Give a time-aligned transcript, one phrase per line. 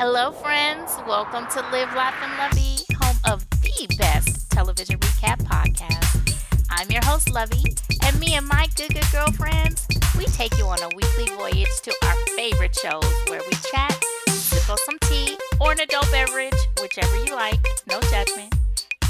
[0.00, 0.96] Hello, friends.
[1.08, 6.38] Welcome to Live, Laugh, and Lovey, home of the best television recap podcast.
[6.70, 7.64] I'm your host, Lovey,
[8.04, 11.92] and me and my good, good girlfriends, we take you on a weekly voyage to
[12.04, 17.16] our favorite shows where we chat, sip on some tea, or an adult beverage, whichever
[17.24, 17.58] you like,
[17.88, 18.54] no judgment,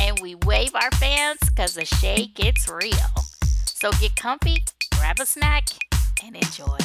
[0.00, 3.12] and we wave our fans because the shade gets real.
[3.66, 4.64] So get comfy,
[4.96, 5.68] grab a snack,
[6.24, 6.78] and enjoy.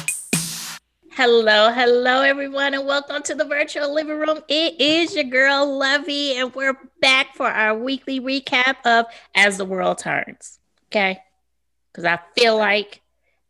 [1.16, 4.40] Hello, hello, everyone, and welcome to the virtual living room.
[4.48, 9.64] It is your girl Lovey, and we're back for our weekly recap of As the
[9.64, 10.58] World Turns.
[10.88, 11.20] Okay,
[11.92, 13.00] because I feel like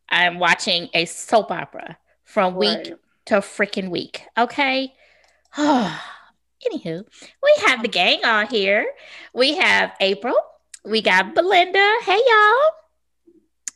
[0.09, 2.93] I'm watching a soap opera from week Right.
[3.25, 4.21] to freaking week.
[4.37, 4.93] Okay.
[5.57, 7.03] Anywho,
[7.41, 7.91] we have the um.
[7.91, 8.85] gang on here.
[9.33, 10.35] We have April.
[10.83, 11.95] We got Belinda.
[12.03, 12.84] Hey, y'all.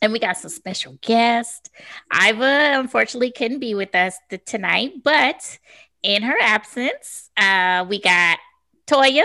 [0.02, 1.70] And we got some special guests.
[2.12, 5.58] Iva, unfortunately, couldn't be with us th- tonight, but
[6.02, 8.38] in her absence, uh, we got
[8.86, 9.24] Toya.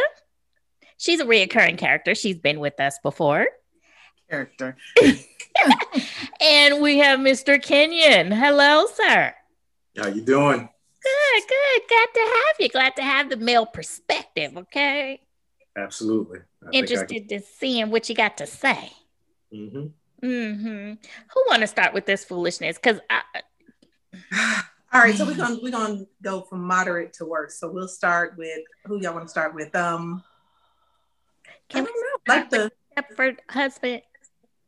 [0.97, 2.13] She's a reoccurring character.
[2.15, 3.47] She's been with us before.
[4.29, 4.75] character.
[6.41, 7.61] And we have Mr.
[7.61, 8.29] Kenyon.
[8.31, 9.33] Hello, sir.
[9.97, 10.59] How you doing?
[10.59, 11.81] Good, good.
[11.87, 12.69] Glad to have you.
[12.69, 14.57] Glad to have the male perspective.
[14.57, 15.21] Okay.
[15.77, 16.39] Absolutely.
[16.39, 18.91] I think I Interested to seeing what you got to say.
[19.49, 19.93] can-
[20.25, 20.59] Mhm.
[20.61, 20.93] hmm
[21.33, 22.77] Who want to start with this foolishness?
[22.77, 23.21] Because I,
[24.93, 27.59] All right, so we're gonna we're gonna go from moderate to worse.
[27.59, 29.75] So we'll start with who y'all want to start with.
[29.75, 30.23] Um,
[31.69, 34.01] Can I don't know, like the Stepford husband.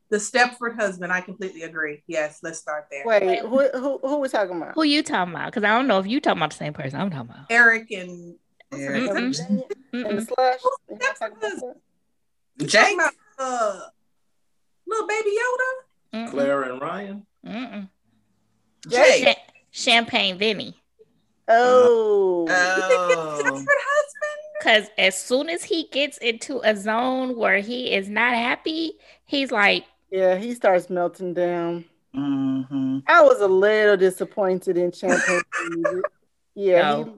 [0.09, 1.14] the Stepford husband.
[1.14, 2.03] I completely agree.
[2.08, 3.03] Yes, let's start there.
[3.05, 4.73] Wait, who who who we talking about?
[4.75, 5.45] Who you talking about?
[5.45, 7.45] Because I don't know if you talking about the same person I'm talking about.
[7.49, 8.36] Eric and
[8.73, 9.03] Eric.
[9.05, 9.39] Mm-mm.
[9.39, 10.16] And Mm-mm.
[10.16, 10.59] the slush.
[10.61, 11.61] Who's You about husband?
[11.61, 11.75] that?
[12.59, 13.80] You talking about, uh,
[14.88, 16.17] little baby Yoda.
[16.27, 16.31] Mm-mm.
[16.31, 17.25] Clara and Ryan.
[17.45, 17.89] Mm-mm.
[18.88, 19.23] Jake.
[19.25, 20.75] Cha- Champagne Vinny.
[21.47, 22.45] Oh.
[22.47, 23.41] You think it's Oh.
[23.43, 24.41] Stepford husband?
[24.59, 28.93] Because as soon as he gets into a zone where he is not happy,
[29.25, 31.86] he's like, yeah, he starts melting down.
[32.15, 32.99] Mm-hmm.
[33.08, 35.42] I was a little disappointed in Champagne.
[36.55, 37.15] yeah, No.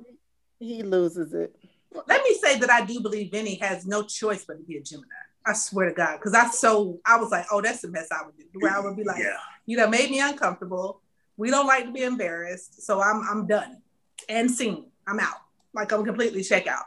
[0.60, 1.56] he, he loses it.
[2.08, 4.82] Let me say that I do believe Vinny has no choice but to be a
[4.82, 5.08] Gemini.
[5.46, 8.26] I swear to God, because I so I was like, oh, that's the mess I
[8.26, 8.44] would do.
[8.60, 9.38] Where I would be like, Yeah.
[9.66, 11.02] you know, made me uncomfortable.
[11.38, 13.82] We don't like to be embarrassed, so I'm I'm done
[14.28, 14.86] and seen.
[15.08, 15.38] I'm out.
[15.74, 16.86] Like I'm completely check out.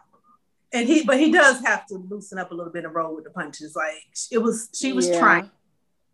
[0.75, 3.25] And he, but he does have to loosen up a little bit and roll with
[3.25, 3.77] the punches.
[3.77, 3.95] Like
[4.31, 5.19] it was, she was Yeah.
[5.19, 5.51] trying.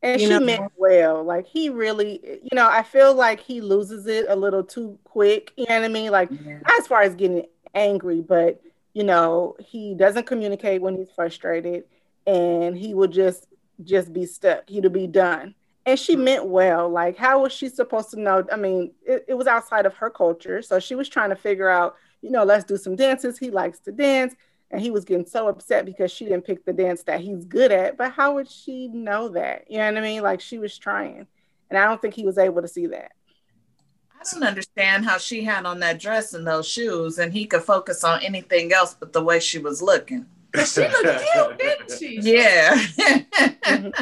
[0.03, 0.41] And You she know?
[0.41, 1.23] meant well.
[1.23, 5.53] Like he really, you know, I feel like he loses it a little too quick.
[5.57, 6.11] You know what I mean?
[6.11, 8.61] Like not as far as getting angry, but
[8.95, 11.85] you know, he doesn't communicate when he's frustrated
[12.29, 13.47] and he would just
[13.83, 14.69] just be stuck.
[14.69, 15.55] He'd be done.
[15.87, 16.89] And she meant well.
[16.89, 18.45] Like, how was she supposed to know?
[18.53, 20.61] I mean, it, it was outside of her culture.
[20.61, 23.39] So she was trying to figure out, you know, let's do some dances.
[23.39, 24.35] He likes to dance.
[24.71, 27.73] And he was getting so upset because she didn't pick the dance that he's good
[27.73, 27.97] at.
[27.97, 29.65] But how would she know that?
[29.71, 30.23] You know what I mean?
[30.23, 31.27] Like she was trying.
[31.71, 33.13] And I don't think he was able to see that.
[34.13, 37.63] I don't understand how she had on that dress and those shoes, and he could
[37.63, 40.27] focus on anything else but the way she was looking.
[40.53, 42.19] But she looked cute, didn't she?
[42.23, 42.81] Yeah.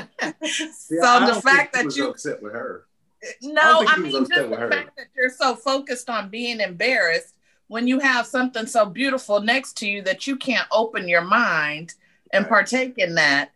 [0.88, 2.86] Yeah, so I the fact that you upset with her.
[3.22, 4.70] Uh, no, think I mean just the her.
[4.70, 7.34] fact that you're so focused on being embarrassed
[7.68, 11.94] when you have something so beautiful next to you that you can't open your mind
[12.32, 12.48] and Right.
[12.50, 13.50] partake in that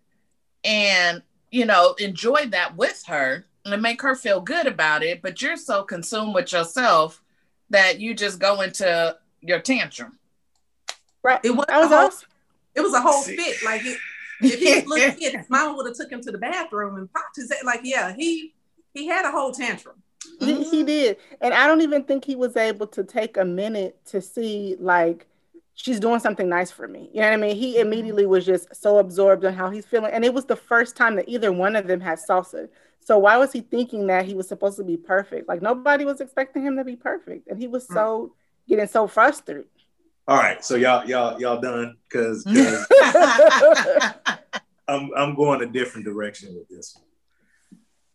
[0.64, 5.40] and you know enjoy that with her and make her feel good about it but
[5.40, 7.22] you're so consumed with yourself
[7.70, 10.18] that you just go into your tantrum
[11.22, 11.40] Right.
[11.44, 12.28] It was That was a whole, awesome.
[12.80, 13.36] It was a whole See.
[13.36, 13.62] fit.
[13.64, 13.98] Like it,
[14.42, 17.12] if he was little kid, his mama would have took him to the bathroom and
[17.12, 17.64] popped his head.
[17.64, 18.54] Like, yeah, he
[18.92, 20.02] he had a whole tantrum.
[20.38, 20.86] He, he mm-hmm.
[20.86, 21.16] did.
[21.40, 25.26] And I don't even think he was able to take a minute to see, like,
[25.74, 27.10] she's doing something nice for me.
[27.12, 27.56] You know what I mean?
[27.56, 27.86] He mm-hmm.
[27.86, 30.12] immediately was just so absorbed in how he's feeling.
[30.12, 32.68] And it was the first time that either one of them had salsa.
[33.00, 35.48] So why was he thinking that he was supposed to be perfect?
[35.48, 37.48] Like, nobody was expecting him to be perfect.
[37.48, 38.68] And he was so mm.
[38.68, 39.66] getting so frustrated.
[40.28, 42.46] All right, so y'all y'all y'all done because
[44.88, 47.06] I'm I'm going a different direction with this one.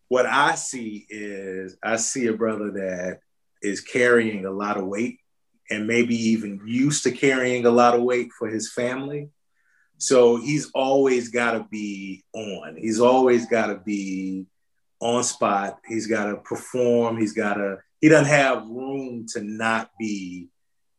[0.08, 3.20] What I see is I see a brother that
[3.62, 5.20] is carrying a lot of weight
[5.70, 9.30] and maybe even used to carrying a lot of weight for his family.
[9.98, 12.76] So he's always got to be on.
[12.78, 14.46] He's always got to be
[15.00, 15.80] on spot.
[15.88, 17.20] He's got to perform.
[17.20, 17.78] He's got to.
[18.02, 20.50] He doesn't have room to not be,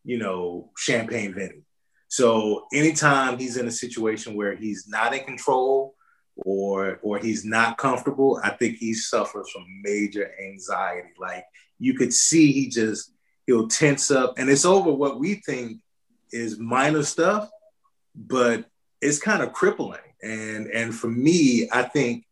[0.06, 1.62] you know, champagne Vinny.
[2.08, 5.94] So anytime he's in a situation where he's not in control
[6.36, 11.08] or or he's not comfortable, I think he suffers from major anxiety.
[11.20, 11.44] Like
[11.78, 13.12] you could see he just
[13.46, 15.80] he'll tense up and it's over what we think
[16.32, 17.50] is minor stuff,
[18.14, 18.64] but
[19.00, 19.98] it's kind of crippling.
[20.22, 22.24] And and for me, I think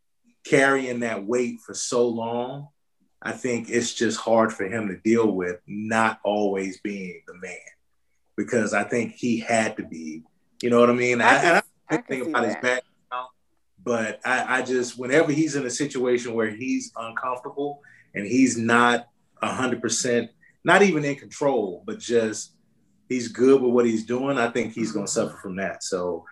[0.46, 2.68] carrying that weight for so long,
[3.24, 7.56] I think it's just hard for him to deal with not always being the man
[8.36, 10.22] because I think he had to be.
[10.62, 11.20] You know what I mean?
[11.20, 12.62] I, can- I, I I can think about his that.
[12.62, 13.28] background,
[13.82, 17.80] but I, I just whenever he's in a situation where he's uncomfortable
[18.14, 19.08] and he's not
[19.42, 20.30] hundred percent,
[20.64, 22.52] not even in control, but just
[23.08, 25.82] he's good with what he's doing, I think he's going to suffer from that.
[25.82, 26.24] So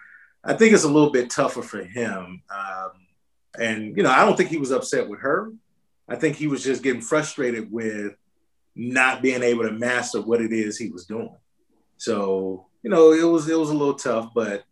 [0.44, 2.43] I think it's a little bit tougher for him.
[2.50, 2.91] Um,
[3.59, 5.53] and you know, I don't think he was upset with her.
[6.12, 8.14] I think he was just getting frustrated with
[8.75, 11.35] not being able to master what it is he was doing.
[11.97, 14.64] So you know, it was it was a little tough, but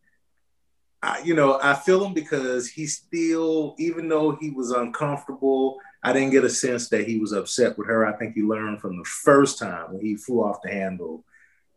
[1.02, 6.12] I, you know, I feel him because he still, even though he was uncomfortable, I
[6.12, 8.06] didn't get a sense that he was upset with her.
[8.06, 11.24] I think he learned from the first time when he flew off the handle.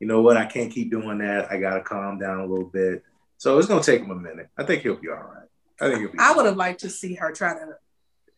[0.02, 0.36] You know what?
[0.36, 1.50] I can't keep doing that.
[1.50, 3.02] I got to calm down a little bit.
[3.38, 4.50] So it's going to take him a minute.
[4.58, 5.48] I think he'll be all right.
[5.80, 6.20] I think he'll be.
[6.20, 7.78] I would have liked to see her try to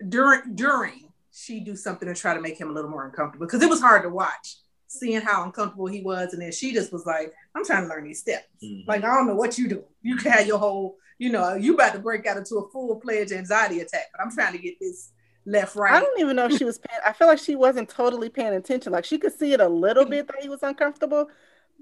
[0.07, 1.04] during during
[1.37, 3.81] she do something to try to make him a little more uncomfortable because it was
[3.81, 4.55] hard to watch
[4.87, 8.03] seeing how uncomfortable he was and then she just was like i'm trying to learn
[8.05, 8.87] these steps Mhm.
[8.87, 11.73] like i don't know what you do you can have your whole you know you
[11.73, 15.11] about to break out into a full-fledged anxiety attack but i'm trying to get this
[15.47, 15.93] left right.
[15.93, 16.99] I don't even know if she was paying.
[17.05, 18.91] I feel like she wasn't totally paying attention.
[18.91, 21.29] Like she could see it a little bit that he was uncomfortable.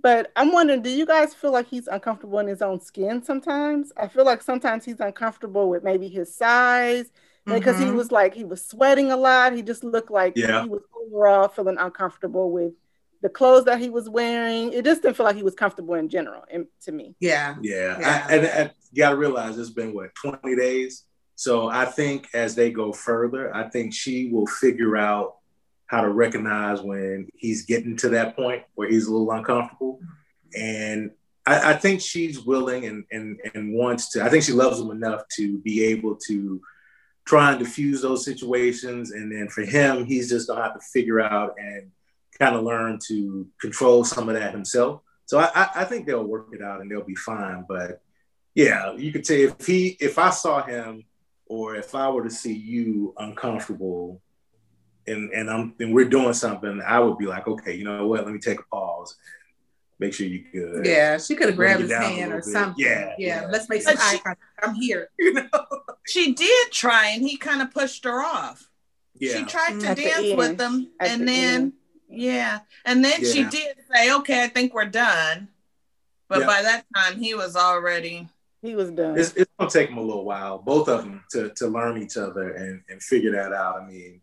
[0.01, 3.93] But I'm wondering, do you guys feel like he's uncomfortable in his own skin sometimes?
[3.95, 7.09] I feel like sometimes he's uncomfortable with maybe his size
[7.45, 7.95] because he Mhm.
[7.95, 9.53] was like he was sweating a lot.
[9.53, 10.63] He just looked like Yeah.
[10.63, 12.73] he was overall feeling uncomfortable with
[13.21, 14.73] the clothes that he was wearing.
[14.73, 16.43] It just didn't feel like he was comfortable in general.
[16.49, 18.25] And to me, yeah Yeah, Yeah.
[18.27, 21.03] I, and, and you got to realize it's been what 20 days.
[21.35, 25.35] So I think as they go further, I think she will figure out
[25.87, 29.99] how to recognize when he's getting to that point where he's a little uncomfortable.
[30.55, 31.11] And
[31.45, 34.23] I, I think she's willing and, and and wants to.
[34.23, 36.61] I think she loves him enough to be able to
[37.25, 39.11] try and diffuse those situations.
[39.11, 41.91] And then for him, he's just gonna have to figure out and
[42.39, 45.01] kind of learn to control some of that himself.
[45.25, 47.65] So I, I, think they'll work it out and they'll be fine.
[47.67, 48.01] But
[48.55, 51.05] yeah, you could say if he if I saw him
[51.45, 54.21] or if I were to see you uncomfortable
[55.07, 58.25] and and I'm and we're doing something, I would be like, okay, you know what?
[58.25, 59.15] Let me take a pause.
[60.03, 60.85] Make sure you're good.
[60.85, 62.45] yeah she could have grabbed his hand or bit.
[62.45, 63.47] something Yeah, yeah, yeah.
[63.49, 65.47] let's make some But eye contact i'm here you know
[66.05, 68.69] She did try, and he kind of pushed her off.
[69.17, 69.37] Yeah.
[69.37, 70.37] She tried to At dance end.
[70.37, 71.73] with him, At and the then end.
[72.09, 75.47] yeah, and then she did say, "Okay, I think we're done."
[76.27, 76.47] But Yeah.
[76.47, 78.27] by that time, he was already.
[78.61, 79.17] he was done.
[79.17, 82.17] It's, it's gonna take them a little while, both of them, to, to learn each
[82.17, 83.81] other and, and figure that out.
[83.81, 84.19] I mean,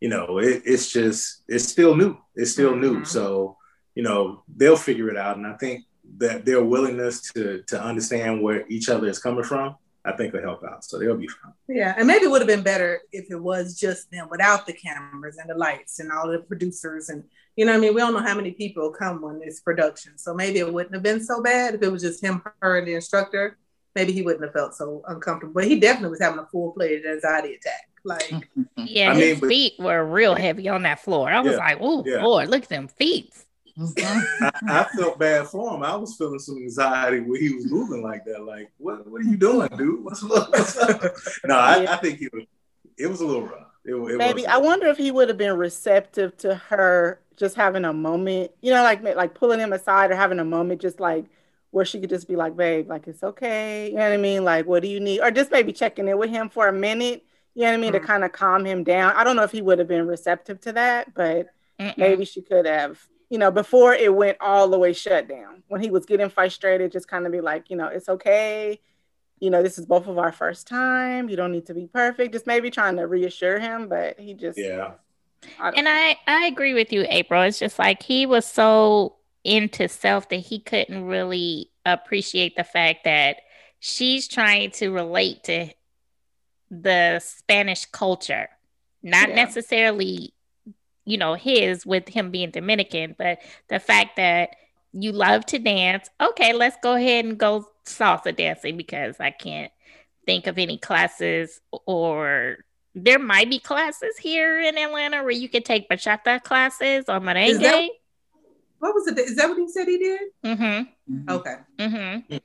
[0.00, 2.16] you know, it, it's just it's still new.
[2.36, 3.00] It's still new.
[3.00, 3.06] Mhm.
[3.08, 3.56] So,
[3.94, 5.36] you know, they'll figure it out.
[5.36, 5.84] And I think
[6.18, 10.42] that their willingness to to understand where each other is coming from, I think will
[10.42, 10.84] help out.
[10.84, 11.52] So they'll be fine.
[11.68, 14.72] Yeah, and maybe it would have been better if it was just them without the
[14.72, 17.24] cameras and the lights and all the producers and
[17.56, 20.16] you know what I mean we don't know how many people come when this production.
[20.16, 22.86] So maybe it wouldn't have been so bad if it was just him, her, and
[22.86, 23.58] the instructor.
[23.96, 25.54] Maybe he wouldn't have felt so uncomfortable.
[25.54, 27.88] But he definitely was having a full fledged anxiety attack.
[28.04, 28.32] Like
[28.76, 31.28] Yeah, I his mean, but- feet were real heavy on that floor.
[31.28, 32.22] I was Yeah, like, oh yeah.
[32.24, 33.34] Lord, look at them feet.
[34.40, 35.82] I, I felt bad for him.
[35.82, 38.44] I was feeling some anxiety when he was moving like that.
[38.44, 40.04] Like, what what are you doing, dude?
[40.04, 41.02] What's, what's up?
[41.46, 41.88] No, I, Yeah.
[41.88, 42.44] I think it was
[42.98, 43.68] it was a little rough.
[43.84, 47.54] It, it Maybe was I wonder if he would have been receptive to her just
[47.56, 50.98] having a moment, you know, like like pulling him aside or having a moment, just
[50.98, 51.26] like
[51.70, 54.44] where she could just be like, "Babe, like it's okay," you know what I mean?
[54.44, 55.20] Like, what do you need?
[55.20, 57.92] Or just maybe checking in with him for a minute, you know what I mean,
[57.92, 58.06] to Mhm.
[58.06, 59.12] kind of calm him down.
[59.14, 61.48] I don't know if he would have been receptive to that, but
[61.80, 61.96] Mm-mm.
[61.96, 62.98] maybe she could have,
[63.30, 65.62] you know, before it went all the way shut down.
[65.68, 68.80] When he was getting frustrated, just kind of be like, you know, it's okay.
[69.40, 71.28] You know, this is both of our first time.
[71.28, 72.32] You don't need to be perfect.
[72.32, 74.92] Just maybe trying to reassure him, but he just yeah.
[75.60, 77.42] I And I I agree with you, April.
[77.42, 83.04] It's just like he was so into self that he couldn't really appreciate the fact
[83.04, 83.36] that
[83.78, 85.68] she's trying to relate to
[86.70, 88.48] the Spanish culture,
[89.02, 89.34] not Yeah.
[89.36, 90.34] necessarily,
[91.08, 93.38] you know, his with him being Dominican, but
[93.68, 94.50] the fact that
[94.92, 96.08] you love to dance.
[96.20, 99.72] Okay, let's go ahead and go salsa dancing because I can't
[100.26, 102.58] think of any classes or
[102.94, 107.60] there might be classes here in Atlanta where you could take bachata classes or merengue.
[107.60, 107.90] that-
[108.80, 109.18] what was it?
[109.18, 110.20] Is that what he said he did?
[110.44, 111.30] mm-hmm.
[111.30, 111.54] Okay.
[111.78, 112.36] Mm-hmm.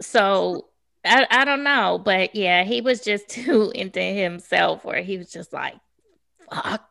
[0.00, 0.68] So
[1.04, 5.30] I, I don't know, but yeah, he was just too into himself where he was
[5.30, 5.74] just like,
[6.50, 6.88] fuck.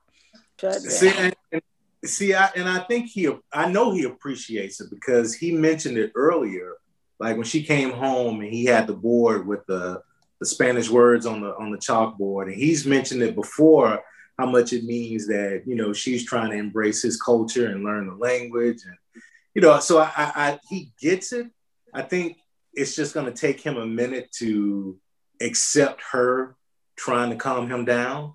[0.59, 1.33] Shut See, down.
[1.51, 1.62] and
[2.05, 6.12] See, I, and I think he, I know he appreciates it because he mentioned it
[6.15, 6.74] earlier,
[7.19, 10.01] like when she came home and he had the board with the
[10.39, 14.03] the Spanish words on the on the chalkboard, and he's mentioned it before
[14.38, 18.07] how much it means that you know she's trying to embrace his culture and learn
[18.07, 19.21] the language, and
[19.53, 21.47] you know, so I, I, I he gets it.
[21.93, 22.38] I think
[22.74, 25.00] it's just going to take him a minute to
[25.41, 26.55] accept her
[26.97, 28.33] trying to calm him down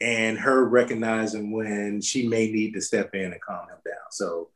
[0.00, 4.10] and her recognizing when she may need to step in and calm him down.
[4.10, 4.50] So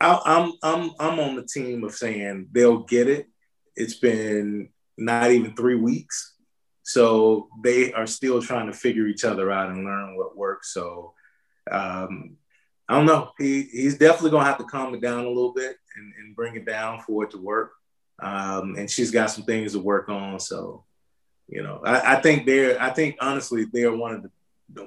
[0.00, 3.28] I, I'm I'm I'm on the team of saying they'll get it.
[3.76, 6.34] It's been not even three weeks,
[6.82, 10.72] so they are still trying to figure each other out and learn what works.
[10.72, 11.14] So
[11.70, 12.36] um,
[12.88, 13.30] I don't know.
[13.38, 16.56] He he's definitely gonna have to calm it down a little bit and, and bring
[16.56, 17.72] it down for it to work.
[18.20, 20.40] Um, and she's got some things to work on.
[20.40, 20.84] So
[21.48, 24.30] you know, I, I think they're I think honestly they're one of the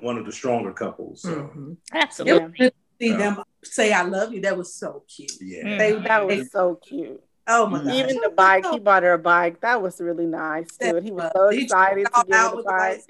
[0.02, 1.22] one of the stronger couples.
[1.24, 1.30] So.
[1.36, 1.78] Mhm.
[1.94, 2.72] Absolutely.
[3.00, 5.32] See them say "I love you." That was so cute.
[5.42, 5.64] Yeah.
[5.64, 5.78] Mm.
[5.80, 7.22] They, That they- was so cute.
[7.48, 7.94] oh my god.
[7.94, 9.62] Even the bike, he bought her a bike.
[9.62, 11.04] That was really nice dude.
[11.04, 13.02] He was so excited to all get her out the bike.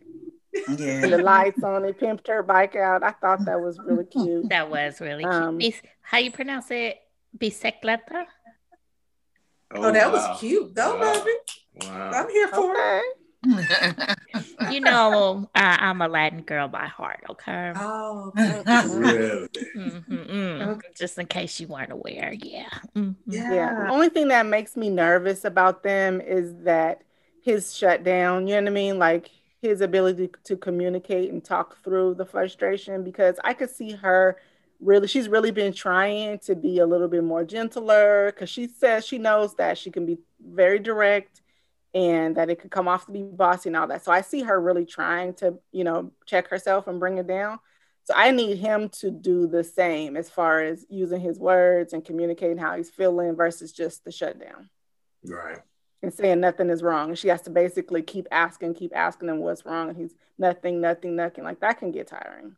[0.80, 1.04] Yeah.
[1.04, 3.04] And the lights on, it, pimped her bike out.
[3.04, 4.50] I thought that was really cute.
[4.50, 5.74] That was really Um, cute.
[5.74, 6.98] Bis- how you pronounce it?
[7.38, 8.26] Bicicleta?
[9.74, 10.12] Oh, that wow.
[10.14, 10.74] was cute.
[10.74, 11.14] Go, Wow.
[11.24, 11.38] baby.
[11.88, 12.12] Wow.
[12.14, 13.04] I'm here for it.
[13.46, 13.94] Okay.
[14.72, 17.74] You know, I, I'm a Latin girl by heart, okay?
[17.76, 19.48] Oh, Really?
[19.76, 22.70] Mm-hmm, Just in case you weren't aware, yeah.
[22.96, 23.16] Mhm.
[23.26, 23.54] yeah.
[23.54, 23.74] Yeah.
[23.86, 27.02] The only thing that makes me nervous about them is that
[27.44, 29.00] his shutdown, you know what I mean?
[29.00, 29.32] Like
[29.62, 34.38] his ability to communicate and talk through the frustration because I could see her
[34.80, 39.06] really she's really been trying to be a little bit more gentler because she says
[39.06, 41.41] she knows that she can be very direct
[41.94, 44.04] and that it could come off to be bossy and all that.
[44.04, 47.60] So I see her really trying to, you know, check herself and bring it down.
[48.06, 52.04] So I need him to do the same as far as using his words and
[52.04, 54.70] communicating how he's feeling versus just the shutdown
[55.24, 55.60] Right.
[56.02, 57.10] and saying nothing is wrong.
[57.10, 59.90] And she has to basically keep asking, keep asking him what's wrong.
[59.90, 61.44] And he's nothing, nothing, nothing.
[61.44, 62.56] Like that can get tiring.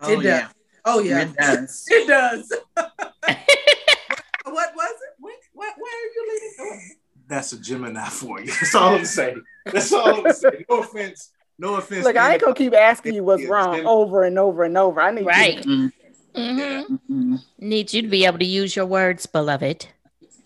[0.00, 0.40] Oh, It yeah.
[0.40, 0.54] does.
[0.86, 1.20] Oh yeah.
[1.22, 1.84] It does.
[1.90, 2.52] It does.
[2.76, 5.14] what was it?
[5.18, 6.90] What, what, where are you leading?
[7.28, 8.46] That's a Gemini for you.
[8.46, 9.42] That's all I'm saying.
[9.66, 10.64] That's all I'm saying.
[10.68, 11.30] No offense.
[11.58, 12.04] No offense.
[12.04, 15.00] Look, I ain't gonna keep asking you what's wrong Jim- over and over and over.
[15.00, 15.64] I need you to- Right.
[15.64, 15.92] Mm,
[16.36, 17.00] Mhm.
[17.10, 19.86] mm, Need you to be able to use your words, beloved.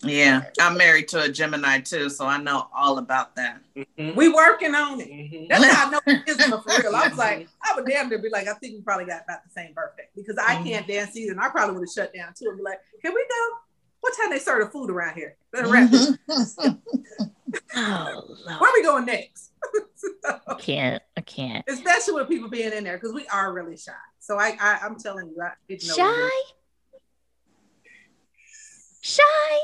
[0.03, 0.45] Yeah.
[0.59, 3.59] I'm married to a Gemini too, so I know all about that.
[3.75, 4.15] Mhm.
[4.15, 5.09] We working on it.
[5.09, 5.47] Mhm.
[5.49, 6.95] That's how I know it's for real.
[6.95, 9.43] I was like, I would damn near be like, I think we probably got about
[9.43, 10.63] the same birthday because I Mhm.
[10.65, 11.33] can't dance either.
[11.33, 13.57] And I probably would have shut down too and be like, can we go?
[14.01, 15.37] What time they serve the food around here?
[15.53, 16.17] Better wrap this.
[17.75, 18.71] Oh, Where Lord.
[18.73, 19.51] we going next?
[20.25, 21.01] I can't.
[21.17, 21.63] I can't.
[21.67, 23.91] Especially with people being in there because we are really shy.
[24.19, 25.95] So I, I I'm telling you, I didn't know.
[25.95, 26.29] Shy?
[29.01, 29.57] Shy?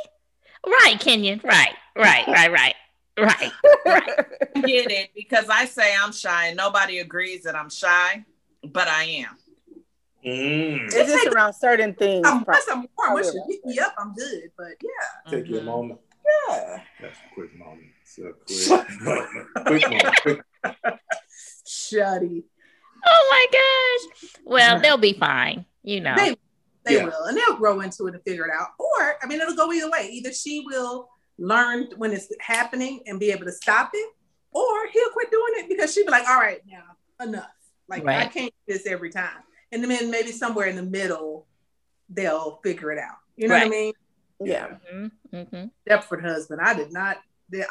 [0.66, 1.42] Right, Kenyon.
[1.44, 2.76] Right, right, right, right,
[3.18, 3.52] right.
[3.86, 8.26] I get it because I say I'm shy and nobody agrees that I'm shy,
[8.64, 9.38] but I am.
[10.26, 10.80] Mm.
[10.92, 12.26] It's just around certain things.
[12.28, 12.62] I'm, probably.
[12.72, 14.52] I'm warm, once you pick me up, I'm good.
[14.58, 15.66] But yeah, Take you a Mhm.
[15.66, 16.00] moment.
[16.50, 16.82] yeah.
[17.02, 17.88] That's a quick moment.
[18.02, 18.34] It's a
[18.78, 19.48] quick moment.
[19.68, 20.16] Quick moment.
[20.22, 20.42] Quick.
[21.66, 22.44] Shuddy.
[23.06, 24.32] Oh my gosh.
[24.44, 25.66] Well, they'll be fine.
[25.84, 26.16] You know.
[26.16, 26.36] They,
[26.84, 27.06] they Yeah.
[27.06, 28.70] will, and they'll grow into it and figure it out.
[28.80, 30.10] Or, I mean, it'll go either way.
[30.12, 34.10] Either she will learn when it's happening and be able to stop it,
[34.52, 37.52] or he'll quit doing it because she'll be like, "All right, now enough.
[37.88, 41.46] Like I can't do this every time." And then maybe somewhere in the middle,
[42.10, 43.18] they'll figure it out.
[43.36, 43.94] You know what I mean?
[44.44, 44.68] yeah.
[44.94, 45.42] Mm-hmm.
[45.44, 46.62] hmm Stepford husband.
[46.62, 47.18] I did not.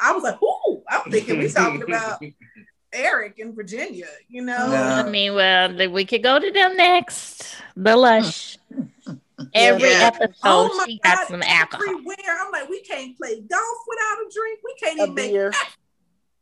[0.01, 2.21] I was like, "Ooh!" I'm thinking we talking about
[2.93, 4.07] Eric in Virginia.
[4.27, 4.71] You know?
[4.71, 5.03] Yeah.
[5.05, 7.55] I mean, well, we could go to them next.
[7.75, 8.57] The Lush.
[9.53, 10.11] Every Yeah.
[10.13, 11.83] episode, Oh my she got some alcohol.
[11.87, 12.15] Everywhere.
[12.27, 14.59] I'm like, we can't play golf without a drink.
[14.63, 15.69] We can't A even make beer, that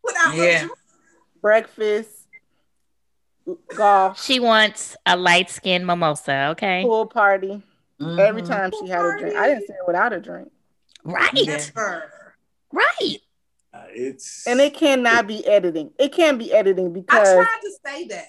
[0.04, 0.60] without a Yeah.
[0.60, 0.78] drink.
[1.42, 2.10] breakfast,
[3.76, 6.84] golf, She wants a light skinned mimosa, okay?
[6.84, 7.62] pool party.
[8.20, 8.48] Every Mhm.
[8.48, 9.36] time she had a drink.
[9.36, 10.52] I didn't say it without a drink.
[11.04, 12.12] Right, Never.
[12.72, 13.18] right.
[13.74, 15.92] Uh, it's And it cannot be editing.
[16.00, 18.28] It can't be editing because I tried to say that.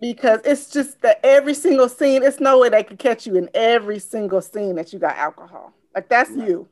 [0.00, 3.50] because it's just that every single scene, it's no way they could catch you in
[3.54, 5.72] every single scene that you got alcohol.
[5.94, 6.48] Like that's Right.
[6.48, 6.68] you.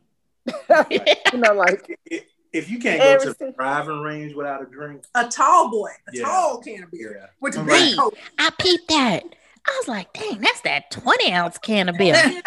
[1.32, 2.24] you know, like i-
[2.56, 6.10] if you can't go to the driving range without a drink, A tall boy, a
[6.16, 6.24] Yeah.
[6.24, 7.26] tall can of beer yeah.
[7.40, 7.90] with a Right.
[7.90, 8.16] big coat.
[8.38, 9.24] I peeped that.
[9.68, 12.14] I was like, dang, that's that 20 ounce can of beer.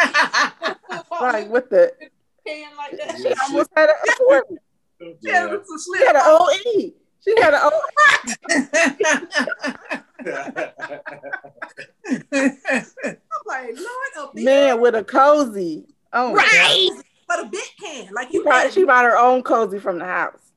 [1.22, 1.94] like with the
[2.46, 3.18] can like that.
[3.18, 4.56] she almost had a forty.
[5.22, 5.46] Yeah, Yeah.
[5.52, 6.94] with some She had an OE.
[7.24, 8.90] She had an OE.
[12.32, 15.86] I'm like, Lord, Man with a cozy.
[16.14, 16.34] Oh.
[16.34, 16.90] Right.
[17.28, 18.12] but a big can.
[18.14, 20.52] Like She you brought, she brought her own cozy from the house.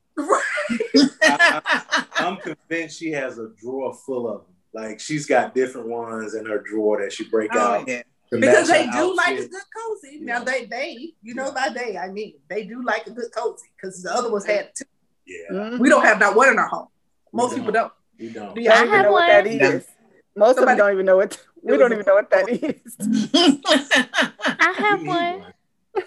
[2.16, 4.54] I'm convinced she has a drawer full of them.
[4.74, 8.02] Like she's got different ones in her drawer that she break oh, out yeah.
[8.30, 10.20] because they her do like a good cozy.
[10.20, 13.66] Now they they you know by they I mean they do like a good cozy
[13.76, 14.84] because the other ones had two.
[15.26, 15.78] Yeah, Mhm.
[15.78, 16.88] We don't have not one in our home.
[17.32, 17.92] Most people don't.
[17.92, 17.92] don't.
[18.18, 18.54] we don't.
[18.54, 19.60] Do y'all I even have know what that is?
[19.60, 19.72] one.
[19.72, 19.86] is?
[20.34, 21.38] Most of them don't even know what.
[21.62, 22.96] We don't even know what that is.
[24.58, 25.52] I have one.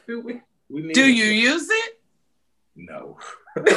[0.08, 0.41] Do we?
[0.69, 1.13] We need Do one.
[1.13, 2.00] you use it?
[2.75, 3.17] No.
[3.55, 3.74] Lovey,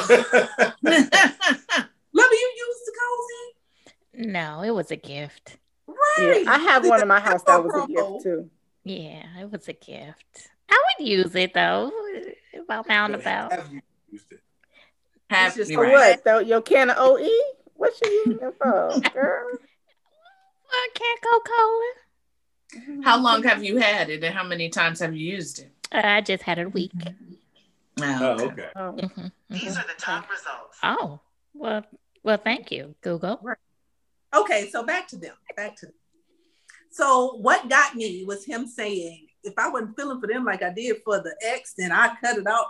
[2.36, 4.30] you use the cozy?
[4.30, 5.58] No, it was a gift.
[5.86, 6.42] Right.
[6.44, 8.50] Yeah, I have one in my house that was a gift too.
[8.84, 10.48] Yeah, it was a gift.
[10.70, 11.92] I would use it though,
[12.60, 13.52] about now and But about.
[13.52, 13.80] Have you
[14.10, 14.40] used it?
[15.30, 16.16] Have, just you're oh, For right.
[16.16, 16.24] what?
[16.24, 17.28] Though your can of OE?
[17.74, 19.46] What you using it for, girl?
[20.70, 21.92] Well, can't Coca-Cola.
[23.04, 25.72] How long have you had it and how many times have you used it?
[25.92, 26.92] Uh, I just had a week.
[28.00, 28.68] Oh, okay.
[28.76, 28.92] Oh.
[28.92, 29.82] Mhm, These mhm.
[29.84, 30.78] are the top results.
[30.82, 31.20] Oh,
[31.54, 31.84] well,
[32.22, 33.40] well, thank you, Google.
[34.34, 35.34] Okay, so back to them.
[35.56, 35.94] Back to them.
[36.90, 40.70] So what got me was him saying, if I wasn't feeling for them like I
[40.72, 42.66] did for the ex, then I cut it out.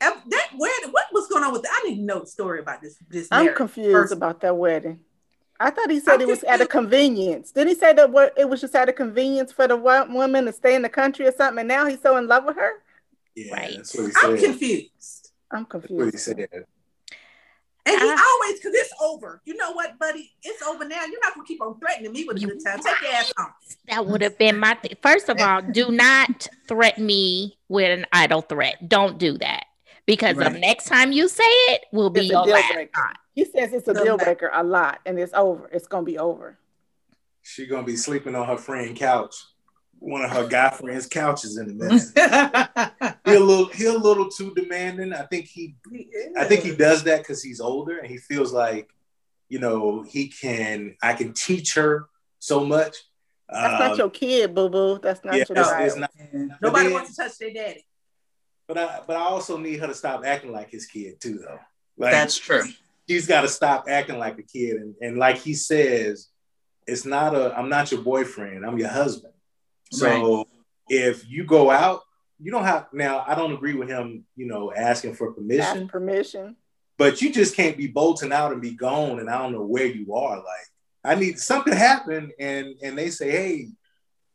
[0.00, 1.80] That where what was going on with that?
[1.84, 2.96] I need to know the story about this.
[3.08, 3.56] This I'm marriage.
[3.56, 5.00] confused First- about that wedding.
[5.58, 7.52] I thought he said I'm it was at a convenience.
[7.52, 10.52] Did he say that what it was just at a convenience for the woman to
[10.52, 11.60] stay in the country or something?
[11.60, 12.72] And now he's so in love with her.
[13.34, 13.74] Yeah, Right.
[13.76, 14.44] that's what he I'm said.
[14.44, 15.30] confused.
[15.50, 16.14] I'm That's what he confused.
[16.16, 16.64] Uh, said.
[17.88, 19.40] And he I- always, because it's over.
[19.44, 20.32] You know what, buddy?
[20.42, 21.04] It's over now.
[21.04, 22.80] You're not gonna keep on threatening me with a You good time.
[22.80, 23.52] Take your ass home.
[23.88, 24.96] That would have been my thing.
[25.02, 28.88] First of all, do not threaten me with an idle threat.
[28.88, 29.66] Don't do that
[30.04, 33.14] because the next time you say it will be It's a your deal last time.
[33.36, 35.68] He says it's a Come deal breaker a lot, and it's over.
[35.70, 36.58] It's gonna be over.
[37.42, 39.34] She gonna be sleeping on her friend couch,
[39.98, 42.02] one of her guy friends' couches in a minute.
[43.26, 45.12] he a little he a little too demanding.
[45.12, 45.76] I think he
[46.36, 48.88] I think he does that because he's older and he feels like,
[49.50, 52.06] you know, he can I can teach her
[52.38, 52.96] so much.
[53.50, 54.98] That's Um, not your kid, boo boo.
[54.98, 55.86] That's not yeah, your it's, child.
[55.86, 56.60] it's not.
[56.62, 57.84] Nobody then- wants to touch their daddy.
[58.66, 61.58] But I but I also need her to stop acting like his kid too, though.
[61.98, 62.62] Like That's true.
[63.08, 66.28] She's got to stop acting like a kid, and, and like he says,
[66.86, 68.64] it's not a I'm not your boyfriend.
[68.64, 69.32] I'm your husband.
[69.92, 70.46] So
[70.88, 72.00] if you go out,
[72.40, 73.24] you don't have now.
[73.26, 75.82] I don't agree with him, you know, asking for permission.
[75.84, 76.56] Ask permission.
[76.98, 79.86] but you just can't be bolting out and be gone and I don't know where
[79.86, 80.36] you are.
[80.36, 80.66] Like
[81.04, 83.68] I need something happen and and they say, hey,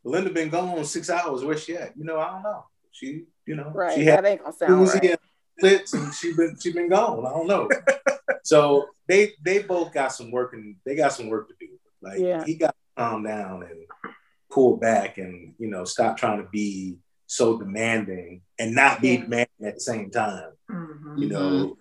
[0.03, 1.43] Belinda been gone six hours.
[1.43, 1.95] Where's she at?
[1.97, 2.65] You know, I don't know.
[2.91, 3.93] She, you know, Right.
[3.95, 5.19] she had that ain't gonna sound Uzi right.
[5.63, 7.25] And splits and she been she been gone.
[7.25, 7.69] I don't know.
[8.43, 11.67] so they they both got some work and they got some work to do.
[12.01, 12.43] Like Yeah.
[12.45, 14.13] he got to calm down and
[14.51, 16.97] pull back and you know stop trying to be
[17.27, 19.21] so demanding and not be Yeah.
[19.21, 21.17] demanding at the same time Mhm.
[21.21, 21.77] you know,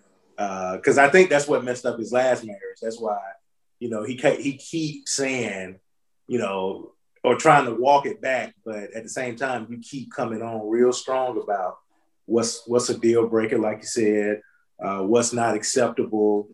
[0.75, 2.79] because I think that's what messed up his last marriage.
[2.81, 3.19] That's why,
[3.79, 5.79] you know, he ca- he keeps saying,
[6.27, 10.11] you know, or trying to walk it back, but at the same time, you keep
[10.11, 11.77] coming on real strong about
[12.25, 14.41] what's what's a deal breaker, like you said,
[14.83, 16.49] uh, what's not acceptable.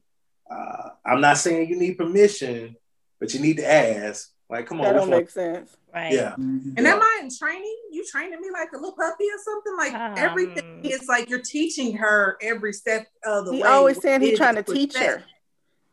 [0.50, 2.76] Uh, I'm not saying you need permission,
[3.20, 4.30] but you need to ask.
[4.50, 5.76] Like, come on, That which don't one- make sense.
[5.94, 6.14] Right.
[6.14, 7.76] yeah, And am I in training?
[7.92, 9.76] You training me like a little puppy or something?
[9.78, 13.68] Like Um, everything is like you're teaching her every step of the He way.
[13.68, 15.24] He always saying It he's trying to teach her.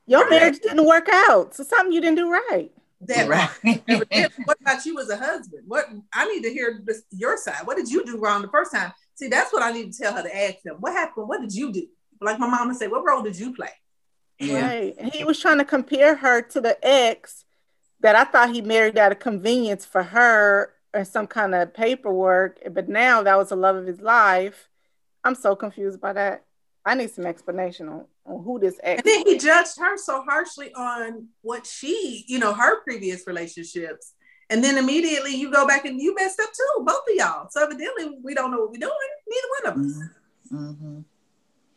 [0.07, 0.31] Your Right.
[0.31, 2.71] marriage didn't work out, so something you didn't do right.
[3.03, 3.83] That Right.
[4.45, 5.65] what about you as a husband?
[5.67, 7.63] What I need to hear this, your side.
[7.67, 8.93] What did you do wrong the first time?
[9.15, 10.77] See, that's what I need to tell her to ask them.
[10.81, 11.29] What happened?
[11.29, 11.87] What did you do?
[12.21, 13.71] Like my mama said, what role did you play?
[14.39, 14.67] Yeah.
[14.67, 14.95] Right.
[14.99, 17.45] And he was trying to compare her to the ex
[18.01, 22.61] that I thought he married out of convenience for her or some kind of paperwork,
[22.73, 24.69] but now that was the love of his life.
[25.25, 26.45] I'm so confused by that.
[26.85, 30.23] I need some explanation on, on who this ex And then he judged her so
[30.23, 34.13] harshly on what she, you know, her previous relationships.
[34.51, 37.49] And then immediately you go back and you messed up too, both of y'all.
[37.51, 38.93] So evidently we don't know what we're doing.
[39.29, 40.03] Neither one of us.
[40.51, 41.01] hmm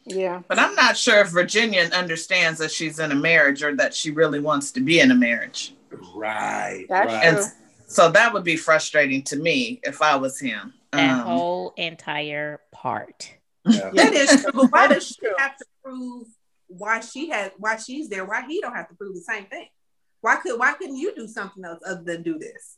[0.05, 0.41] Yeah.
[0.47, 4.11] But I'm not sure if Virginia understands that she's in a marriage or that she
[4.11, 5.73] really wants to be in a marriage.
[6.13, 7.23] right, That's right.
[7.23, 7.45] And true.
[7.87, 10.73] so that would be frustrating to me if I was him.
[10.91, 13.33] That Um, whole entire part.
[13.65, 13.91] Yeah.
[13.93, 14.51] That is true.
[14.53, 16.27] But why does she have to prove
[16.67, 18.25] why she has why she's there?
[18.25, 19.67] Why he don't have to prove the same thing?
[20.21, 22.77] Why could why couldn't you do something else other than do this?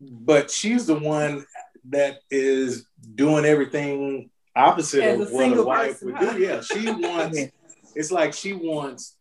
[0.00, 1.44] but she's the one
[1.88, 6.32] that is doing everything opposite As of a what a wife person, would huh?
[6.32, 6.38] do.
[6.38, 7.38] Yeah, she wants.
[7.94, 9.16] It's like she wants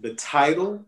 [0.00, 0.84] the title,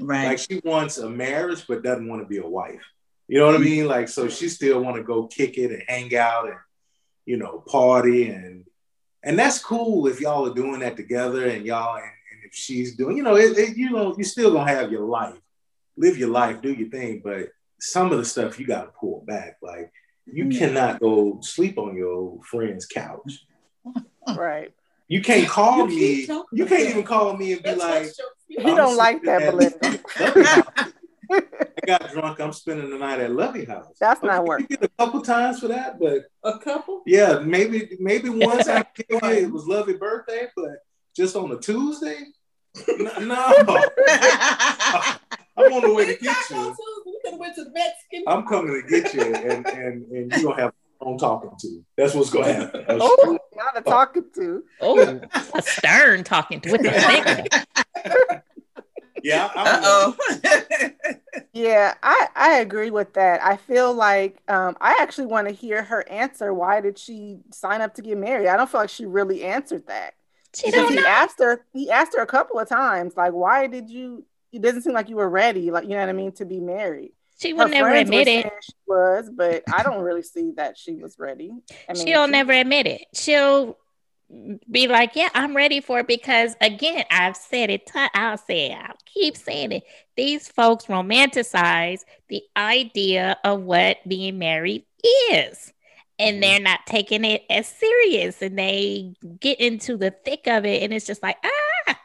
[0.00, 0.26] right.
[0.26, 2.82] like she wants a marriage, but doesn't want to be a wife.
[3.26, 3.64] You know what I mm-hmm.
[3.64, 3.86] mean?
[3.86, 6.58] Like, so she still want to go kick it and hang out and,
[7.24, 8.64] you know, party and
[9.22, 12.13] and that's cool if y'all are doing that together and y'all and, and if
[12.54, 15.34] she's doing, you know, it, it, you know, you still gonna have your life,
[15.96, 17.48] live your life, do your thing, but
[17.80, 19.58] some of the stuff you got to pull back.
[19.62, 19.92] Like,
[20.26, 20.58] you Mm-hmm.
[20.58, 23.44] cannot go sleep on your friend's couch.
[24.34, 24.72] Right.
[25.06, 25.98] You can't call You me.
[25.98, 28.08] keep talking You can't even call me and be like,
[28.48, 30.00] He don't like that, at Belinda.
[31.30, 31.42] I
[31.86, 32.40] got drunk.
[32.40, 33.96] I'm spending the night at Lovey House.
[34.00, 34.78] That's not Okay, working.
[34.80, 37.02] A couple times for that, but A couple?
[37.06, 40.76] yeah, maybe maybe once I gave you it was Lovey birthday, but
[41.14, 42.18] just on a Tuesday.
[42.88, 43.54] No, no.
[45.56, 46.76] I'm on the way to get you.
[47.06, 48.24] We could have to the Mexican.
[48.26, 51.84] I'm coming to get you, and and and you don't have on talking to.
[51.96, 52.84] That's what's gonna happen.
[52.88, 54.64] Oh, not a talking to.
[54.80, 55.20] Oh,
[55.54, 58.42] a stern talking to with the finger.
[59.22, 60.16] Yeah, I, oh.
[61.54, 63.42] Yeah, I, I agree with that.
[63.42, 66.52] I feel like um, I actually want to hear her answer.
[66.52, 68.48] Why did she sign up to get married?
[68.48, 70.14] I don't feel like she really answered that.
[70.54, 71.06] She don't he know.
[71.06, 74.24] asked her, he asked her a couple of times, like, why did you?
[74.52, 76.60] It doesn't seem like you were ready, like you know what I mean, to be
[76.60, 77.12] married.
[77.40, 78.46] She Her will never admit it.
[78.62, 81.50] She was, but I don't really see that she was ready.
[81.88, 83.02] I mean, She'll she- never admit it.
[83.14, 83.76] She'll
[84.70, 87.90] be like, "Yeah, I'm ready for it." Because again, I've said it.
[88.14, 88.78] I'll say it.
[88.78, 89.82] I'll keep saying it.
[90.16, 94.84] These folks romanticize the idea of what being married
[95.32, 95.72] is,
[96.18, 96.40] and Mhm.
[96.40, 98.40] they're not taking it as serious.
[98.42, 102.00] And they get into the thick of it, and it's just like, ah,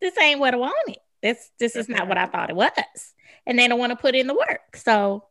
[0.00, 0.98] this ain't what I wanted.
[1.22, 2.70] This this is not what I thought it was,
[3.46, 4.76] and they don't want to put in the work.
[4.76, 5.24] So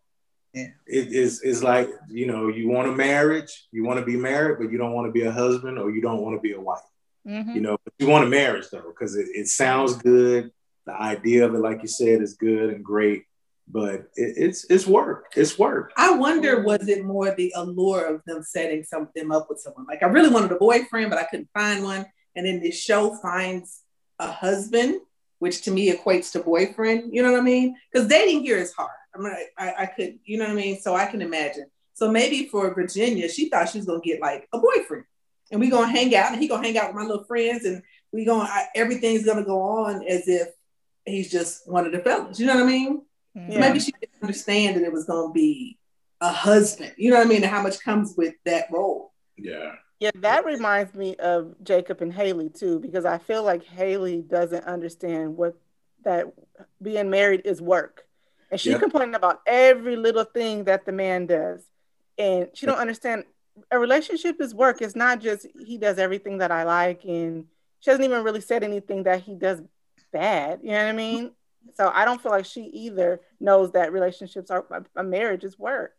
[0.54, 0.68] yeah.
[0.86, 4.58] it is is like you know you want a marriage, you want to be married,
[4.60, 6.60] but you don't want to be a husband or you don't want to be a
[6.60, 6.82] wife.
[7.26, 7.56] mhm.
[7.56, 10.52] You know, but you want a marriage though because it, it sounds good.
[10.86, 13.24] The idea of it, like you said, is good and great,
[13.70, 15.34] but it, it's it's work.
[15.36, 15.92] It's work.
[15.98, 19.86] I wonder, was it more the allure of them setting some them up with someone?
[19.88, 22.06] Like I really wanted a boyfriend, but I couldn't find one.
[22.36, 23.82] And then this show finds
[24.20, 25.02] a husband,
[25.40, 27.14] which to me equates to boyfriend.
[27.14, 27.76] You know what I mean?
[27.92, 28.92] Because dating here is hard.
[29.16, 30.80] I mean, I, I could, you know what I mean?
[30.80, 31.66] So I can imagine.
[31.94, 35.06] So maybe for Virginia, she thought she was gonna get like a boyfriend,
[35.52, 37.82] and we gonna hang out, and he gonna hang out with my little friends, and
[38.12, 40.50] we gonna I, everything's gonna go on as if
[41.06, 42.40] he's just one of the fellas.
[42.40, 43.02] You know what I mean?
[43.45, 43.60] So Yeah.
[43.60, 45.78] maybe she didn't understand that it was going to be
[46.21, 46.93] a husband.
[46.97, 47.43] You know what I mean?
[47.43, 49.13] And how much comes with that role.
[49.38, 49.76] Yeah.
[50.00, 54.65] Yeah, that reminds me of Jacob and Haley too, because I feel like Haley doesn't
[54.65, 55.56] understand what
[56.04, 56.28] that
[56.82, 58.08] being married is work.
[58.50, 58.80] And she's Yeah.
[58.80, 61.63] complaining about every little thing that the man does.
[62.17, 63.26] And she don't understand
[63.71, 64.82] a relationship is work.
[64.82, 67.45] It's not just he does everything that I like and
[67.80, 69.62] she hasn't even really said anything that he does
[70.12, 70.60] bad.
[70.63, 71.32] You know what I mean?
[71.76, 75.94] So I don't feel like she either knows that relationships are a marriage is work.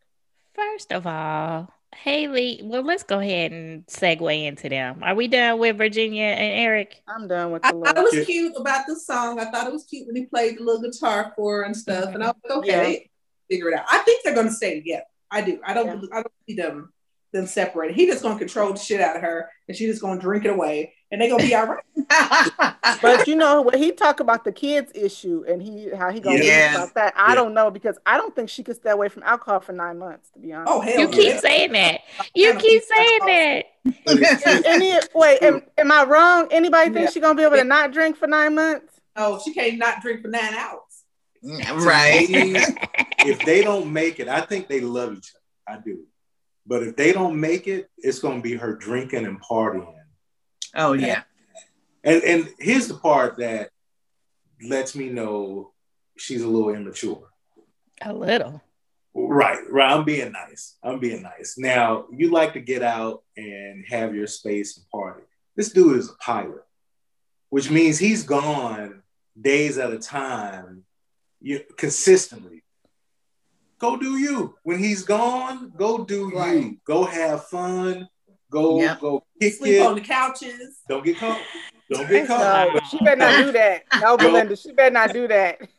[0.55, 5.03] First of all, Haley, well, let's go ahead and segue into them.
[5.03, 7.01] Are we done with Virginia and Eric?
[7.09, 8.25] I'm done with I the thought it was Yeah.
[8.25, 9.41] cute about the song.
[9.41, 12.15] I thought it was cute when he played the little guitar for her and stuff.
[12.15, 12.99] And I was like, okay, Yeah.
[13.57, 13.87] figure it out.
[13.89, 15.05] I think they're going to stay together.
[15.31, 15.61] I do.
[15.65, 15.87] I don't.
[16.03, 16.09] Yeah.
[16.13, 16.93] I don't see them
[17.33, 17.95] them separated.
[17.95, 20.23] He just going to control the shit out of her, and she just going to
[20.23, 21.85] drink it away, and they're going to be all right.
[23.03, 26.39] But you know when he talk about the kids issue and he how he gonna
[26.39, 26.47] Yes.
[26.47, 26.75] yeah.
[26.83, 27.35] about that, I Yeah.
[27.37, 30.31] don't know because I don't think she could stay away from alcohol for nine months.
[30.31, 30.73] To be honest.
[30.73, 31.13] Oh hell, You yeah.
[31.15, 32.01] keep saying that.
[32.35, 33.65] You keep saying that.
[34.05, 36.49] But it's- And- and he- wait, am, am I wrong?
[36.51, 37.11] Anybody think Yeah.
[37.11, 38.95] she gonna be able to not drink for nine months?
[39.17, 41.05] No, she can't not drink for nine hours.
[41.85, 42.27] right.
[42.31, 45.31] if they don't make it, I think they love each
[45.69, 45.79] other.
[45.79, 46.05] I do.
[46.69, 49.95] But if they don't make it, it's going to be her drinking and partying.
[50.75, 51.23] Oh yeah.
[52.05, 53.71] And and here's the part that
[54.63, 55.73] lets me know
[56.19, 57.31] she's a little immature.
[58.03, 58.63] A little.
[59.15, 59.97] Right, right.
[59.97, 60.77] I'm being nice.
[60.83, 61.57] I'm being nice.
[61.59, 65.23] Now, you like to get out and have your space and party.
[65.57, 66.63] This dude is a pilot,
[67.49, 69.03] which means he's gone
[69.41, 70.85] days at a time,
[71.41, 72.63] you consistently.
[73.79, 74.55] Go do you.
[74.65, 76.57] When he's gone, go do Right.
[76.63, 76.77] you.
[76.85, 78.09] Go have fun.
[78.51, 79.01] Go Yep.
[79.01, 80.81] go kick Sleep on the couches.
[80.89, 81.41] Don't get caught.
[81.91, 82.75] Don't get caught.
[82.75, 83.85] No, she better not do that.
[84.01, 85.61] No, Belinda, she better not do that.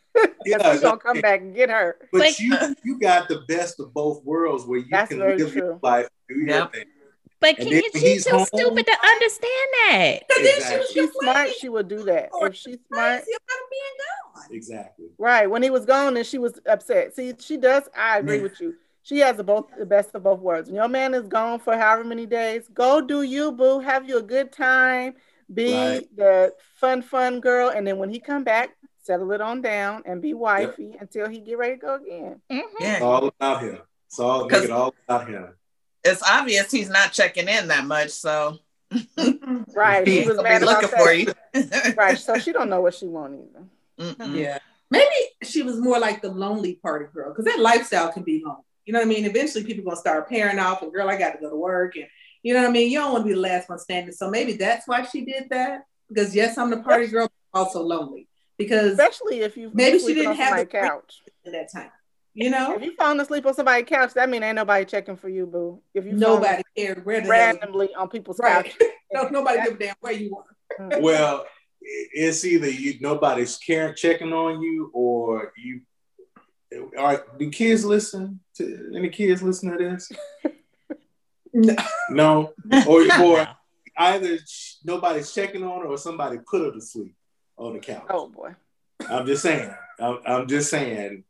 [0.44, 1.96] Yeah, Because he's gonna come back and get her.
[2.10, 2.52] But Like- you
[2.84, 6.08] you got the best of both worlds where you That's can very live your life,
[6.28, 6.84] do your thing.
[7.40, 10.18] But can then you, she's he's too home- stupid to understand that.
[10.28, 10.80] But then she was Exactly.
[10.80, 12.28] If she's smart, she would do that.
[12.34, 14.56] If she's smart, crazy about him being gone.
[14.56, 15.06] Exactly.
[15.18, 15.50] right.
[15.50, 17.14] When he was gone and she was upset.
[17.16, 17.84] See, she does.
[17.96, 18.42] I agree Yeah.
[18.42, 18.74] with you.
[19.02, 20.68] She has the both the best of both worlds.
[20.68, 23.80] When your man is gone for however many days, go do you, boo.
[23.80, 25.14] Have you a good time.
[25.52, 26.16] Be Right.
[26.16, 27.70] the fun, fun girl.
[27.70, 31.40] And then when he come back, settle it on down and be wifey until he
[31.40, 32.42] get ready to go again.
[32.52, 32.60] Mhm.
[32.80, 33.00] It's Yeah.
[33.00, 33.78] all about him.
[34.06, 35.54] It's all make 'Cause- it all about him.
[36.04, 38.58] It's obvious he's not checking in that much, so
[38.92, 39.62] mm-hmm.
[39.74, 40.06] Right.
[40.06, 41.00] She was mad be about looking that.
[41.00, 41.94] for you.
[41.96, 42.18] Right.
[42.18, 44.14] So she don't know what she want either.
[44.14, 44.36] Mm-mm.
[44.36, 44.58] Yeah.
[44.90, 48.62] Maybe she was more like the lonely party girl because that lifestyle can be lonely.
[48.86, 49.24] You know what I mean?
[49.24, 52.06] Eventually people gonna start pairing off and girl, I got to go to work and
[52.42, 52.90] you know what I mean?
[52.90, 54.12] You don't want to be the last one standing.
[54.12, 55.84] So maybe that's why she did that.
[56.08, 58.26] Because yes, I'm the party girl, but also lonely.
[58.56, 61.22] Because Especially if you Maybe she didn't have somebody's the free- couch.
[61.46, 61.90] at that time,
[62.34, 65.28] you know, If you falling asleep on somebody's couch, that mean ain't nobody checking for
[65.28, 65.80] you, boo.
[65.94, 68.64] If you nobody cared where falling the hell randomly on people's right.
[68.64, 68.88] couch.
[69.12, 70.36] no, nobody give a damn where you
[70.78, 71.00] were.
[71.00, 71.46] Well,
[71.80, 75.80] it's either you nobody's caring checking on you or you
[76.96, 80.12] all right, do kids listen to any kids listen to this?
[81.52, 81.74] No.
[82.10, 82.52] No.
[82.86, 83.46] Or, or No.
[83.96, 87.14] either sh- nobody's checking on her or somebody put her to sleep
[87.56, 88.06] on the couch.
[88.08, 88.54] Oh boy.
[89.08, 89.74] I'm just saying.
[89.98, 91.24] I'm, I'm just saying.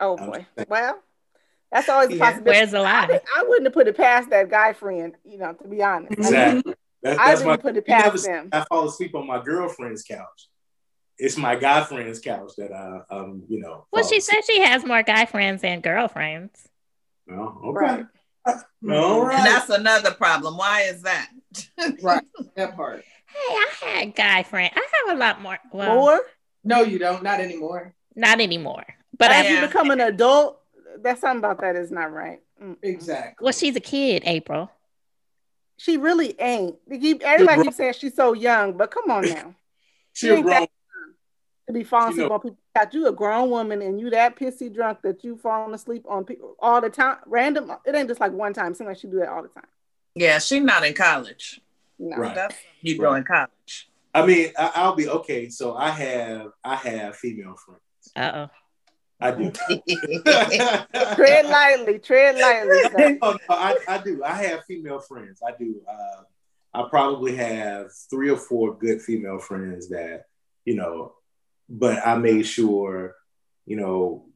[0.00, 0.46] Oh I'm boy.
[0.68, 1.00] Well,
[1.70, 2.24] that's always a Yeah.
[2.30, 2.58] possibility.
[2.58, 3.06] Where's the I, lie?
[3.08, 6.12] would- I wouldn't have put it past that guy friend, you know, to be honest.
[6.18, 6.74] I mean, Exactly.
[7.02, 8.48] That, I that's my wouldn't put it you never past see them.
[8.52, 10.48] I fall asleep on my girlfriend's couch.
[11.18, 13.86] It's my guy friend's couch that I um, you know.
[13.92, 14.42] Well, she asleep.
[14.44, 16.66] said she has more guy friends than girlfriends.
[17.26, 17.78] No, okay.
[17.78, 18.04] Right.
[18.90, 20.56] All And that's another problem.
[20.56, 21.28] Why is that?
[22.02, 22.22] right.
[22.56, 23.04] That part.
[23.26, 24.72] Hey, I had guy friend.
[24.74, 25.58] I have a lot more.
[25.72, 26.20] Well, Or
[26.64, 27.22] No, you don't.
[27.22, 27.94] Not anymore.
[28.16, 28.84] not anymore.
[29.18, 30.60] But as you become an adult,
[31.02, 32.40] that's something about that is not right.
[32.82, 33.44] Exactly.
[33.44, 34.70] well, she's a kid, April.
[35.76, 36.76] She really ain't.
[36.88, 39.54] They keep- Everybody keeps saying she's so young, but come on now.
[40.12, 40.68] She ain't that- grown.
[41.66, 42.58] To be falling You asleep know- on people.
[42.76, 46.24] Got you a grown woman and you that pissy drunk that you falling asleep on
[46.24, 47.18] people all the time.
[47.26, 47.70] Random.
[47.86, 48.74] It ain't just like one time.
[48.74, 49.66] Seems like she do that all the time.
[50.16, 51.60] Yeah, she's not in college.
[51.98, 52.16] No.
[52.16, 52.34] Right.
[52.34, 53.88] That's you go in college.
[54.12, 55.48] I mean, I, I'll be okay.
[55.48, 57.80] So I have I have female friends.
[58.16, 58.50] Uh oh.
[59.20, 59.50] I do.
[61.14, 61.98] Tread lightly.
[61.98, 62.82] Tread lightly.
[62.90, 63.18] sir.
[63.22, 64.22] Oh, no, I, I do.
[64.24, 65.40] I have female friends.
[65.46, 65.80] I do.
[65.88, 66.22] Uh,
[66.74, 70.24] I probably have three or four good female friends that,
[70.64, 71.14] you know,
[71.68, 73.14] but I made sure,
[73.64, 74.26] you know,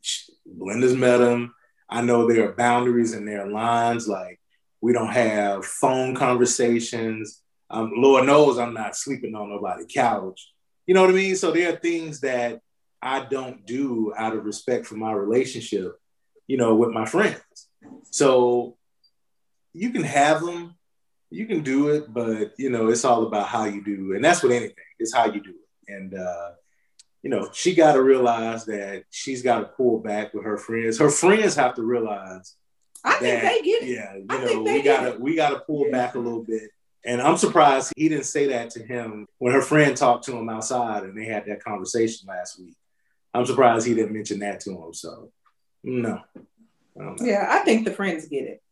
[0.00, 1.54] sh- Belinda's met them.
[1.88, 4.08] I know there are boundaries and there are lines.
[4.08, 4.40] Like
[4.80, 7.42] we don't have phone conversations.
[7.70, 10.52] Um, Lord knows I'm not sleeping on nobody's couch.
[10.86, 11.36] You know what I mean?
[11.36, 12.60] So there are things that
[13.02, 15.98] I don't do out of respect for my relationship
[16.46, 17.40] you know, with my friends.
[18.10, 18.76] So
[19.72, 20.76] you can have them,
[21.30, 24.42] you can do it, but you know, it's all about how you do, and that's
[24.42, 24.76] with anything.
[24.98, 25.92] It's how you do it.
[25.92, 26.52] And uh,
[27.22, 30.98] you know, she got to realize that she's got to pull back with her friends.
[30.98, 32.56] Her friends have to realize
[33.04, 33.88] I think they get it.
[33.88, 35.20] yeah, you I know, we gotta it.
[35.20, 36.70] we gotta pull back a little bit.
[37.04, 40.48] And I'm surprised he didn't say that to him when her friend talked to him
[40.48, 42.74] outside and they had that conversation last week.
[43.36, 44.94] I'm surprised he didn't mention that to him.
[44.94, 45.30] So
[45.84, 46.20] no.
[47.00, 47.14] I.
[47.20, 48.62] Yeah, I think the friends get it.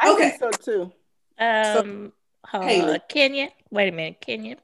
[0.00, 0.30] I Okay.
[0.36, 0.92] think so too.
[1.38, 2.12] Um,
[2.44, 2.92] hold Haley.
[2.94, 3.00] on.
[3.08, 4.58] Kenyon, wait a minute, Kenyon.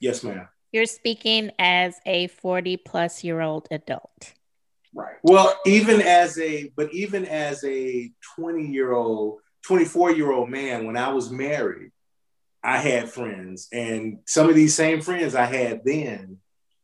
[0.00, 0.46] Yes, ma'am.
[0.72, 4.34] You're speaking as a 40 plus year old adult.
[4.94, 5.16] Right.
[5.22, 10.84] Well, even as a, but even as a 20 year old, 24 year old man,
[10.86, 11.92] when I was married,
[12.62, 16.38] I had friends, and some of these same friends I had then,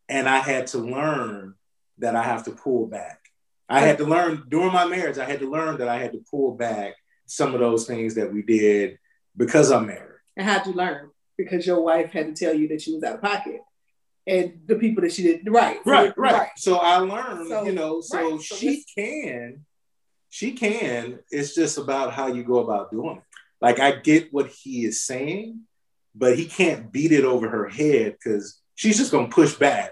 [0.09, 1.55] and I had to learn
[1.99, 3.19] that I have to pull back.
[3.69, 6.23] I had to learn during my marriage, I had to learn that I had to
[6.31, 6.93] pull back
[7.25, 8.97] some of those things that we did
[9.35, 10.19] because I'm married.
[10.37, 11.09] And how'd you learn?
[11.37, 13.59] Because your wife had to tell you that she was out of pocket.
[14.25, 15.79] And the people that she did right.
[15.83, 16.49] So- right, right.
[16.55, 19.65] So I learned, So- you know, so right, so she can,
[20.29, 21.19] she can.
[21.31, 23.23] It's just about how you go about doing it.
[23.59, 25.61] Like I get what he is saying,
[26.15, 29.91] but he can't beat it over her head because she's just gonna push back.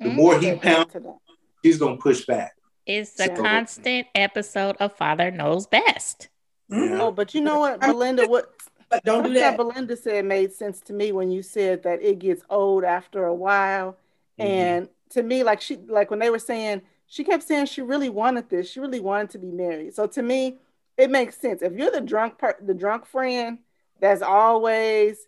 [0.00, 0.14] The Mm.
[0.14, 1.18] more he pounds, to that.
[1.64, 2.54] she's gonna push back.
[2.86, 6.28] It's a So- constant episode of Father Knows Best.
[6.70, 7.00] Mhm.
[7.00, 8.26] Oh, but you know what, Belinda?
[8.26, 8.52] What
[8.88, 9.56] But don't do what that.
[9.56, 13.34] Belinda said made sense to me when you said that it gets old after a
[13.34, 13.96] while.
[14.38, 14.44] Mhm.
[14.44, 18.08] And to me, like she like when they were saying, she kept saying she really
[18.08, 18.70] wanted this.
[18.70, 19.94] She really wanted to be married.
[19.94, 20.58] So to me,
[20.96, 21.62] it makes sense.
[21.62, 23.58] If you're the drunk per- the drunk friend
[24.00, 25.26] that's always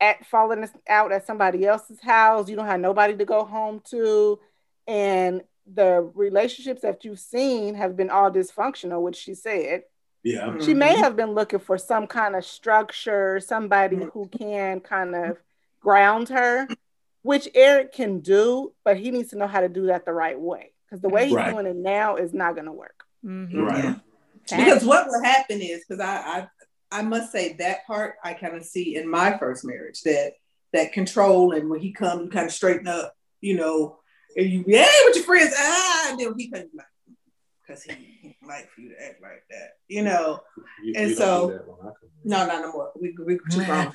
[0.00, 4.38] at falling out at somebody else's house, you don't have nobody to go home to,
[4.86, 9.82] and the relationships that you've seen have been all dysfunctional, which she said
[10.22, 10.58] Yeah.
[10.58, 11.00] she may Mhm.
[11.00, 15.38] have been looking for some kind of structure, somebody who can kind of
[15.80, 16.68] ground her,
[17.22, 20.38] which Eric can do, but he needs to know how to do that the right
[20.38, 20.72] way.
[20.86, 21.50] Because the way he's Right.
[21.52, 23.04] doing it now is not going to work.
[23.24, 23.64] Mhm.
[23.66, 23.96] Right.
[24.50, 24.64] Yeah.
[24.64, 26.48] Because what will happen is because I, I
[26.92, 30.32] I must say that part I kind of see in my first marriage that
[30.72, 33.98] that control and when he come you kind of straighten up you know,
[34.36, 36.86] and you be, hey, with your friends, ah, and then he could like,
[37.66, 40.40] because he, he like for you to act like that, you know.
[40.84, 42.30] You- And you so- do that when I come in.
[42.30, 42.92] No, not no more.
[43.00, 43.92] We we too grown.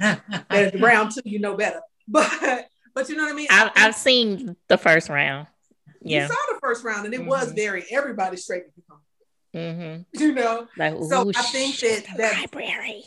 [0.49, 1.81] There's round two, you know better.
[2.07, 3.47] But but you know what I mean.
[3.51, 5.45] I've, I've seen the first round.
[6.01, 6.27] You Yeah.
[6.27, 7.55] saw the first round, and it was Mhm.
[7.55, 8.63] very everybody straight.
[9.55, 10.01] Mm-hmm.
[10.21, 13.03] You know, Like, So ooh, I think shh, that- the that- library.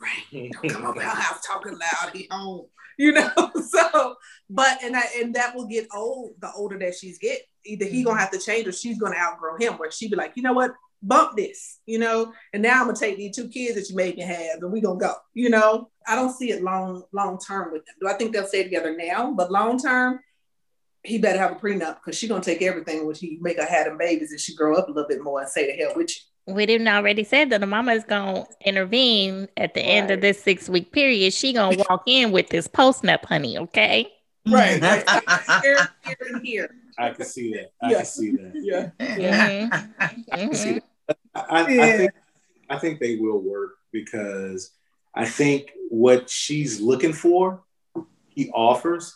[0.00, 0.50] right?
[0.52, 2.12] Don't come over our house talking loud.
[2.14, 2.66] He home.
[2.98, 3.30] You know.
[3.72, 4.16] So,
[4.50, 6.34] but and I, and that will get old.
[6.40, 9.56] The older that she's get, either he gonna have to change or she's gonna outgrow
[9.58, 9.74] him.
[9.74, 11.78] Where she be like, you know what, bump this.
[11.86, 12.32] You know.
[12.52, 14.80] And now I'm gonna take these two kids that you made me have, and we
[14.82, 15.14] gonna go.
[15.32, 15.88] You know.
[16.06, 17.94] I don't see it long long term with them.
[18.02, 19.32] Do I think they'll stay together now?
[19.32, 20.20] But long term.
[21.04, 23.86] He better have a prenup because she gonna take everything when he make her have
[23.86, 26.10] them babies and she grow up a little bit more and say the hell with
[26.10, 26.54] you.
[26.54, 30.40] We didn't already said that the mama is gonna intervene at the end of this
[30.42, 31.32] six week period.
[31.32, 34.12] She gonna walk in with this post nut honey, okay?
[34.48, 34.80] Right.
[34.82, 35.04] right.
[35.62, 36.74] here, here, and here.
[36.98, 37.72] I can see that.
[37.82, 37.96] I Yeah.
[37.98, 38.92] can see that.
[39.18, 39.70] Yeah.
[40.36, 40.54] Mhm.
[40.56, 40.80] see.
[41.34, 41.96] I, I, I Yeah.
[41.96, 42.12] think
[42.70, 44.70] I think they will work because
[45.14, 47.64] I think what she's looking for,
[48.28, 49.14] he offers,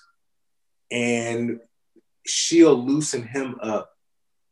[0.90, 1.58] and
[2.26, 3.90] she'll loosen him up.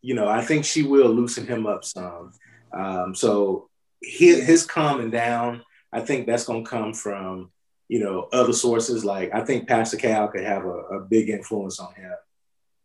[0.02, 2.32] You know, I think she will loosen him up some.
[2.72, 3.68] Um, so
[4.02, 7.50] his, his calming down, I think that's going to come from
[7.88, 9.04] you know other sources.
[9.04, 12.12] Like I think Pastor Cal could have a, a big influence on him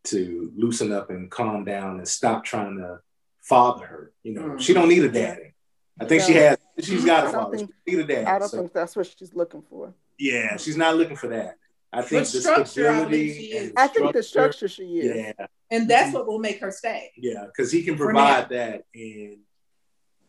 [0.06, 3.00] to loosen up and calm down and stop trying to
[3.42, 4.12] father her.
[4.24, 4.60] You know, Mm.
[4.62, 5.54] she don't need a daddy.
[6.00, 6.58] I think she has.
[6.80, 7.58] She's got a father.
[7.58, 8.26] She need a daddy.
[8.26, 9.94] I don't So, think that's what she's looking for.
[10.18, 11.58] yeah, she's not looking for that.
[11.92, 13.70] I think But the structure, I believe stability she is.
[13.70, 15.16] and I think the structure she is.
[15.40, 17.12] Yeah, And that's what will make her stay.
[17.18, 19.38] yeah, because he can provide that, and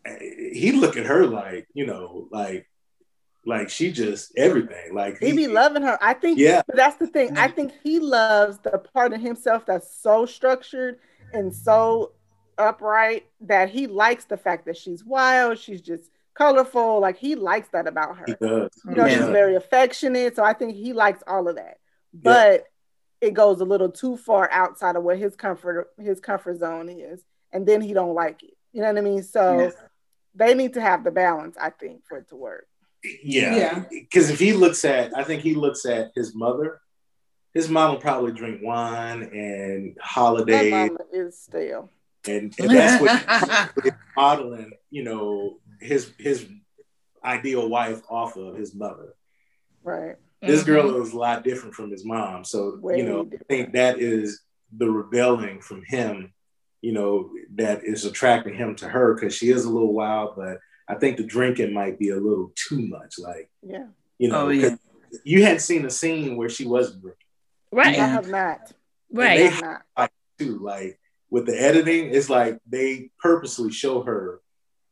[0.08, 2.66] uh, he look at her like you know, like
[3.44, 4.94] like she just everything.
[4.94, 5.98] Like He be loving her.
[6.00, 6.62] I think Yeah.
[6.66, 7.36] but that's the thing.
[7.36, 10.98] I think he loves the part of himself that's so structured
[11.32, 12.12] and so
[12.58, 17.00] upright that he likes the fact that she's wild, she's just colorful.
[17.00, 18.24] Like he likes that about her.
[18.26, 18.70] He does.
[18.84, 19.16] You know, Yeah.
[19.18, 20.36] she's very affectionate.
[20.36, 21.78] So I think he likes all of that.
[22.12, 22.66] But
[23.20, 27.22] it goes a little too far outside of what his comfort his comfort zone is.
[27.52, 28.56] And then he don't like it.
[28.72, 29.22] You know what I mean?
[29.22, 29.70] So Yeah.
[30.34, 32.66] they need to have the balance, I think, for it to work.
[33.22, 33.84] Yeah, Yeah.
[33.90, 36.80] because if he looks at, I think he looks at his mother.
[37.54, 41.90] His mom will probably drink wine and That holidays, mama is stale.
[42.28, 44.70] and, and that's what modeling.
[44.90, 46.46] You know, his his
[47.24, 49.14] ideal wife off of his mother.
[49.82, 50.16] Right.
[50.42, 50.66] This Mhm.
[50.66, 53.98] girl is a lot different from his mom, so Way you know, I think that
[54.00, 54.42] is
[54.76, 56.32] the rebelling from him.
[56.80, 60.58] You know, that is attracting him to her because she is a little wild, but
[60.88, 63.18] I think the drinking might be a little too much.
[63.18, 63.88] Like, Yeah.
[64.18, 64.70] you know, Oh, yeah.
[64.70, 64.78] 'cause
[65.24, 67.26] you hadn't seen a scene where she wasn't drinking.
[67.70, 68.72] Right, I have not.
[69.12, 69.38] Right.
[69.38, 70.12] they- have not.
[70.38, 70.58] too.
[70.58, 74.40] Like with the editing, it's like they purposely show her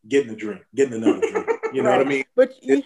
[0.08, 1.46] getting a drink, getting another drink.
[1.72, 2.24] You know what I mean?
[2.34, 2.82] But you,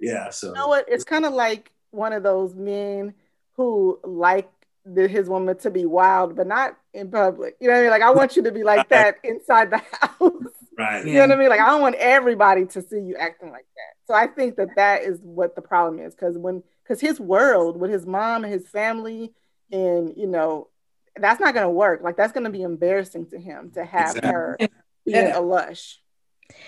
[0.00, 0.30] Yeah.
[0.30, 0.84] So you know what?
[0.88, 3.14] It's kind of like one of those men
[3.52, 4.50] who like
[4.84, 7.56] the, his woman to be wild, but not in public.
[7.60, 7.90] You know what I mean?
[7.90, 10.32] Like I want you to be like that inside the house.
[10.78, 11.06] right.
[11.06, 11.48] You know what I mean?
[11.48, 14.06] Like I don't want everybody to see you acting like that.
[14.06, 17.80] So I think that that is what the problem is because when because his world
[17.80, 19.32] with his mom and his family
[19.72, 20.68] and you know
[21.16, 22.02] that's not going to work.
[22.02, 24.30] Like that's going to be embarrassing to him to have Exactly.
[24.32, 25.38] her being Yeah.
[25.38, 26.00] a lush.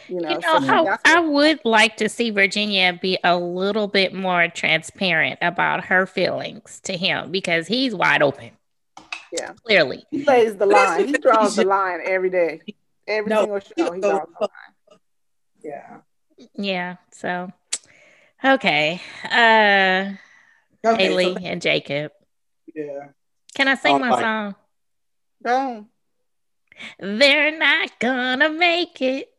[0.08, 3.36] You know, You know, so I, that's I would like to see Virginia be a
[3.36, 8.50] little bit more transparent about her feelings to him because he's wide open.
[9.32, 9.52] Yeah.
[9.64, 10.04] Clearly.
[10.10, 11.06] he plays the line.
[11.08, 12.60] He draws the line every day.
[13.08, 15.00] Every No, single show he draws the line.
[15.62, 15.96] Yeah.
[16.54, 16.96] Yeah.
[17.12, 17.52] So,
[18.44, 19.00] okay.
[19.24, 20.12] Uh,
[20.84, 21.02] Okay.
[21.04, 22.12] Haley so- and Jacob.
[22.72, 23.08] yeah.
[23.56, 24.54] Can I sing Oh, my my- song?
[25.42, 25.86] Don't.
[27.00, 29.32] They're not gonna make it.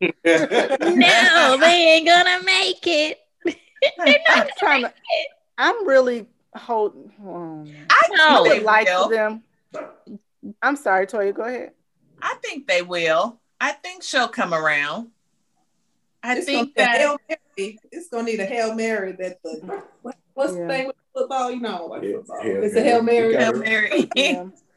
[0.80, 3.18] No, they ain't gonna make it.
[4.28, 4.92] I'm trying to.
[5.56, 7.12] I'm really holding.
[7.24, 8.44] Um, I No.
[8.44, 9.42] I they like them.
[10.62, 11.34] I'm sorry, Toya.
[11.34, 11.72] Go ahead.
[12.22, 13.40] I think they will.
[13.60, 15.08] I think she'll come around.
[16.22, 17.16] I It's think gonna that
[17.56, 17.78] Mary.
[17.92, 19.82] It's gonna need a Hail Mary that the
[20.34, 20.66] what's Yeah.
[20.66, 21.50] the thing with football?
[21.50, 22.40] You know, like Yeah, football.
[22.42, 23.34] Hail it's a Hail Mary.
[23.34, 23.44] Mary.
[23.44, 23.52] Hail
[24.16, 24.50] Mary.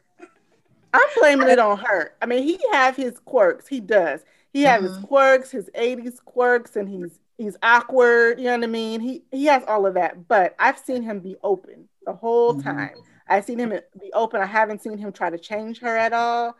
[0.92, 2.12] I'm blaming it on her.
[2.20, 3.66] I mean, he have his quirks.
[3.66, 4.24] He does.
[4.52, 5.06] He have his Mhm.
[5.08, 8.38] quirks, his 80s quirks, and he's he's awkward.
[8.38, 9.00] You know what I mean?
[9.00, 10.28] He he has all of that.
[10.28, 12.62] But I've seen him be open the whole Mhm.
[12.62, 12.94] time.
[13.28, 14.40] I've seen him be open.
[14.42, 16.56] I haven't seen him try to change her at all.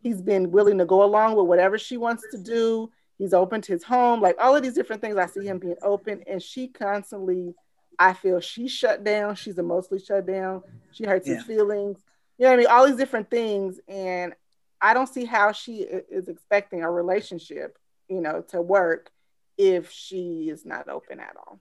[0.00, 2.90] He's been willing to go along with whatever she wants to do.
[3.18, 5.16] He's open to his home, like all of these different things.
[5.16, 7.54] I see him being open, and she constantly,
[7.98, 9.36] I feel she's shut down.
[9.36, 10.62] She's emotionally shut down.
[10.90, 11.36] She hurts Yeah.
[11.36, 11.98] his feelings.
[12.38, 12.66] You know what I mean?
[12.66, 13.80] All these different things.
[13.88, 14.34] And
[14.80, 17.78] I don't see how she is expecting a relationship,
[18.08, 19.10] you know, to work
[19.56, 21.60] if she is not open at all.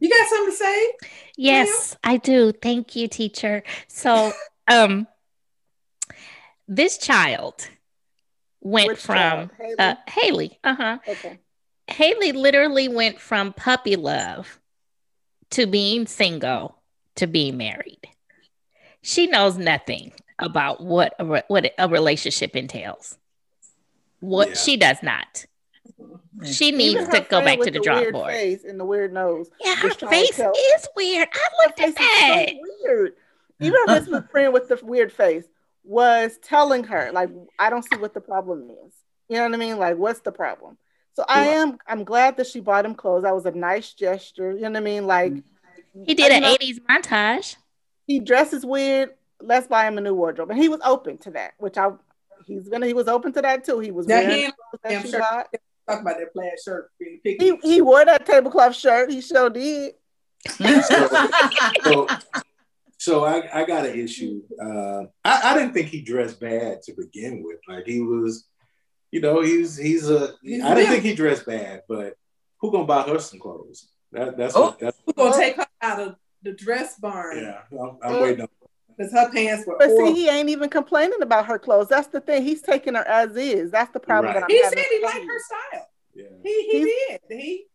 [0.00, 0.92] You got something to say?
[1.36, 2.52] Yes, I do.
[2.52, 3.62] Thank you, teacher.
[3.86, 4.32] So,
[4.68, 5.06] um,
[6.66, 7.68] this child
[8.60, 9.50] went Which from child?
[9.58, 9.74] Haley?
[9.78, 10.58] uh, Haley.
[10.64, 10.98] Uh huh.
[11.06, 11.38] Okay.
[11.86, 14.60] Haley literally went from puppy love
[15.50, 16.80] to being single
[17.16, 18.08] to being married.
[19.02, 23.18] She knows nothing about what a, re- what a relationship entails.
[24.20, 24.54] What Yeah.
[24.54, 25.46] she does not.
[26.00, 26.46] Mm.
[26.46, 28.32] She needs to go back to the the drawing weird board.
[28.32, 29.48] face and the weird nose.
[29.60, 31.28] Yeah, her was trying to face tell- is weird.
[31.32, 32.44] I Her looked at face that.
[32.48, 33.14] is so weird.
[33.60, 35.44] Even her best friend with the weird face
[35.84, 38.94] was telling her, like, I don't see what the problem is.
[39.28, 39.78] You know what I mean?
[39.78, 40.76] Like, what's the problem?
[41.14, 43.24] So I am I'm glad that she bought him clothes.
[43.24, 44.52] That was a nice gesture.
[44.52, 45.06] You know what I mean?
[45.06, 45.34] Like
[46.06, 47.56] He did you an know, 80s montage.
[48.10, 49.10] He dresses weird.
[49.40, 50.50] Let's buy him a new wardrobe.
[50.50, 51.90] And he was open to that, which I
[52.46, 53.78] he's gonna he was open to that too.
[53.78, 54.42] He was Now, wearing he
[54.82, 55.20] that damn she sure.
[55.20, 55.46] bought.
[55.88, 57.44] talk about that plaid shirt being picky.
[57.62, 59.10] He he wore that tablecloth shirt.
[59.10, 59.94] He sure did.
[61.84, 62.06] So,
[62.98, 64.42] so I, I got an issue.
[64.62, 67.58] Uh, I, I didn't think he dressed bad to begin with.
[67.68, 68.46] Like he was,
[69.10, 70.34] you know, he's he's a.
[70.42, 72.14] He's I didn't a- think he dressed bad, but
[72.60, 73.88] who gonna buy her some clothes?
[74.12, 74.62] That, that's Oh.
[74.62, 77.60] what, that's We're gonna take her out of the dress barn yeah.
[77.72, 78.48] I'm, I'm waiting on.
[78.96, 81.88] because her pants were But see, he ain't even complaining about her clothes.
[81.88, 82.42] That's the thing.
[82.42, 83.70] He's taking her as is.
[83.70, 84.40] That's the problem Right.
[84.40, 85.26] that I'm He said he liked Haley.
[85.26, 85.88] her style.
[86.14, 87.38] Yeah, He he He's- did.
[87.40, 87.66] He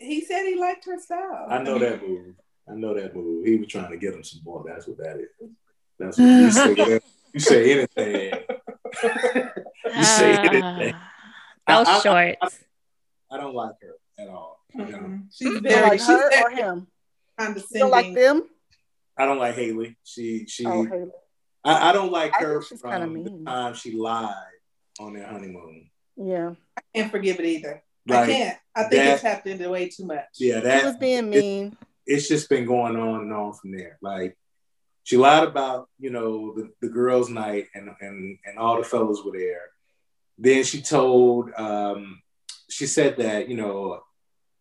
[0.00, 1.46] he said he liked her style.
[1.48, 2.34] I know that move.
[2.70, 3.46] I know that move.
[3.46, 4.62] He was trying to get him some more.
[4.66, 5.50] That's what that is.
[5.98, 7.00] That's what you say.
[7.32, 8.40] You say anything.
[9.94, 10.94] you say anything.
[11.68, 12.00] Ah, Those I- I-
[12.40, 12.58] shorts.
[13.30, 14.58] I don't like her at all.
[14.74, 14.98] you know?
[14.98, 15.22] Mhm.
[15.32, 16.86] She's very like she's her or very him?
[17.40, 17.80] You condescending.
[17.80, 18.42] don't like them?
[19.16, 19.96] I don't like Haley.
[20.04, 20.66] She she.
[20.66, 21.10] Oh, Haley.
[21.64, 24.34] I, I don't like I her think kinda from the time she lied
[24.98, 25.90] on their honeymoon.
[26.16, 26.54] Yeah.
[26.76, 27.82] I can't forgive it either.
[28.10, 28.58] I can't.
[28.74, 30.24] I think that- it's tapped into way too much.
[30.38, 31.76] yeah, He was that being it- mean.
[32.06, 33.98] it's just been going on and on from there.
[34.00, 34.36] Like
[35.04, 39.20] she lied about, you know, the, the girls' night and and and all the fellas
[39.24, 39.68] were there.
[40.38, 42.22] Then she told um
[42.70, 44.00] she said that, you know,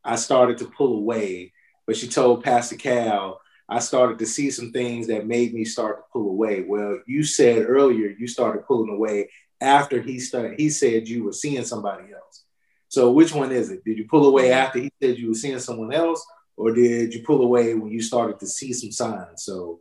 [0.04, 1.54] I started to pull away,
[1.90, 5.98] but she told Pastor Cal, I started to see some things that made me start
[5.98, 6.64] to pull away.
[6.68, 11.34] Well, you said earlier you started pulling away after he started he said you were
[11.34, 12.44] seeing somebody else.
[12.90, 13.84] So which one is it?
[13.84, 14.60] Did you pull away mm-hmm.
[14.60, 16.24] after he said you were seeing someone else?
[16.60, 19.44] or did you pull away when you started to see some signs?
[19.44, 19.80] So,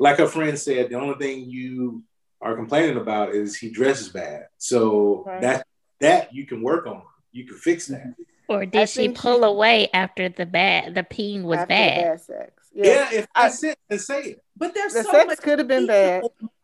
[0.00, 2.02] like her friend said, the only thing you
[2.40, 4.48] are complaining about is he dresses bad.
[4.58, 5.40] So Right.
[5.40, 5.66] that
[6.00, 7.02] that you can work on.
[7.30, 8.00] You can fix that.
[8.00, 8.31] Mm-hmm.
[8.48, 11.66] Or I did she think she- pull away after the bad the peen was after
[11.74, 12.02] the bad?
[12.04, 12.68] bad sex.
[12.74, 13.12] Yeah, Yeah.
[13.20, 14.44] if I- that's it, then say it.
[14.56, 16.22] But there's The so sex much could have been bad.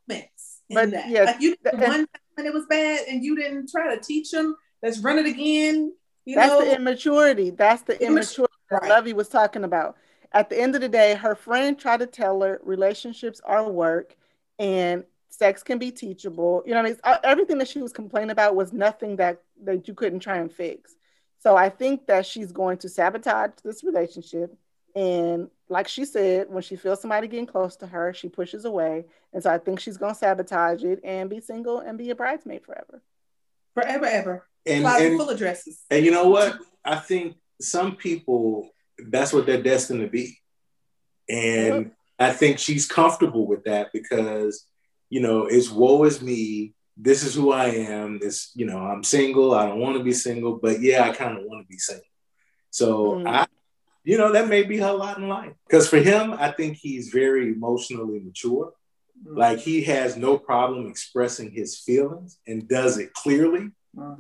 [0.09, 1.09] moments in But, that.
[1.09, 3.95] yeah, like you the the- one time when it was bad and you didn't try
[3.95, 5.93] to teach them, let's run it again.
[6.25, 7.51] You That's know, the immaturity.
[7.51, 9.97] That's the Immat- immaturity that Lovey was talking about.
[10.33, 14.15] At the end of the day, her friend tried to tell her relationships are work
[14.59, 16.63] and sex can be teachable.
[16.67, 19.41] You know, what I mean, Uh, everything that she was complaining about was nothing that
[19.65, 20.95] that you couldn't try and fix.
[21.41, 24.57] So I think that she's going to sabotage this relationship.
[24.95, 29.05] And like she said, when she feels somebody getting close to her, she pushes away.
[29.33, 32.15] And so I think she's going to sabotage it and be single and be a
[32.15, 33.03] bridesmaid forever.
[33.75, 34.47] forever, ever.
[34.67, 35.85] And Closet and, full of dresses.
[35.91, 36.59] and you know what?
[36.85, 40.39] I think some people that's what they're destined to be.
[41.29, 41.91] And uh-huh.
[42.19, 44.65] I think she's comfortable with that because,
[45.09, 46.75] you know, it's woe is me.
[47.01, 48.19] This is who I am.
[48.19, 49.55] This, you know, I'm single.
[49.55, 52.05] I don't want to be single, but yeah, I kind of want to be single.
[52.71, 53.29] So Mm.
[53.29, 53.47] I,
[54.05, 55.53] you know, that may be her lot in life.
[55.67, 58.73] Because for him, I think he's very emotionally mature.
[59.25, 63.71] Like he has no problem expressing his feelings and does it clearly.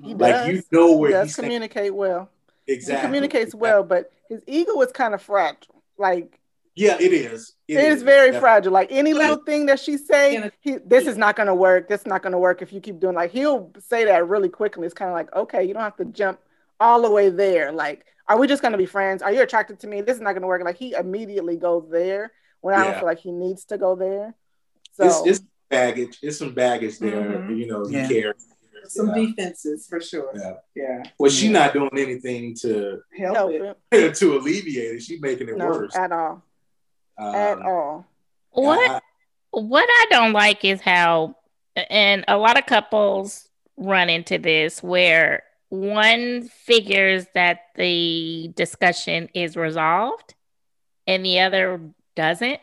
[0.02, 0.48] He Like does.
[0.48, 2.30] you know where he where does he's saying- communicate well.
[2.66, 5.82] exactly He communicates well, but his ego is kind of fragile.
[5.96, 6.37] Like
[6.78, 7.54] Yeah, it is.
[7.66, 8.72] it is very That's- fragile.
[8.72, 11.88] Like any Like- little thing that she say, he, this is not gonna work.
[11.88, 13.14] This is not gonna work if you keep doing.
[13.14, 14.84] Like he'll say that really quickly.
[14.86, 16.38] It's kind of like, okay, you don't have to jump
[16.80, 17.72] all the way there.
[17.72, 19.22] Like, are we just gonna be friends?
[19.22, 20.00] Are you attracted to me?
[20.02, 20.62] This is not gonna work.
[20.64, 24.34] Like he immediately goes there when I don't feel like he needs to go there.
[24.92, 26.18] So It's, it's baggage.
[26.22, 27.12] It's some baggage there.
[27.22, 27.58] Mhm.
[27.58, 28.06] You know, Yeah.
[28.06, 28.44] he cares.
[28.86, 29.26] Some Yeah.
[29.26, 30.30] defenses for sure.
[30.34, 30.54] Yeah.
[30.74, 31.02] Yeah.
[31.18, 34.14] Well, she's not doing anything to Help, help it.
[34.14, 35.02] to alleviate it.
[35.02, 35.94] She's making it No, worse.
[35.96, 36.42] at all.
[37.18, 38.06] Um, at all.
[38.50, 39.00] What I-
[39.50, 41.36] what I don't like is how
[41.90, 49.56] and a lot of couples run into this where one figures that the discussion is
[49.56, 50.34] resolved
[51.06, 51.80] and the other
[52.16, 52.60] doesn't.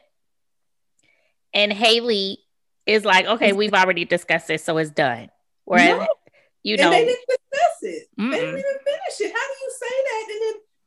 [1.53, 2.39] And Haley
[2.85, 5.29] is like, okay, we've already discussed this, so it's done.
[5.63, 6.07] Whereas, No.
[6.63, 8.07] you and know, they didn't discuss it.
[8.17, 8.31] They Mm-mm.
[8.31, 9.33] didn't even finish it.
[9.33, 10.27] How do you say that?
[10.29, 10.41] And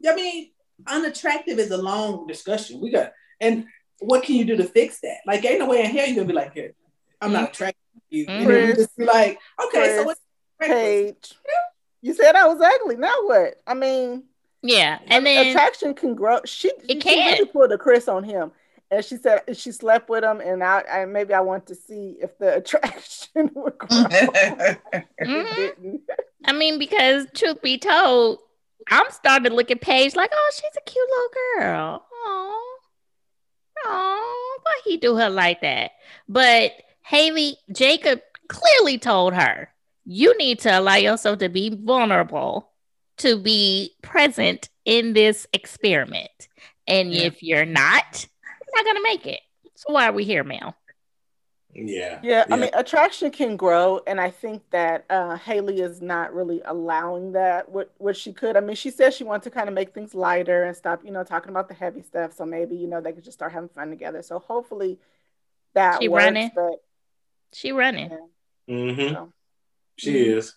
[0.04, 0.50] then, I mean,
[0.86, 2.80] unattractive is a long discussion.
[2.80, 3.66] We got, and
[4.01, 5.18] what can you do to fix that?
[5.26, 6.72] Like, ain't no way in hell you're gonna be like, here,
[7.20, 7.78] I'm not attracted
[8.11, 8.26] to you.
[8.28, 10.20] And then you just be like, okay, so Chris, what's
[10.61, 11.34] Paige,
[12.03, 12.97] you said I was ugly.
[12.97, 13.55] Now what?
[13.66, 14.24] I mean,
[14.62, 16.41] yeah, and then attraction can grow.
[16.45, 17.32] She, It she can.
[17.39, 18.51] really pulled a Chris on him,
[18.91, 22.16] and she said she slept with him, and I, I maybe I want to see
[22.20, 23.89] if the attraction would grow.
[24.11, 24.78] It
[25.20, 26.01] Mhm.
[26.45, 28.39] I mean, because truth be told,
[28.91, 32.07] I'm starting to look at Paige like, oh, she's a cute little girl.
[32.12, 32.67] Oh,
[33.87, 35.93] oh, why he do her like that?
[36.29, 36.72] But
[37.03, 39.68] Haley, Jacob clearly told her,
[40.05, 42.70] you need to allow yourself to be vulnerable
[43.18, 46.31] to be present in this experiment.
[46.87, 47.22] And Yeah.
[47.24, 49.41] if you're not, you're not gonna make it.
[49.74, 50.74] So why are we here, Mel?
[51.87, 52.18] Yeah.
[52.22, 52.61] Yeah, I Yeah.
[52.62, 57.68] mean, attraction can grow, and I think that uh, Haley is not really allowing that.
[57.68, 60.14] What what she could, I mean, she said she wanted to kind of make things
[60.14, 62.33] lighter and stop, you know, talking about the heavy stuff.
[62.33, 64.22] So maybe you know they could just start having fun together.
[64.22, 64.99] So hopefully
[65.74, 66.24] that She works.
[66.24, 66.51] running?
[66.55, 66.83] But
[67.53, 68.11] She running.
[68.68, 69.14] Mm-hmm.
[69.14, 69.33] so,
[69.97, 70.55] She is.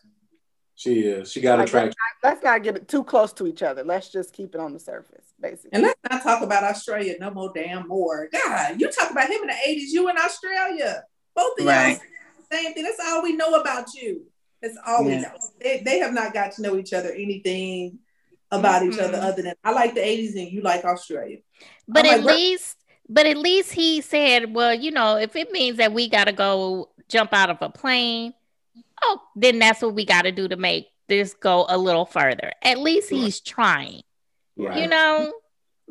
[0.75, 1.31] She is.
[1.31, 1.93] She got like, attraction.
[2.23, 3.83] let's not get it too close to each other.
[3.83, 5.69] Let's just keep it on the surface, basically.
[5.73, 8.27] And let's not talk about Australia no more damn more.
[8.33, 11.03] God, you talk about him in the 80s, you in Australia.
[11.35, 11.91] Both of Right.
[11.91, 11.99] y'all
[12.49, 12.83] the same thing.
[12.83, 14.25] That's all we know about you.
[14.61, 15.31] That's all we know.
[15.59, 17.99] They, they have not got to know each other anything
[18.51, 21.37] about each other other than I like the 80s and you like Australia.
[21.87, 22.77] But I'm at like, least,
[23.09, 26.33] but at least he said, well, you know, if it means that we got to
[26.33, 28.33] go jump out of a plane,
[29.01, 32.51] oh, then that's what we got to do to make this go a little further.
[32.61, 34.03] At least he's trying,
[34.57, 34.77] Right.
[34.79, 35.33] you know.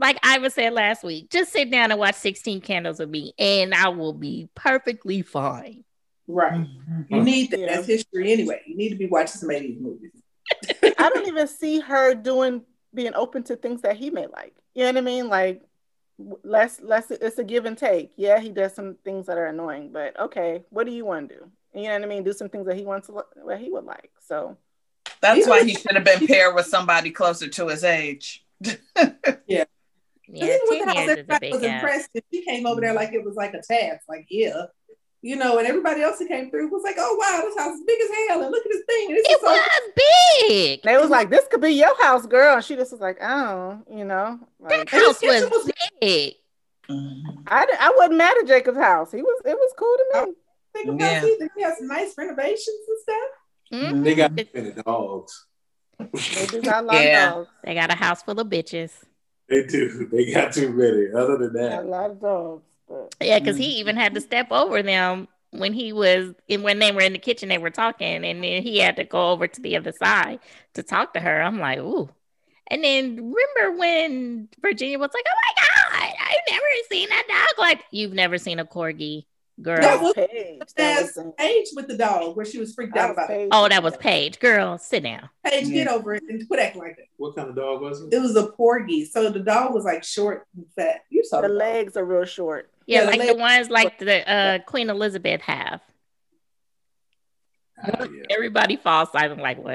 [0.00, 3.74] Like Iva said last week, just sit down and watch 16 Candles with me, and
[3.74, 5.84] I will be perfectly fine.
[6.26, 6.52] Right.
[6.52, 7.14] Mm-hmm.
[7.14, 7.60] You need that.
[7.60, 7.74] Yeah.
[7.74, 8.62] That's history anyway.
[8.66, 10.12] You need to be watching some 80s movies.
[10.98, 12.62] I don't even see her doing
[12.94, 14.54] being open to things that he may like.
[14.74, 15.28] You know what I mean?
[15.28, 15.62] Like
[16.44, 18.12] less let's let's it's a give and take.
[18.16, 21.34] Yeah, he does some things that are annoying, but okay, what do you want to
[21.34, 21.50] do?
[21.74, 22.24] You know what I mean?
[22.24, 24.10] Do some things that he wants to li- what he would like.
[24.26, 24.56] So
[25.20, 28.44] That's why he should have been paired with somebody closer to his age.
[29.46, 29.64] Yeah,
[30.36, 31.74] Even with 10 the house, years is everybody was gap.
[31.82, 32.10] impressed.
[32.14, 34.02] And she came over there like it was like a task.
[34.08, 34.66] Like, yeah.
[35.22, 37.82] You know, and everybody else who came through was like, oh, wow, this house is
[37.86, 38.42] big as hell.
[38.42, 39.08] And look at this thing.
[39.08, 40.82] And this It is so was big.
[40.82, 43.82] they was like, "This could be your house, girl," and she just was like, "Oh,
[43.94, 45.70] you know." That Like, And his house was was-
[46.00, 46.34] big.
[46.88, 49.12] I di- I wasn't mad at Jacob's house.
[49.12, 50.32] He was it was cool to me.
[50.72, 51.24] think about Yeah.
[51.38, 51.48] yeah.
[51.54, 53.30] He has some nice renovations and stuff.
[53.92, 54.04] Mhm.
[54.04, 55.46] They got many dogs.
[55.98, 57.28] They do got a lot Yeah.
[57.28, 57.48] of dogs.
[57.64, 58.92] They got a house full of bitches.
[59.50, 60.08] They do.
[60.10, 61.08] They got too many.
[61.12, 62.62] Other than that, a lot of dogs.
[62.88, 63.78] But Yeah, because he mm.
[63.78, 67.18] even had to step over them when he was and when they were in the
[67.18, 67.48] kitchen.
[67.48, 70.38] They were talking, and then he had to go over to the other side
[70.74, 71.42] to talk to her.
[71.42, 72.08] I'm like, ooh.
[72.68, 77.58] And then remember when Virginia was like, "Oh my god, I've never seen a dog
[77.58, 79.26] like you've never seen a corgi,
[79.62, 80.58] girl." That was- Paige.
[80.76, 83.48] That was, That's Paige with the dog, where she was freaked out was about it.
[83.52, 84.38] Oh, that was Paige.
[84.40, 85.28] Girl, sit down.
[85.44, 85.84] Paige, Yeah.
[85.84, 87.06] get over it and quit acting like that.
[87.16, 88.12] what kind of dog was it?
[88.14, 89.04] It was a porgy.
[89.04, 91.00] So the dog was like short and fat.
[91.10, 91.58] You saw The the dog.
[91.58, 92.70] legs are real short.
[92.86, 95.80] Yeah, Yeah, the like the lady- ones like the uh, Queen Elizabeth have.
[97.82, 98.22] Ah, yeah.
[98.30, 99.74] Everybody falls silent, like what?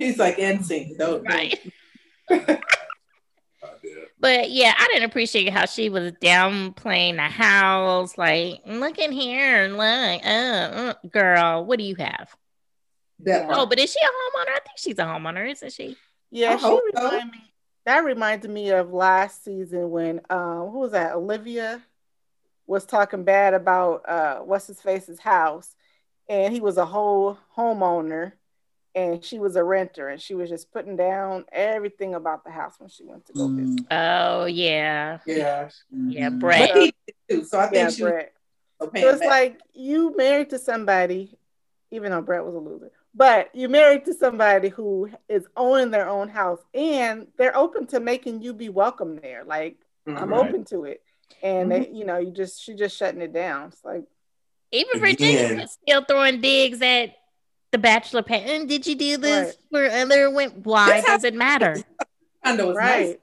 [0.00, 0.98] He's like NSYNC.
[0.98, 1.58] Don't, Right.
[3.82, 3.92] Yeah.
[4.18, 8.16] But yeah, I didn't appreciate how she was downplaying the house.
[8.16, 12.34] Like, look in here and look, uh, uh, girl, what do you have?
[13.20, 14.50] That Oh, but is she a homeowner?
[14.50, 15.96] I think she's a homeowner, isn't she?
[16.30, 17.02] Yeah, she hope so.
[17.02, 17.38] remind me.
[17.84, 21.14] That reminded me of last season when um who was that?
[21.14, 21.82] Olivia
[22.66, 25.74] was talking bad about uh what's his face's house,
[26.28, 28.32] and he was a whole homeowner,
[28.96, 32.76] and she was a renter, and she was just putting down everything about the house
[32.78, 33.86] when she went to go visit.
[33.86, 33.86] Mm.
[33.90, 35.68] Oh yeah, yeah.
[35.90, 36.30] yeah.
[36.30, 36.70] Brett.
[36.72, 37.44] But he did too.
[37.44, 38.32] So I think Yeah, Brett.
[38.92, 39.28] paying So it's back.
[39.28, 41.38] like you married to somebody,
[41.90, 46.08] even though Brett was a loser, but you married to somebody who is owning their
[46.08, 49.44] own house and they're open to making you be welcome there.
[49.44, 49.76] Like
[50.08, 50.16] mm-hmm.
[50.16, 51.02] I'm open to it.
[51.42, 51.94] And they, mm-hmm.
[51.94, 53.68] you know, you just she just shutting it down.
[53.68, 54.04] It's like
[54.72, 55.68] Even Virginia Again.
[55.68, 57.14] still throwing digs at
[57.76, 58.46] the bachelor pad.
[58.48, 59.90] "Mm, Did you do this Right.
[59.90, 60.62] for other women?
[60.62, 61.76] Why That's how- does it matter?
[62.44, 63.06] condo was right.
[63.08, 63.16] nice.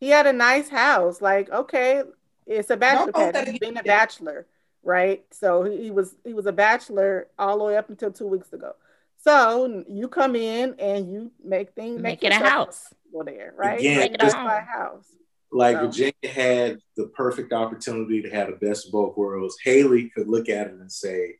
[0.00, 1.20] He had a nice house.
[1.22, 2.02] Like, okay,
[2.46, 3.34] it's a bachelor Don't pad.
[3.34, 4.46] that He's been a bachelor,
[4.82, 5.24] right?
[5.30, 8.52] So he, he was he was a bachelor all the way up until two weeks
[8.52, 8.74] ago.
[9.22, 12.88] So you come in and you make things Make it a house.
[12.88, 13.78] comfortable there, right?
[13.78, 14.46] Again, Make Make it a it home.
[14.46, 15.06] a house.
[15.52, 15.86] like No.
[15.86, 19.56] Virginia had the perfect opportunity to have the best of both worlds.
[19.64, 21.36] Haley could look at it and say,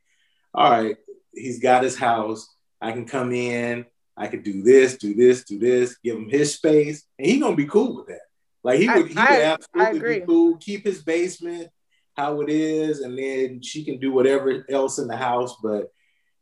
[0.54, 0.96] "All right,
[1.32, 2.48] he's got his house.
[2.80, 3.86] I can come in.
[4.16, 5.96] I could do this, do this, do this.
[6.02, 8.20] Give him his space, and he's gonna be cool with that.
[8.62, 10.20] Like he I- would, he would I- I absolutely agree.
[10.20, 10.56] be cool.
[10.58, 11.68] Keep his basement
[12.16, 15.56] how it is, and then she can do whatever else in the house.
[15.62, 15.90] But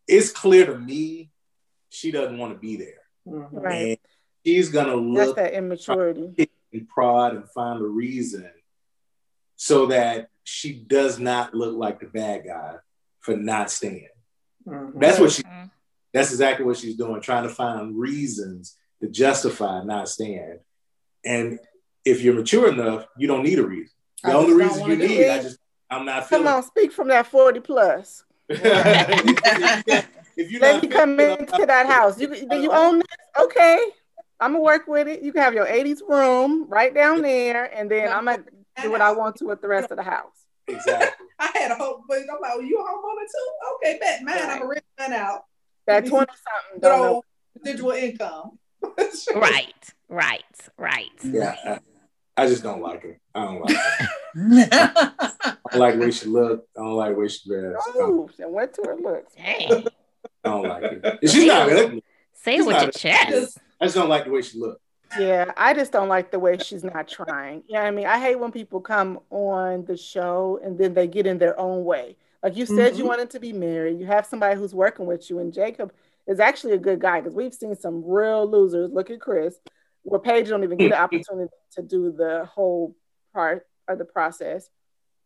[0.09, 1.31] it's clear to me
[1.91, 3.49] she doesn't want to be there, Mhm.
[3.53, 3.75] Right.
[3.91, 3.99] and
[4.45, 6.49] she's gonna That's look that immaturity.
[6.73, 8.51] and prod and find a reason
[9.57, 12.77] so that she does not look like the bad guy
[13.21, 14.09] for not staying.
[14.67, 15.01] Mhm.
[15.01, 15.71] That's what she Mhm.
[16.13, 20.59] that's exactly what she's doing, trying to find reasons to justify not staying.
[21.25, 21.61] And
[22.05, 23.95] if you're mature enough, you don't need a reason.
[24.25, 25.31] The I only reason you need, it.
[25.31, 25.59] I just
[25.91, 28.25] I'm not Come feeling on, speak from that 40 plus.
[28.49, 28.61] if
[30.51, 32.21] you're Let me come into that house.
[32.21, 33.07] You do you own this?
[33.45, 33.79] Okay.
[34.41, 35.23] I'm gonna work with it.
[35.23, 38.45] You can have your 80s room right down there, and then I'm gonna
[38.83, 40.47] do what I want to with the rest of the house.
[40.69, 41.27] Exactly.
[41.39, 43.49] I had a hope, but I'm like, well, you a homeowner too?
[43.77, 45.43] Okay, bet, man, I'm a rent man out.
[45.87, 47.15] That 20 something Good don't know.
[47.15, 47.25] old
[47.63, 48.59] residual income.
[49.35, 49.75] Right,
[50.09, 50.45] right,
[50.77, 51.11] right.
[51.25, 51.55] Yeah.
[51.65, 51.79] I,
[52.37, 53.19] I just don't like her.
[53.35, 54.09] I don't like her.
[55.45, 56.69] I don't like the way she looked.
[56.77, 57.89] I don't like the way she dressed.
[57.89, 59.35] I don't, Oh, and went to her looks.
[59.35, 59.87] Dang.
[60.45, 61.31] I don't like it.
[61.31, 62.05] She's not ugly.
[62.35, 63.29] Say it She's with your chest.
[63.31, 64.81] Just- I just don't like the way she looked.
[65.17, 67.63] Yeah, I just don't like the way she's not trying.
[67.67, 68.07] You know what I mean?
[68.07, 71.85] I hate when people come on the show and then they get in their own
[71.85, 72.17] way.
[72.43, 73.09] Like you said, you Mhm.
[73.09, 73.99] wanted to be married.
[73.99, 75.93] You have somebody who's working with you, and Jacob
[76.27, 78.91] is actually a good guy because we've seen some real losers.
[78.93, 79.59] Look at Chris,
[80.03, 82.95] where Paige don't even get the opportunity to do the whole
[83.33, 84.71] part of the process.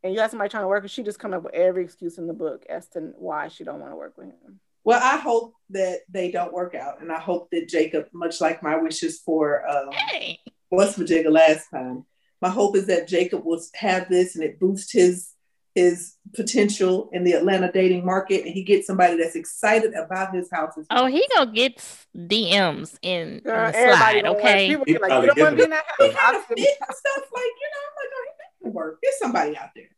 [0.02, 2.16] And you have somebody trying to work, and she just come up with every excuse
[2.18, 4.60] in the book as to why she don't want to work with him.
[4.84, 8.62] Well, I hope that they don't work out, and I hope that Jacob, much like
[8.62, 10.40] my wishes for um, Hey.
[10.70, 12.04] West Virginia last time,
[12.40, 15.28] my hope is that Jacob will have this and it boosts his
[15.74, 20.50] his potential in the Atlanta dating market, and he gets somebody that's excited about his
[20.52, 20.74] house.
[20.90, 21.78] Oh, he gonna get
[22.14, 24.68] DMs in, in Girl, the slide, okay?
[24.68, 26.14] people He be like, probably you don't want to be in that he house.
[26.16, 27.84] kind I'll of sit- fit and stuff like you know.
[27.88, 28.24] I'm like, oh,
[28.58, 28.98] he can work.
[29.02, 29.88] There's somebody out there.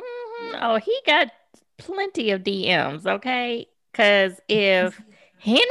[0.00, 0.58] Mhm.
[0.62, 1.28] Oh, he got
[1.76, 3.66] plenty of DMs, okay?
[3.92, 5.00] Because if
[5.38, 5.66] Henry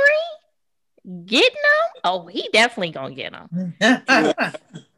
[1.25, 3.73] getting them, oh, he definitely gonna get them.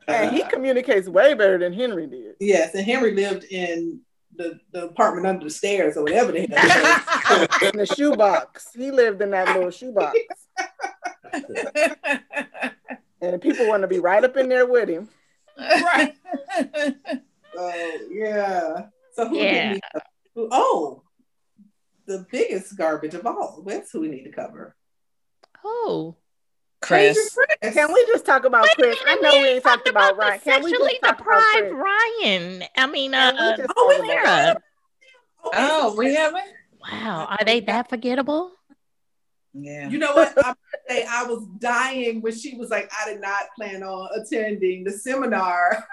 [0.07, 2.35] And he communicates way better than Henry did.
[2.39, 4.01] Yes, and Henry lived in
[4.35, 7.47] the, the apartment under the stairs or whatever the hell.
[7.71, 8.73] In the shoebox.
[8.75, 10.17] He lived in that little shoebox.
[13.21, 15.07] And people want to be right up in there with him.
[15.57, 16.13] right.
[17.53, 18.85] Oh yeah.
[19.13, 19.73] So who Yeah.
[19.73, 20.01] did we
[20.35, 21.03] who- Oh,
[22.11, 23.63] the biggest garbage of all.
[23.65, 24.75] That's who we need to cover.
[25.63, 26.15] Oh,
[26.81, 27.37] Chris.
[27.61, 27.73] Chris.
[27.73, 28.97] Can we just talk about Chris?
[29.05, 30.39] I know we ain't talked about Ryan.
[30.43, 31.73] the Can we sexually just talk about deprived Chris?
[31.73, 32.63] Ryan.
[32.77, 34.61] I mean, Can we uh, just Oh, we about Sarah.
[35.53, 36.43] Oh, we haven't?
[36.81, 38.51] Wow, are they that forgettable?
[39.53, 39.89] Yeah.
[39.89, 40.33] You know what?
[40.43, 40.55] I'm
[40.91, 44.91] say I was dying when she was like, I did not plan on attending the
[44.91, 45.87] seminar.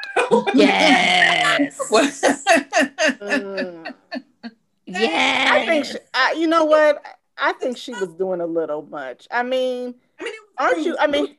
[0.55, 1.79] Yes.
[4.89, 5.51] yes.
[5.51, 7.03] I think, she, I, you know what?
[7.37, 9.29] I think she was doing a little much.
[9.31, 10.97] I mean, I mean, aren't you?
[10.99, 11.37] I mean,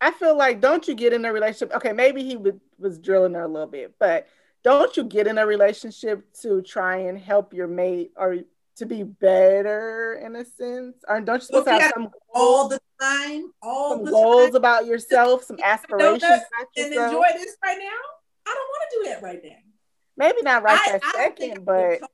[0.00, 1.74] I feel like don't you get in a relationship?
[1.76, 4.26] Okay, maybe he would, was drilling her a little bit, but
[4.64, 8.38] don't you get in a relationship to try and help your mate or
[8.76, 10.96] to be better in a sense?
[11.08, 14.56] Or don't you supposed to have some all the time, all some the goals time,
[14.56, 17.12] about yourself, some aspirations that about and yourself?
[17.12, 17.86] enjoy this right now?
[18.46, 19.56] I don't want to do that right now.
[20.16, 22.10] Maybe not right I- that I second, but would've told-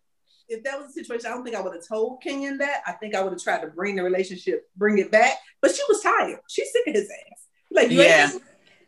[0.49, 2.83] if that was a situation, I don't think I would have told Kenyon that.
[2.87, 5.35] I think I would have tried to bring the relationship, bring it back.
[5.61, 6.39] But she was tired.
[6.49, 7.47] She's sick of his ass.
[7.71, 8.31] Like, you Yeah.
[8.33, 8.43] ain't,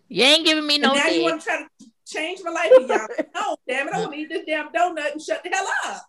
[0.08, 2.72] you ain't giving me and no now you want to try to change my life.
[2.74, 5.50] And y'all, no, damn it, I want to eat this damn donut and shut the
[5.50, 6.02] hell up.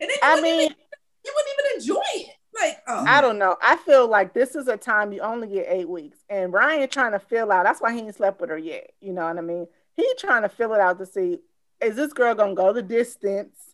[0.00, 0.76] then you, I wouldn't, mean, even,
[1.24, 2.34] you wouldn't even enjoy it.
[2.60, 3.56] Like, oh, I don't know.
[3.62, 7.12] I feel like this is a time you only get eight weeks, and Ryan trying
[7.12, 7.64] to fill out.
[7.64, 8.90] That's why he ain't slept with her yet.
[9.00, 9.66] You know what I mean?
[9.96, 11.38] He trying to fill it out to see
[11.80, 13.67] is this girl gonna go the distance?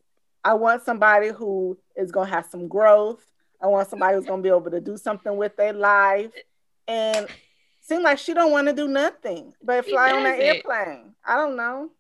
[0.45, 3.25] I want somebody who is gonna have some growth.
[3.63, 6.31] I want somebody who's gonna be able to do something with their life,
[6.87, 7.27] and
[7.81, 11.15] seem like she don't want to do nothing but fly on an airplane.
[11.25, 11.91] I don't know.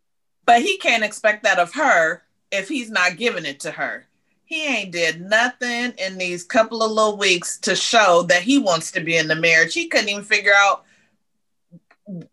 [0.46, 4.06] But he can't expect that of her if he's not giving it to her.
[4.44, 8.90] He ain't did nothing in these couple of little weeks to show that he wants
[8.92, 9.72] to be in the marriage.
[9.72, 10.84] He couldn't even figure out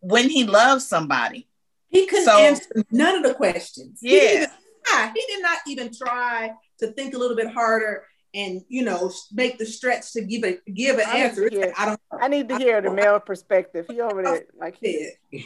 [0.02, 1.48] when he loves somebody.
[1.88, 4.00] he couldn't So- answer none of the questions.
[4.02, 4.52] He didn't
[4.88, 5.12] Yeah.
[5.12, 5.12] even try.
[5.16, 9.58] He did not even try to think a little bit harder and you know make
[9.58, 11.50] the stretch to give a give an I answer.
[11.50, 12.20] Hear- like, I don't know.
[12.22, 13.88] I need to hear the male perspective.
[13.90, 15.42] He over there like he, Yeah.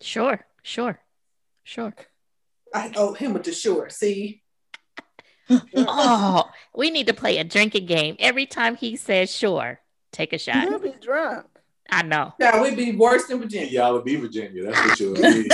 [0.00, 1.00] Sure, Sure.
[1.64, 1.94] Sure.
[2.74, 3.88] I owe him with the sure.
[3.90, 4.42] See,
[5.76, 6.44] Oh,
[6.74, 8.16] we need to play a drinking game.
[8.18, 9.80] Every time he says sure,
[10.12, 10.68] take a shot.
[10.68, 11.46] He'll be drunk.
[11.90, 12.34] I know.
[12.40, 13.68] yeah, we'd be worse than Virginia.
[13.68, 14.64] Y'all will be Virginia.
[14.64, 15.48] That's what you'll be.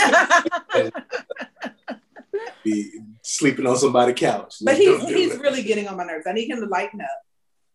[2.64, 4.56] Be sleeping on somebody's couch.
[4.62, 5.40] But Don't he's he's it.
[5.40, 6.26] really getting on my nerves.
[6.26, 7.08] I need him to lighten up.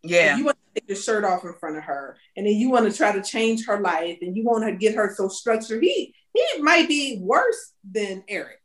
[0.03, 0.37] yeah.
[0.37, 2.89] You want to take your shirt off in front of her, and then you want
[2.89, 5.83] to try to change her life, and you want to get her so structured.
[5.83, 8.59] He he might be worse than Erik.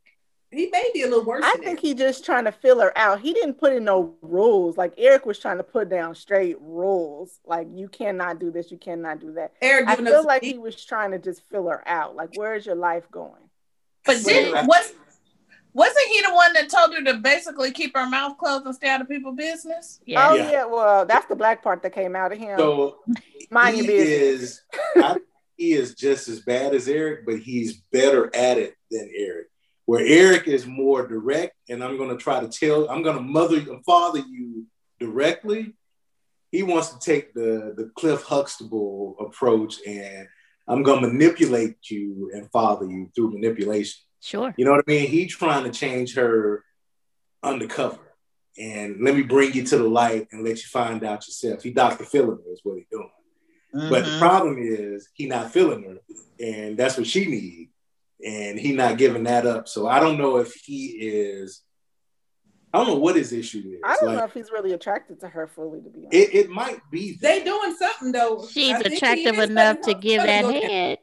[0.50, 1.42] He may be a little worse.
[1.42, 1.80] I than think Erik.
[1.80, 3.20] he just trying to fill her out.
[3.20, 4.76] He didn't put in no rules.
[4.76, 7.40] Like Erik was trying to put down straight rules.
[7.46, 9.52] Like you cannot do this, you cannot do that.
[9.62, 12.14] Erik I feel like he was trying to just fill her out.
[12.16, 13.40] Like, where's your life going?
[14.04, 14.92] But Wait, didn't I- was
[15.74, 18.88] wasn't he the one that told her to basically keep her mouth closed and stay
[18.88, 20.00] out of people's business?
[20.04, 20.28] Yeah.
[20.28, 20.50] Oh Yeah.
[20.50, 22.58] yeah, well, that's the black part that came out of him.
[22.58, 22.98] So
[23.50, 24.40] Mind he your business.
[24.40, 24.62] Is,
[24.96, 25.16] I,
[25.56, 29.46] he is just as bad as Erik, but he's better at it than Erik.
[29.86, 33.84] Where Erik is more direct, and I'm gonna try to tell, I'm gonna mother and
[33.84, 34.66] father you
[35.00, 35.74] directly.
[36.50, 40.28] He wants to take the the Cliff Huxtable approach, and
[40.68, 44.00] I'm gonna manipulate you and father you through manipulation.
[44.22, 44.54] Sure.
[44.56, 45.08] You know what I mean?
[45.08, 46.64] He trying to change her
[47.42, 47.98] undercover.
[48.58, 51.62] And let me bring you to the light and let you find out yourself.
[51.62, 52.04] He Dr.
[52.04, 53.10] Feeling her is what he's doing.
[53.72, 54.18] But the Mhm.
[54.18, 55.96] problem is he not feeling her,
[56.38, 57.70] and that's what she need,
[58.24, 59.66] and he not giving that up.
[59.66, 61.62] So I don't know if he is.
[62.74, 63.80] I don't know what his issue is.
[63.82, 66.14] I don't Like, know if he's really attracted to her fully, to be honest.
[66.14, 67.12] it, it might be.
[67.14, 67.20] that.
[67.22, 68.46] They doing something though.
[68.46, 70.70] She's I think he attractive enough to give that her go down.
[70.70, 70.98] head.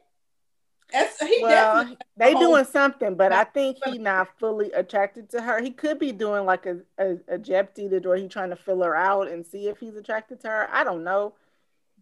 [0.91, 5.61] That's, he well, they doing something, but I think he not fully attracted to her.
[5.61, 8.81] He could be doing like a a, a Jep to where he trying to fill
[8.81, 10.69] her out and see if he's attracted to her.
[10.71, 11.33] I don't know,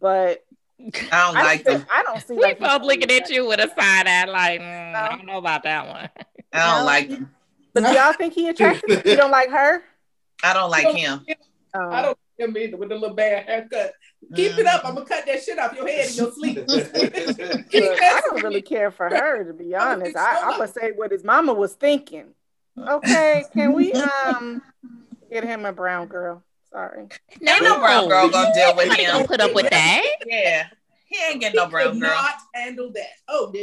[0.00, 0.44] but
[0.80, 1.86] I don't I like see, them.
[1.92, 2.34] I don't see.
[2.34, 5.26] We like he's both looking at you with a side eye like, mm, I don't
[5.26, 6.08] know about that one.
[6.52, 7.30] I don't like them.
[7.74, 9.04] But do y'all think he attracted?
[9.04, 9.82] you don't like her?
[10.42, 11.24] I don't like him.
[11.74, 13.92] Um, I don't like him either with the little bad haircut.
[14.34, 14.84] Keep it up.
[14.84, 16.56] I'm gonna cut that shit off your head in your sleep.
[16.66, 20.16] Keep Look, I don't really care for her to be honest.
[20.16, 22.34] I, I'm gonna say what his mama was thinking.
[22.78, 24.60] Okay, can we um
[25.30, 26.42] get him a brown girl?
[26.70, 27.08] Sorry.
[27.40, 29.26] Ain't no brown girl gonna deal with Nobody gonna him.
[29.26, 30.02] put up with that.
[30.26, 30.66] Yeah.
[31.06, 32.10] He ain't getting He no could brown girl.
[32.10, 33.06] not handle that.
[33.28, 33.58] Oh no.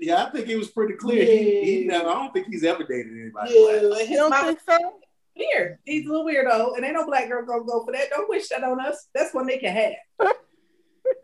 [0.00, 1.24] yeah, I think it was pretty clear.
[1.24, 3.54] He, he never, I don't think he's ever dated anybody.
[3.54, 4.00] Yeah, black.
[4.00, 4.94] his You don't mama think so?
[5.38, 5.78] Weird.
[5.84, 8.10] He's a little weirdo, and ain't no black girl gonna go for that.
[8.10, 9.08] Don't wish that on us.
[9.14, 9.96] That's what they can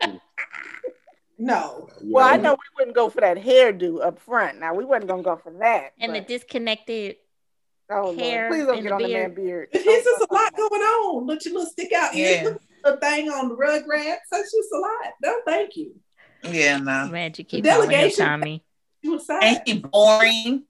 [0.03, 0.12] have.
[1.39, 1.89] no.
[2.03, 4.61] Well, I know we wouldn't go for that hairdo up front.
[4.61, 5.91] Now we wasn't gonna go for that.
[5.99, 7.17] And the disconnected.
[7.91, 8.19] oh, Lord.
[8.19, 9.35] hair please don't and get the on the beard.
[9.35, 9.69] man beard.
[9.73, 11.27] It's just a lot going on.
[11.27, 12.27] Look, your little stick out Yeah.
[12.45, 14.19] ears, little thing on the rugrats.
[14.31, 15.12] That's just a lot.
[15.23, 15.95] No, thank you.
[16.43, 17.09] Yeah, no.
[17.09, 18.27] Man, you keep calling him Delegation.
[18.27, 18.65] Tommy.
[19.03, 19.43] You aside.
[19.43, 20.65] Ain't he boring?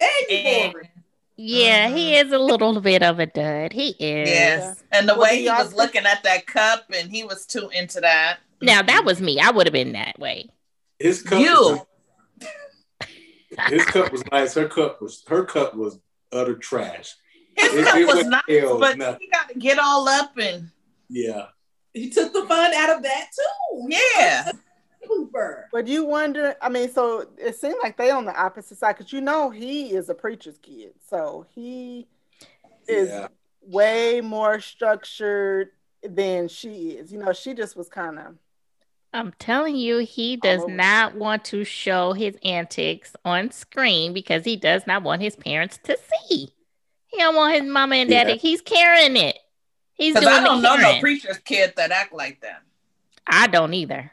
[0.00, 0.88] And you boring.
[1.42, 2.26] Yeah, he mm-hmm.
[2.26, 3.72] is a little bit of a dud.
[3.72, 4.28] He is.
[4.28, 4.82] yes.
[4.92, 7.24] And the Well, way do he y'all was think- looking at that cup and he
[7.24, 8.38] was too into that.
[8.60, 9.40] Now that was me.
[9.40, 10.48] I would have been that way.
[10.98, 11.54] His cup, You.
[13.00, 13.08] was,
[13.68, 14.52] his cup was nice.
[14.54, 15.98] Her cup was her cup was
[16.32, 17.14] utter trash.
[17.56, 19.20] His It- cup it was went nice, hell but nothing.
[19.22, 20.70] he got to get all up and
[21.08, 21.46] Yeah,
[21.94, 23.86] He took the fun out of that too.
[23.88, 24.52] yeah.
[25.10, 25.68] Cooper.
[25.72, 29.12] But you wonder, I mean, so it seemed like they on the opposite side because
[29.12, 30.92] you know he is a preacher's kid.
[31.08, 32.06] So he
[32.86, 33.28] is yeah.
[33.60, 35.70] way more structured
[36.02, 37.12] than she is.
[37.12, 38.36] You know, she just was kind of
[39.12, 40.72] I'm telling you, he does over.
[40.72, 45.78] not want to show his antics on screen because he does not want his parents
[45.84, 45.98] to
[46.28, 46.54] see.
[47.06, 48.34] He don't want his mama and daddy.
[48.34, 48.38] Yeah.
[48.38, 49.36] He's carrying it.
[49.94, 52.62] He's doing I don't the know no preacher's kid that act like that.
[53.26, 54.12] I don't either.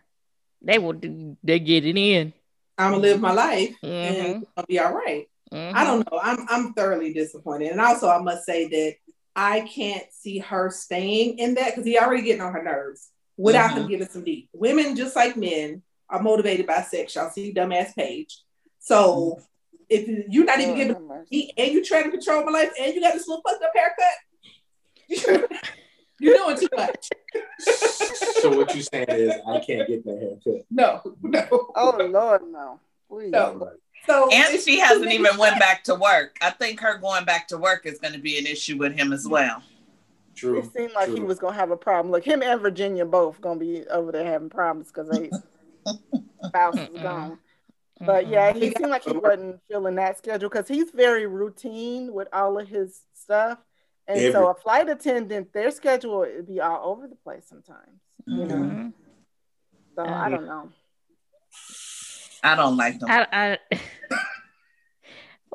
[0.61, 1.37] They will do.
[1.43, 2.33] They get it in.
[2.77, 5.27] I'm gonna live my life Mhm, and I'll be all right.
[5.51, 5.73] mhm.
[5.73, 6.19] I don't know.
[6.21, 7.71] I'm I'm thoroughly disappointed.
[7.71, 8.95] And also I must say that
[9.35, 13.71] I can't see her staying in that because he already getting on her nerves without
[13.71, 14.49] him giving some deep.
[14.53, 17.15] Women, just like men, are motivated by sex.
[17.15, 18.39] Y'all see dumbass Paige.
[18.79, 19.39] So
[19.89, 23.01] if you're not even giving he and you trying to control my life and you
[23.01, 25.47] got this little fucked up haircut,
[26.19, 27.09] you're doing too much.
[28.41, 30.65] So what you saying is I can't get that haircut.
[30.69, 31.47] No, no.
[31.75, 32.79] Oh Lord, no.
[33.09, 33.31] Please.
[33.31, 33.71] No.
[34.05, 36.37] So And she hasn't even went back to work.
[36.39, 39.11] I think her going back to work is going to be an issue with him
[39.11, 39.63] as well.
[40.35, 40.59] True.
[40.59, 42.11] It seemed like he was gonna have a problem.
[42.11, 45.31] Look, him and Virginia both gonna be over there having problems because they
[46.45, 47.39] spouse is gone.
[47.99, 52.27] But yeah, he seemed like he wasn't feeling that schedule because he's very routine with
[52.31, 53.57] all of his stuff.
[54.07, 57.99] And so a flight attendant, their schedule would be all over the place sometimes.
[58.25, 58.93] You know, Mhm.
[59.95, 60.69] so I don't know.
[62.43, 63.09] I don't like them.
[63.09, 63.57] I, I,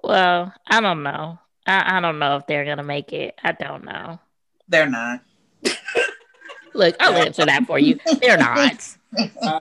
[0.02, 1.38] Well, I don't know.
[1.66, 3.38] I, I don't know if they're gonna make it.
[3.42, 4.18] I don't know.
[4.68, 5.20] They're not.
[6.74, 7.98] Look, I'll answer that for you.
[8.20, 8.96] They're not.
[9.42, 9.60] I,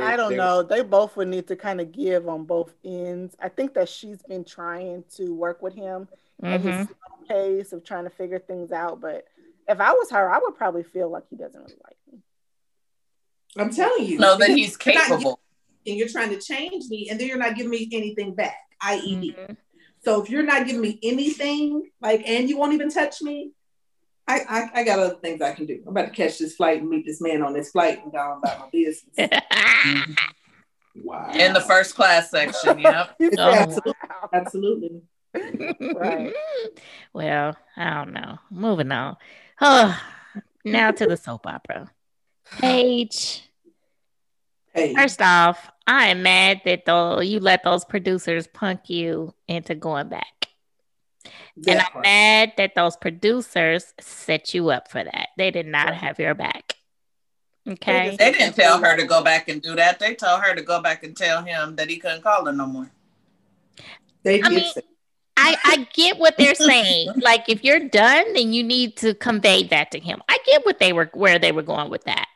[0.00, 0.62] I, don't know.
[0.62, 3.36] They both would need to kind of give on both ends.
[3.40, 6.08] I think that she's been trying to work with him
[6.42, 9.00] at his slow pace of trying to figure things out.
[9.00, 9.26] But
[9.68, 12.18] if I was her, I would probably feel like he doesn't really like me.
[13.56, 14.18] I'm telling you.
[14.18, 15.40] No, that he's capable.
[15.86, 19.16] and you're trying to change me, and then you're not giving me anything back, i.e.,
[19.16, 19.32] me.
[19.32, 19.56] Mhm.
[20.04, 23.52] So if you're not giving me anything, like, and you won't even touch me,
[24.26, 25.80] I, I, I got other things I can do.
[25.84, 28.18] I'm about to catch this flight and meet this man on this flight and go
[28.18, 29.30] on about my business.
[30.94, 31.30] Wow.
[31.32, 33.14] In the first class section, yep.
[33.18, 33.94] He Oh, absolutely.
[34.10, 35.02] "Wow." Absolutely.
[35.34, 36.32] Right.
[37.14, 38.38] Well, I don't know.
[38.50, 39.16] Moving on.
[39.60, 40.00] Oh,
[40.64, 41.90] now to the soap opera.
[42.58, 43.42] Paige.
[44.74, 49.74] Hey, First off, I am mad that though you let those producers punk you into
[49.74, 50.48] going back.
[51.58, 52.04] that and I'm part.
[52.04, 55.28] mad that those producers set you up for that.
[55.36, 56.76] They did not have your back.
[57.68, 58.16] Okay.
[58.18, 59.98] They didn't tell her to go back and do that.
[59.98, 62.66] They told her to go back and tell him that he couldn't call her no
[62.66, 62.90] more.
[64.22, 64.82] they I did mean- say-
[65.42, 67.10] I, I get what they're saying.
[67.20, 70.22] like if you're done, then you need to convey that to him.
[70.28, 72.26] I get what they were where they were going with that.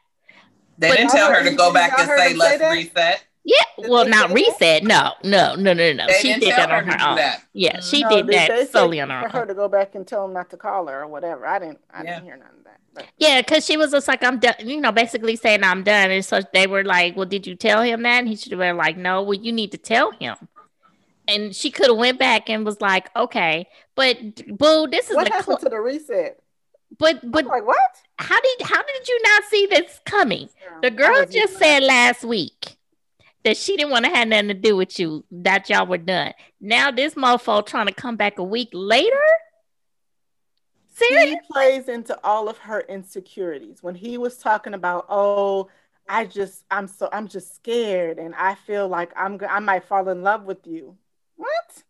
[0.79, 2.71] They But- didn't tell her to go back and say, say let's that?
[2.73, 3.25] reset.
[3.49, 4.83] Yeah, Did well, not reset.
[4.83, 6.07] No, no, no, no, no.
[6.09, 7.17] They She didn't did tell that on her own.
[7.17, 7.43] that.
[7.53, 7.91] Yeah, mm.
[7.91, 9.95] she No, did they- they that solely on her for her her to go back
[9.95, 11.47] and tell him not to call her or whatever.
[11.47, 11.79] I didn't.
[11.95, 12.15] I Yeah.
[12.15, 12.81] didn't hear none of that.
[12.93, 16.11] But Yeah, because she was just like, I'm done, you know, basically saying I'm done.
[16.11, 18.19] And so they were like, Well, did you tell him that?
[18.19, 20.35] And he should have been like, No, well, you need to tell him.
[21.29, 25.27] And she could have went back and was like, Okay, but boo, this is what
[25.27, 26.41] the happened cl- to the reset?
[26.99, 27.77] but but like what?
[28.18, 30.49] how did how did you not see this coming?
[30.83, 32.77] The girl just said last week
[33.45, 36.33] that she didn't want to have nothing to do with you, that y'all were done.
[36.61, 39.16] Now this mofo trying to come back a week later?
[40.95, 41.31] Seriously?
[41.31, 45.68] he plays into all of her insecurities when he was talking about oh
[46.09, 50.09] i just i'm so i'm just scared and i feel like i'm i might fall
[50.09, 50.97] in love with you
[51.37, 51.82] what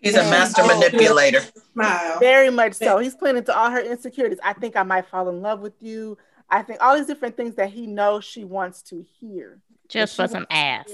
[0.00, 1.40] He's a master Oh, manipulator.
[1.72, 2.18] Smile.
[2.20, 5.40] very much so he's playing into all her insecurities i think i might fall in
[5.42, 6.16] love with you
[6.50, 10.26] i think all these different things that he knows she wants to hear Just for
[10.28, 10.90] some ass.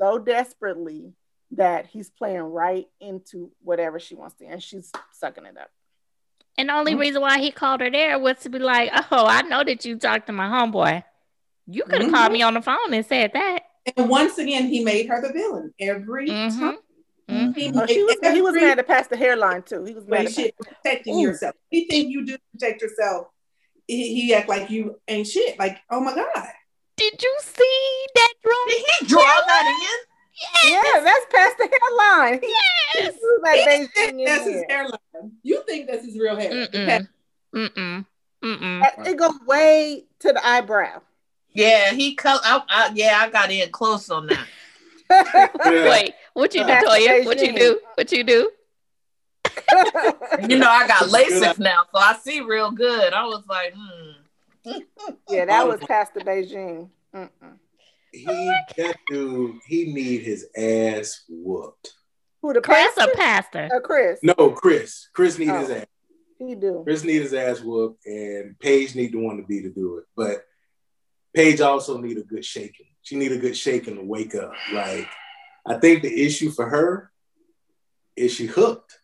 [0.00, 1.12] So desperately
[1.52, 5.70] that he's playing right into whatever she wants to and she's sucking it up
[6.58, 7.00] And the only Mhm.
[7.00, 9.96] reason why he called her there was to be like, oh, I know that you
[9.98, 11.02] talked to my homeboy.
[11.66, 12.14] You could have Mhm.
[12.14, 13.60] called me on the phone and said that.
[13.96, 16.58] And once again, he made her the villain every Mhm.
[16.60, 16.78] time.
[17.32, 17.56] Mhm.
[17.56, 20.06] He, oh, she was, made he was mad to pass the hairline too he was
[20.06, 21.22] mad way shit protecting Ooh.
[21.22, 21.54] yourself.
[21.72, 23.28] Anything you do to protect yourself,
[23.86, 25.58] he, he act like you ain't shit.
[25.58, 26.48] Like, oh my god,
[26.96, 28.56] Did you see that drum?
[28.68, 30.08] Did he draw that in?
[30.64, 30.86] Yes.
[30.94, 32.40] Yeah, that's past the hairline.
[32.42, 33.14] Yes.
[33.14, 34.64] He like He Beijing think in that's his there.
[34.68, 35.32] hairline.
[35.42, 36.50] You think that's his real hair?
[36.52, 37.08] Mm-mm.
[37.54, 38.06] Mm-mm.
[38.42, 39.06] Mm-mm.
[39.06, 41.00] It goes way to the eyebrow.
[41.54, 42.40] Yeah, he cut.
[42.44, 44.46] I, I, yeah, I got in close on that.
[45.12, 45.90] Yeah.
[45.90, 47.24] Wait, what you do, Toya?
[47.24, 47.80] What you do?
[47.94, 48.50] What you do?
[50.48, 53.12] You know, I got LASIK now, so I see real good.
[53.12, 54.78] I was like, hmm.
[55.28, 56.88] yeah, that was Pastor Beijing.
[57.14, 57.58] Mm-mm.
[58.12, 58.24] He
[58.76, 61.94] that dude, he need his ass whooped.
[62.42, 63.10] Who the Chris pastor?
[63.10, 63.68] or pastor?
[63.74, 64.18] Uh, Chris.
[64.22, 65.08] No, Chris.
[65.12, 65.74] Chris need his Oh.
[65.74, 65.86] ass.
[66.38, 66.82] He do.
[66.84, 70.04] Chris need his ass whooped, and Paige need the one to be to do it.
[70.16, 70.44] But
[71.34, 72.86] Paige also need a good shaking.
[73.02, 74.52] She need a good shaking to wake up.
[74.72, 75.08] Like
[75.66, 77.10] I think the issue for her
[78.16, 78.98] is she hooked.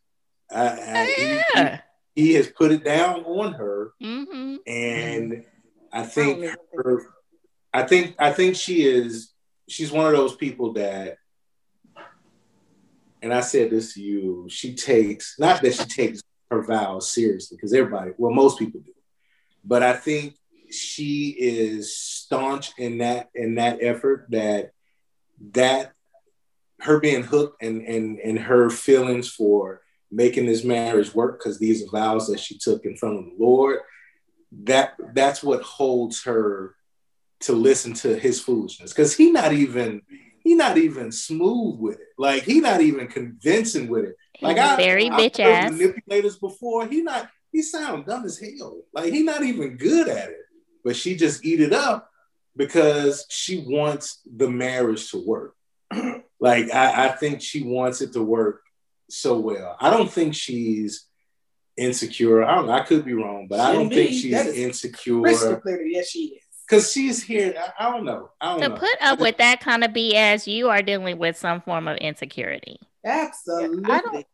[0.51, 1.81] I, I, he- Yeah.
[2.15, 4.57] he, he has put it down on her, Mm-hmm.
[4.67, 5.45] and
[5.93, 7.03] I I think even think- her,
[7.73, 9.33] I think I think she is
[9.69, 11.17] she's one of those people that
[13.21, 17.57] and I said this to you, she takes not that she takes her vows seriously,
[17.57, 18.93] because everybody, well, most people do,
[19.65, 20.37] but I think
[20.71, 24.73] she is staunch in that in that effort that
[25.53, 25.93] that
[26.81, 31.83] her being hooked and and and her feelings for making this marriage work because these
[31.83, 33.81] are vows that she took in front of the Lord
[34.65, 36.75] that that's what holds her
[37.41, 38.93] to listen to his foolishness.
[38.93, 40.03] Because he not even
[40.43, 42.09] he not even smooth with it.
[42.17, 44.17] Like he not even convincing with it.
[44.41, 45.73] Like He's I, very I bitch heard ass.
[45.73, 46.87] manipulators before.
[46.87, 48.83] He not he sound dumb as hell.
[48.93, 50.37] Like he not even good at it
[50.85, 52.11] but she just eat it up
[52.57, 55.55] because she wants the marriage to work
[56.41, 58.63] like I, I think she wants it to work
[59.11, 61.07] so well i don't think she's
[61.77, 63.95] insecure i don't know i could be wrong but i don't be.
[63.95, 65.83] think she's That is insecure Crystal clear.
[65.87, 66.43] Yes, she is.
[66.69, 67.55] because she's here.
[67.79, 68.31] I, I don't know.
[68.41, 68.75] I don't To know.
[68.77, 72.79] put up with that kind of BS, you are dealing with some form of insecurity.
[73.05, 73.91] Absolutely.
[73.91, 74.27] I don't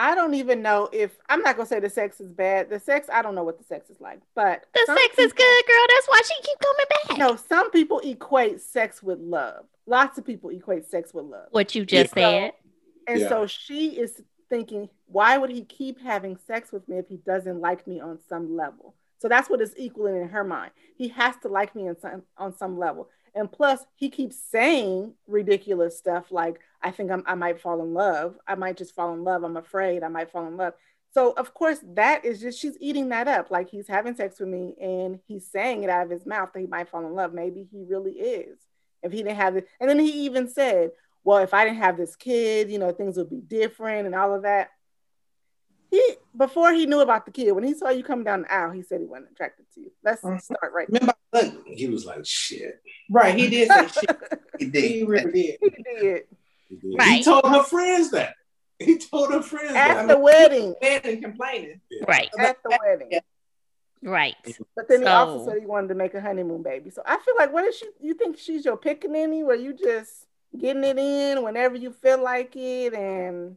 [0.00, 2.70] I don't even know if I'm not gonna say the sex is bad.
[2.70, 5.32] The sex, I don't know what the sex is like, but The some sex is
[5.34, 5.86] good, girl.
[5.94, 7.18] That's why she keep coming back.
[7.18, 9.66] No, some people equate sex with love.
[9.86, 11.48] Lots of people equate sex with love.
[11.50, 12.22] What you just Yeah.
[12.22, 12.52] said.
[13.08, 13.28] And Yeah.
[13.28, 17.60] so she is thinking, why would he keep having sex with me if he doesn't
[17.60, 18.94] like me on some level?
[19.18, 20.70] So that's what is equaling in her mind.
[20.96, 23.10] He has to like me in some, on some level.
[23.34, 27.94] And plus, he keeps saying ridiculous stuff like, I think I'm, I might fall in
[27.94, 28.38] love.
[28.46, 29.42] I might just fall in love.
[29.44, 30.74] I'm afraid I might fall in love.
[31.12, 33.50] So, of course, that is just, she's eating that up.
[33.50, 36.60] Like he's having sex with me and he's saying it out of his mouth that
[36.60, 37.34] he might fall in love.
[37.34, 38.58] Maybe he really is.
[39.02, 39.66] If he didn't have it.
[39.80, 40.90] And then he even said,
[41.24, 44.34] well, if I didn't have this kid, you know, things would be different and all
[44.34, 44.70] of that.
[45.90, 48.70] He before he knew about the kid, when he saw you coming down the aisle,
[48.70, 49.90] he said he wasn't attracted to you.
[50.04, 50.40] Let's Mhm.
[50.40, 50.88] start right.
[50.88, 52.80] Remember, look, He was like, shit.
[53.10, 53.34] right?
[53.36, 54.16] He did say shit.
[54.58, 55.08] He He did.
[55.08, 55.58] really did.
[55.60, 55.86] he did
[56.68, 56.96] He, did.
[56.98, 57.18] Right.
[57.18, 58.34] he told her friends that.
[58.78, 60.08] He told her friends at that.
[60.08, 60.74] the wedding.
[60.80, 61.80] Bad and complaining.
[62.08, 62.30] Right.
[62.38, 63.08] At the wedding.
[63.10, 63.20] Yeah.
[64.02, 64.36] Right.
[64.76, 66.88] But then he also said he wanted to make a honeymoon baby.
[66.90, 70.24] So I feel like what is she you think she's your pickaninny where you just
[70.56, 73.56] getting it in whenever you feel like it and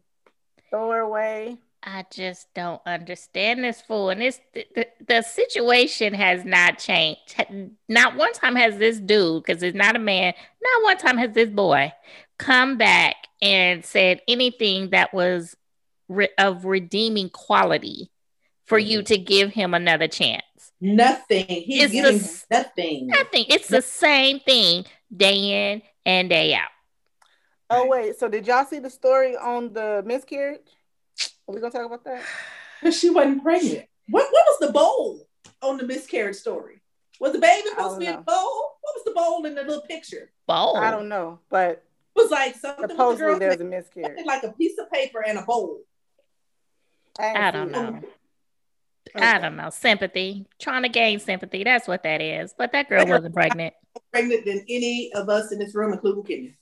[0.69, 1.57] throw her away?
[1.85, 4.09] I just don't understand this fool.
[4.09, 7.45] And this the, the, the situation has not changed.
[7.89, 11.33] Not one time has this dude, because it's not a man, not one time has
[11.33, 11.91] this boy
[12.37, 15.55] come back and said anything that was
[16.07, 18.09] re- of redeeming quality
[18.65, 19.05] for you mm.
[19.05, 20.43] to give him another chance.
[20.79, 21.45] Nothing.
[21.47, 23.07] He's It's giving the nothing.
[23.07, 23.45] Nothing.
[23.49, 26.69] It's the same thing day in and day out.
[27.69, 30.61] Oh wait, so did y'all see the story on the miscarriage?
[31.47, 32.21] Are we gonna talk about that?
[32.79, 33.85] Because she wasn't pregnant.
[34.09, 35.27] What what was the bowl
[35.61, 36.81] on the miscarriage story?
[37.19, 38.75] Was the baby supposed to be in don't the bowl?
[38.81, 40.31] What was the bowl in the little picture?
[40.47, 40.75] Bowl.
[40.77, 41.83] I don't know, but
[42.15, 44.25] It was like something with the supposedly girl there's a miscarriage.
[44.25, 45.79] like a piece of paper and a bowl.
[47.21, 47.71] ain't I don't it.
[47.71, 48.01] know.
[49.15, 49.69] I don't know.
[49.69, 50.47] Sympathy.
[50.59, 51.63] Trying to gain sympathy.
[51.63, 52.53] That's what that is.
[52.57, 53.73] But that girl wasn't pregnant.
[54.11, 56.55] Pregnant than any of us in this room, including Kenyon.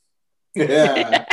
[0.55, 1.25] Yeah.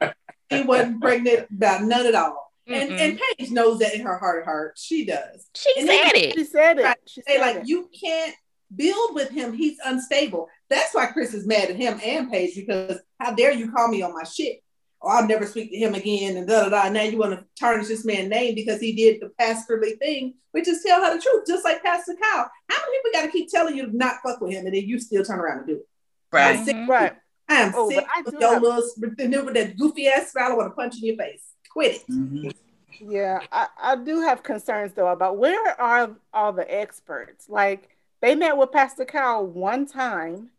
[0.50, 2.47] He wasn't pregnant about none at all.
[2.68, 2.98] And Mm-mm.
[3.00, 4.82] and Paige knows that in her heart of hearts.
[4.82, 5.48] She does.
[5.54, 6.84] she and said then- She said it.
[6.84, 6.96] Right.
[7.06, 7.68] She Say said like it.
[7.68, 8.34] you can't
[8.76, 9.52] build with him.
[9.54, 10.48] He's unstable.
[10.68, 14.02] That's why Chris is mad at him and Paige because how dare you call me
[14.02, 14.58] on my shit?
[15.00, 16.88] Or I'll never speak to him again and da da da.
[16.90, 20.66] Now you want to tarnish this man's name because he did the pastorly thing, which
[20.68, 22.50] is tell her the truth, just like Pastor Cal.
[22.68, 24.82] How many people got to keep telling you to not fuck with him and then
[24.84, 25.88] you still turn around and do it?
[26.32, 26.58] Right.
[26.58, 26.76] I'm sick.
[26.76, 26.88] Mhm.
[26.88, 27.12] right.
[27.48, 30.52] I am Oh, sick but I of your have- little with that goofy ass smile.
[30.52, 31.44] I want to punch in your face.
[31.70, 32.08] Quit it.
[32.08, 32.54] Mhm.
[33.00, 37.48] Yeah, I, I do have concerns though about where are all the experts?
[37.48, 37.88] Like
[38.20, 40.50] they met with Pastor Cal one time,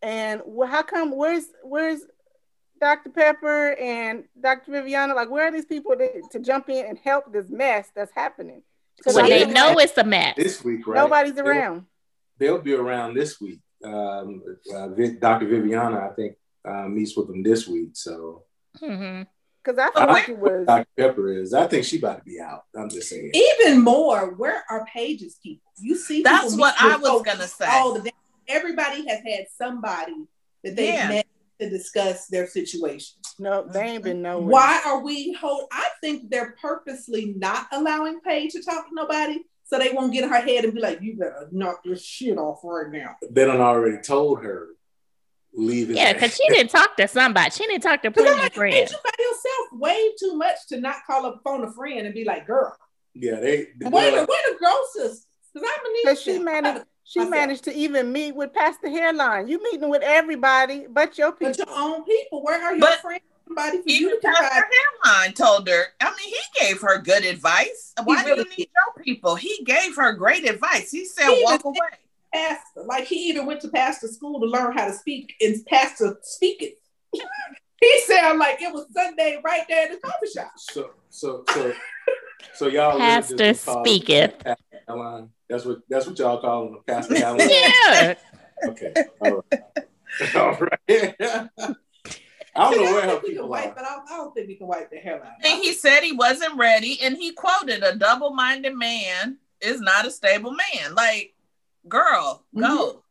[0.00, 2.00] and how come where's where's
[2.80, 3.10] Dr.
[3.10, 4.72] Pepper and Dr.
[4.72, 5.14] Viviana?
[5.14, 8.62] Like where are these people to, to jump in and help this mess that's happening?
[9.02, 10.36] 'Cause When I they know it's a mess.
[10.36, 10.94] this week, right?
[10.96, 11.86] nobody's They'll- around.
[12.38, 13.60] They'll, be around this week.
[13.84, 14.42] Um,
[14.74, 15.46] uh, Dr.
[15.46, 17.90] Viviana, I think, uh, meets with them this week.
[17.94, 18.44] So
[18.80, 19.26] Mhm.
[19.64, 20.86] Because I feel But like it was Dr.
[20.98, 21.54] Pepper is.
[21.54, 22.64] I think she about to be out.
[22.76, 23.30] I'm just saying.
[23.32, 25.70] Even more, where are Paige's people?
[25.78, 27.66] You see, That's people what I was gonna say.
[27.68, 28.10] All the.
[28.46, 30.12] Everybody has had somebody
[30.64, 31.08] that they've Yeah.
[31.08, 31.26] met
[31.60, 33.16] to discuss their situation.
[33.38, 34.46] no, they ain't been nowhere.
[34.48, 35.68] Why are we hold?
[35.72, 40.24] I think they're purposely not allowing Paige to talk to nobody, so they won't get
[40.24, 43.44] in her head and be like, "You better knock your shit off right now." They
[43.46, 44.73] done already told her
[45.54, 45.96] leave it.
[45.96, 47.50] Yeah, because she didn't talk to somebody.
[47.50, 48.90] She didn't talk to Because I'm plenty like, of Paige, friends.
[48.92, 52.24] you by yourself way too much to not call up phone a friend and be
[52.24, 52.76] like, "Girl,
[53.14, 53.68] Yeah, they.
[53.78, 57.30] they wait, like, wait the girl sisters." Because I'm gonna need she managed she myself.
[57.30, 59.46] managed to even meet with Pastor Hairline.
[59.48, 61.48] You meeting with everybody but your people.
[61.50, 63.22] But your own people, where are your But friends?
[63.46, 64.66] Somebody for you Even to confide Pastor
[65.04, 67.92] Hairline told her, I mean, he gave her good advice.
[68.02, 69.34] Why do really you need your people?
[69.36, 70.90] He gave her great advice.
[70.90, 71.88] He said, He walk even away.
[72.34, 72.82] Pastor.
[72.84, 76.74] Like he even went to pastor school to learn how to speak and pastor speaking.
[77.80, 80.52] he sounded like it was Sunday right there in the coffee shop.
[80.56, 81.72] so so so
[82.54, 82.98] so y'all.
[82.98, 84.38] Pastor call it speaketh.
[84.40, 87.48] Pastor That's what that's what y'all call him, Pastor Caroline.
[87.48, 88.14] Yeah.
[88.66, 88.94] Okay.
[89.20, 90.34] All right.
[90.36, 91.48] All right.
[92.56, 93.74] I don't know where her think we can people wipe, are.
[93.74, 95.32] but I don't, I don't think we can wipe the hairline.
[95.44, 97.00] And he said he wasn't ready.
[97.02, 100.94] And he quoted, a double minded man is not a stable man.
[100.94, 101.33] Like,
[101.88, 103.02] girl, go.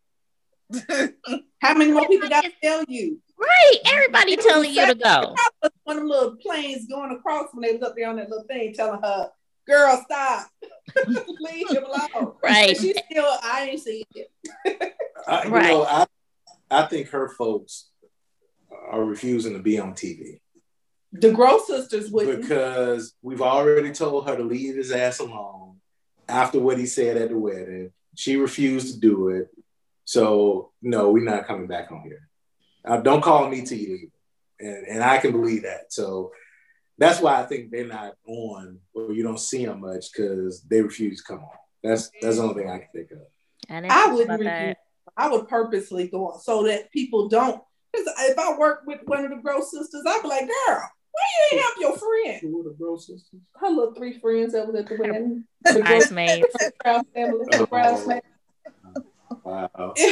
[0.74, 1.36] Mm-hmm.
[1.62, 3.20] How many more people got to tell you?
[3.38, 3.78] Right.
[3.86, 5.36] Everybody telling you to go.
[5.84, 8.46] One of them little planes going across when they was up there on that little
[8.48, 9.30] thing, telling her,
[9.68, 10.48] "Girl, stop,
[11.40, 12.76] leave him alone." Right.
[12.78, 14.32] She still, I ain't see it.
[15.28, 15.68] I, you Right.
[15.68, 16.06] know, I
[16.72, 17.90] I think her folks
[18.90, 20.40] are refusing to be on TV.
[21.12, 22.42] The Gross sisters wouldn't.
[22.42, 25.78] because we've already told her to leave his ass alone
[26.28, 27.92] after what he said at the wedding.
[28.16, 29.50] She refused to do it.
[30.06, 32.28] So no, we're not coming back on here.
[32.86, 34.12] Uh, don't call me to you leave.
[34.60, 35.92] And, and I can believe that.
[35.92, 36.32] So
[36.98, 40.82] that's why I think they're not on or you don't see them much because they
[40.82, 41.58] refuse to come on.
[41.84, 43.20] That's that's the only thing I can think of.
[43.70, 44.76] I, didn't I would about review.
[45.18, 47.62] I would purposely go on so that people don't.
[47.92, 51.22] Because if I work with one of the Gross sisters, I'd be like, "Girl, why
[51.32, 53.42] you ain't help your friend?" Who the bro sisters?
[53.56, 55.46] Her little three friends that was at the wedding.
[55.64, 56.56] The Gross Bridesmaids.
[56.84, 58.22] Brown family, the oh, bridesmaid.
[59.44, 59.94] Wow.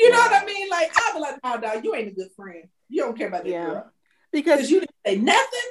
[0.00, 0.70] You know what I mean?
[0.70, 2.68] Like I'd be like, "No, dog, you ain't a good friend.
[2.88, 3.64] You don't care about that Yeah.
[3.66, 3.92] girl
[4.30, 5.70] Because because you didn't say nothing.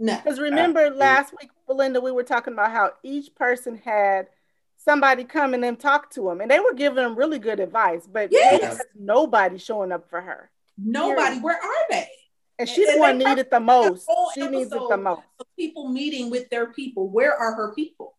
[0.00, 0.16] No.
[0.16, 4.26] Because remember last week, Belinda, we were talking about how each person had
[4.76, 8.06] somebody come in and talk to them, and they were giving them really good advice,
[8.10, 8.80] but Yes.
[8.96, 10.50] nobody showing up for her.
[10.76, 11.38] Nobody.
[11.38, 12.08] Where are they?
[12.58, 14.08] And she's And the one they needed the most.
[14.34, 15.22] She needs it the most.
[15.56, 17.08] People meeting with their people.
[17.08, 18.16] Where are her people?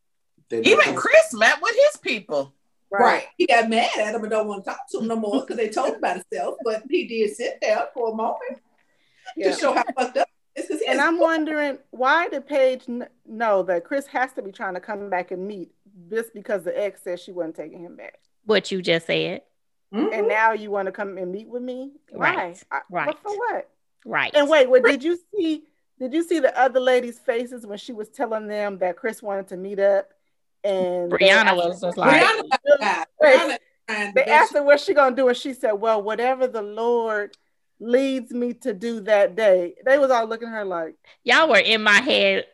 [0.52, 2.54] Even Chris met with his people.
[2.92, 3.26] Right.
[3.38, 5.58] He got mad at him and don't want to talk to him no more because
[5.58, 6.56] they told him about himself.
[6.64, 8.62] But he did sit there for a moment
[9.36, 9.52] Yeah.
[9.52, 10.28] to show how fucked up.
[10.88, 14.80] And I'm wondering why did Paige kn- know that Chris has to be trying to
[14.80, 15.72] come back and meet
[16.10, 18.20] just because the ex said she wasn't taking him back.
[18.46, 19.44] What you just said.
[19.94, 20.12] Mhm.
[20.14, 21.92] And now you want to come and meet with me?
[22.12, 22.36] Why?
[22.36, 23.06] Right, I- right.
[23.08, 23.70] But for what?
[24.06, 24.32] Right.
[24.34, 25.64] And wait, what did you see?
[26.00, 29.50] Did you see the other ladies' faces when she was telling them that Chris wanted
[29.50, 30.10] to meet up?
[30.64, 33.60] And they Brianna was just like, Brianna, got Wait.
[33.89, 37.36] Brianna They asked her what she gonna do, and she said, "Well, whatever the Lord
[37.80, 41.58] leads me to do that day." They was all looking at her like, y'all were
[41.58, 42.45] in my head.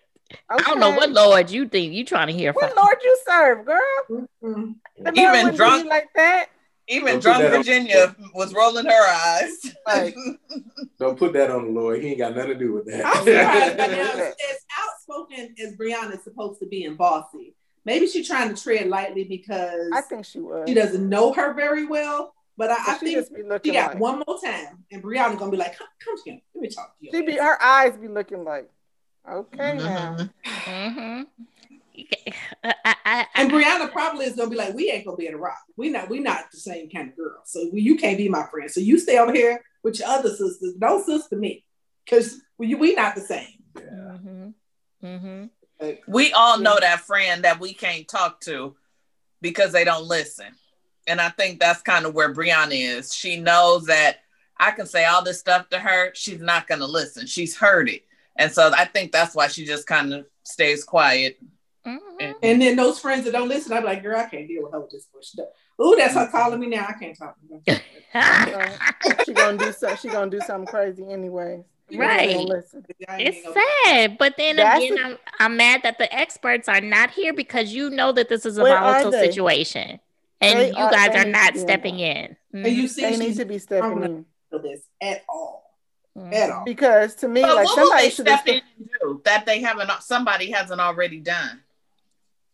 [0.50, 2.64] I don't know what Lord you think you trying to hear from.
[2.64, 3.80] what Lord you serve, girl."
[4.10, 4.76] Mhm.
[4.98, 6.48] The Lord Even drunk- like that.
[6.88, 9.76] Even Don't drunk Virginia was rolling her eyes.
[9.88, 10.14] Right.
[11.00, 12.02] Don't put that on the Lord.
[12.02, 13.26] He ain't got nothing to do with I'm surprised
[13.78, 14.36] now, that.
[14.50, 17.56] as outspoken as Brianna is supposed to be and bossy.
[17.86, 20.68] Maybe she's trying to tread lightly because I think she was.
[20.68, 22.34] she doesn't know her very well.
[22.58, 25.38] But I, I she think just be she got like one more time, and Brianna
[25.38, 27.98] gonna be like, "Come, come here, let me talk to you." she be her eyes
[27.98, 28.70] be looking like,
[29.30, 30.16] okay now.
[30.16, 30.30] Mhm.
[30.46, 31.22] Mm-hmm.
[32.66, 35.38] I, I, I, And Brianna probably is gonna be like, "We ain't gonna be able
[35.38, 35.62] to rock.
[35.78, 37.42] We not, we not the same kind of girl.
[37.46, 38.70] So we, you can't be my friend.
[38.70, 40.74] So you stay over here with your other sisters.
[40.80, 41.64] Don't sister me,
[42.04, 43.48] because we, we not the same."
[43.78, 44.50] mm-hmm.
[45.04, 45.46] Mm-hmm.
[45.80, 48.76] Like, We all know that friend that we can't talk to
[49.42, 50.48] because they don't listen.
[51.08, 53.14] And I think that's kind of where Brianna is.
[53.14, 54.22] She knows that
[54.58, 56.12] I can say all this stuff to her.
[56.16, 57.28] She's not going to listen.
[57.28, 58.06] She's heard it.
[58.38, 61.38] And so I think that's why she just kind of stays quiet.
[61.86, 62.32] Mm-hmm.
[62.42, 64.80] and then those friends that don't listen, I'm like, "Girl, I can't deal with her
[64.80, 65.46] with this bullshit."
[65.82, 66.86] Ooh, that's her calling me now.
[66.90, 67.82] I can't talk to her.
[68.14, 68.78] Right.
[69.26, 69.96] she gonna do so.
[69.96, 71.64] She gonna do something crazy anyway.
[71.94, 72.38] Right.
[72.38, 72.84] Listen.
[73.08, 76.12] I ain't It's gonna- sad, but then That's again, the- I'm, I'm mad that the
[76.16, 80.00] experts are not here because you know that this is a Where volatile situation,
[80.42, 82.36] and They you are- guys are not to be stepping involved.
[82.54, 82.66] in.
[82.66, 85.76] And you see, They need to be stepping I'm in for this at all,
[86.18, 86.34] Mhm.
[86.34, 86.64] at all.
[86.66, 89.46] because to me, But like what will somebody they should step in and do that
[89.46, 91.62] they haven't, somebody hasn't already done?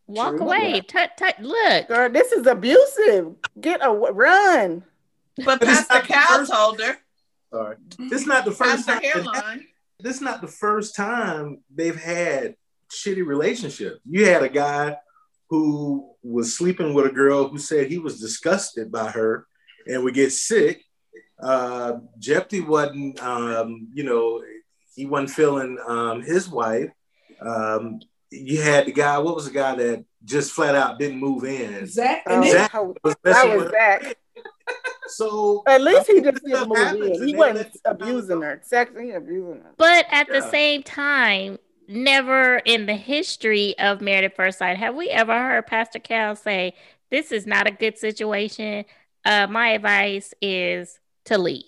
[0.07, 0.45] Walk True.
[0.45, 0.81] away.
[0.81, 1.39] Tut tut.
[1.41, 1.87] Look.
[1.87, 3.35] Girl, this is abusive.
[3.59, 4.83] Get a run.
[5.37, 6.97] But But Pastor the Cal first- told her,
[7.53, 7.75] Sorry.
[8.09, 9.01] This is not the first Pastor time.
[9.03, 9.67] Hairline.
[9.99, 12.55] This is not the first time they've had
[12.89, 13.99] shitty relationships.
[14.09, 14.97] You had a guy
[15.49, 19.47] who was sleeping with a girl who said he was disgusted by her
[19.85, 20.83] and would get sick.
[21.41, 24.41] Uh, Jephthah wasn't, um, you know,
[24.95, 26.89] he wasn't feeling um, his wife.
[27.41, 27.99] Um,
[28.31, 29.17] you had the guy.
[29.19, 31.85] What was the guy that just flat out didn't move in?
[31.85, 33.69] Zach, Oh, and Zach- how- Was that was.
[33.71, 34.17] Zach.
[35.07, 36.77] So At least he just didn't move
[37.17, 37.27] in.
[37.27, 38.61] He wasn't abusing her.
[38.63, 39.71] Sex, he abusing her.
[39.77, 44.95] But at the same time, never in the history of Married at First Sight have
[44.95, 46.73] we ever heard Pastor Cal say,
[47.09, 48.85] This is not a good situation.
[49.25, 51.65] Uh, my advice is to leave.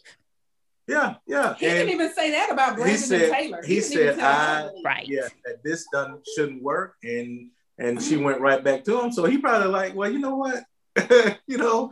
[0.88, 1.54] Yeah, yeah.
[1.56, 3.62] he And- didn't even say that about Brandon said- and Taylor.
[3.64, 5.08] he didn't even said, I- Right.
[5.08, 7.50] yeah, that this doesn't shouldn't work, and
[7.80, 9.12] and she went right back to him.
[9.12, 10.64] So he probably like, well, you know what,
[11.48, 11.92] you know,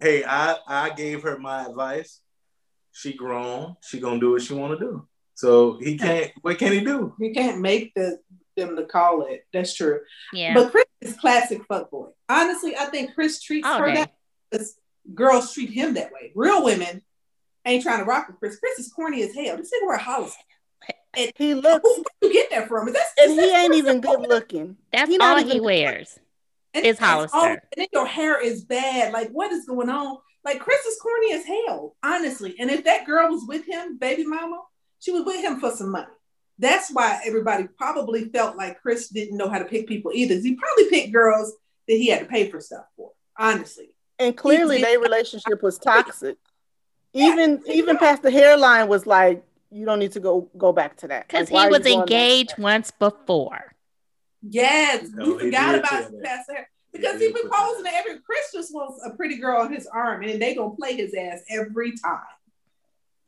[0.00, 2.20] hey, I I gave her my advice.
[2.92, 3.76] She grown.
[3.82, 5.08] She gonna do what she want to do.
[5.34, 6.30] So he can't.
[6.42, 7.12] What can he do?
[7.18, 8.20] You can't make the
[8.56, 9.44] them to call it.
[9.52, 9.98] That's true.
[10.32, 10.54] Yeah.
[10.54, 12.12] But Chris is classic fuckboy.
[12.28, 13.94] Honestly, I think Chris treats All her day.
[13.94, 14.14] that
[14.48, 14.76] because
[15.12, 16.30] girls treat him that way.
[16.36, 17.02] Real women
[17.66, 18.58] ain't trying to rock with Chris.
[18.58, 19.56] Chris is corny as hell.
[19.56, 20.34] This nigga wear hollers.
[21.36, 22.88] He looks, Who where you get that from?
[22.88, 24.76] Is that and is he that- ain't even good looking.
[24.92, 26.18] That's he all he wears.
[26.74, 27.38] and is it's all- Hollister.
[27.50, 29.12] And then your hair is bad.
[29.12, 30.18] Like, what is going on?
[30.44, 32.56] Like, Chris is corny as hell, honestly.
[32.58, 34.60] And if that girl was with him, baby mama,
[34.98, 36.06] she was with him for some money.
[36.58, 40.34] that's why everybody probably felt like Chris didn't know how to pick people either.
[40.34, 41.52] He probably picked girls
[41.88, 43.90] that he had to pay for stuff for, honestly.
[44.18, 46.36] And clearly their relationship was toxic.
[47.14, 51.08] Even even past the hairline was like, you don't need to go go back to
[51.08, 51.26] that.
[51.28, 53.72] Because Like, he was engaged once before.
[54.42, 56.68] Yes, No, we forgot about tell his past hair.
[56.92, 57.58] Because did he been put that.
[57.60, 60.74] posing that every Chris just wants a pretty girl on his arm, and they gonna
[60.74, 62.20] play his ass every time.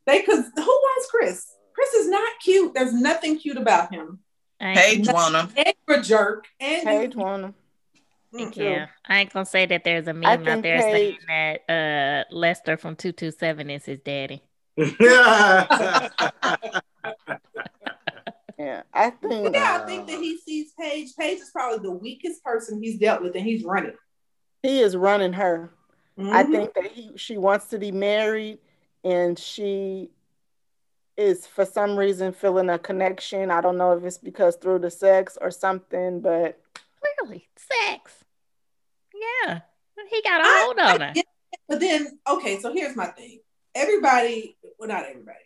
[0.07, 1.47] They cause who wants Chris?
[1.75, 2.75] Chris is not cute.
[2.75, 4.21] There's nothing cute about him.
[4.61, 5.49] I, Paige wanna.
[5.57, 6.47] And you're a jerk.
[6.61, 6.93] And that?
[6.95, 7.43] you- Page one.
[7.43, 7.55] Mm.
[8.33, 12.35] Yeah, I ain't gonna say that there's a meme out there Paige- saying that uh
[12.35, 14.43] Lester from two two seven is his daddy.
[18.59, 19.55] Yeah, I think.
[19.55, 21.11] Yeah, I think that he sees Paige.
[21.19, 23.93] Paige is probably the weakest person he's dealt with, and he's running.
[24.63, 25.71] he is running her.
[26.19, 26.51] I Mhm.
[26.53, 28.59] think that he she wants to be married
[29.05, 30.11] and she
[31.19, 33.51] is for some reason feeling a connection.
[33.51, 36.59] I don't know if it's because through the sex or something, but
[37.19, 38.25] Clearly, sex.
[39.15, 39.61] Yeah,
[40.11, 41.07] he got a I- hold on her.
[41.09, 43.41] I get it, But then, okay, so here's my thing.
[43.75, 45.39] Everybody, well, not everybody.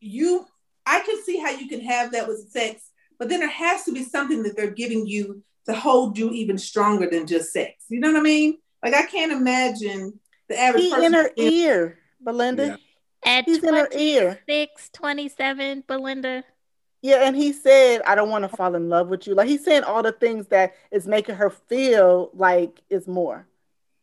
[0.00, 0.46] You,
[0.86, 3.92] I can see how you can have that with sex, but then there has to
[3.92, 7.84] be something that they're giving you to hold you even stronger than just sex.
[7.88, 8.58] You know what I mean?
[8.82, 10.18] Like I can't imagine
[10.48, 11.04] the average he person.
[11.06, 12.66] in her ear, Belinda.
[12.66, 12.76] Yeah.
[13.24, 14.40] At He's in her ear.
[14.46, 16.42] 26, 27, Belinda.
[17.02, 19.34] Yeah, and he said, I don't want to fall in love with you.
[19.34, 23.46] Like he's saying all the things that is making her feel like it's more.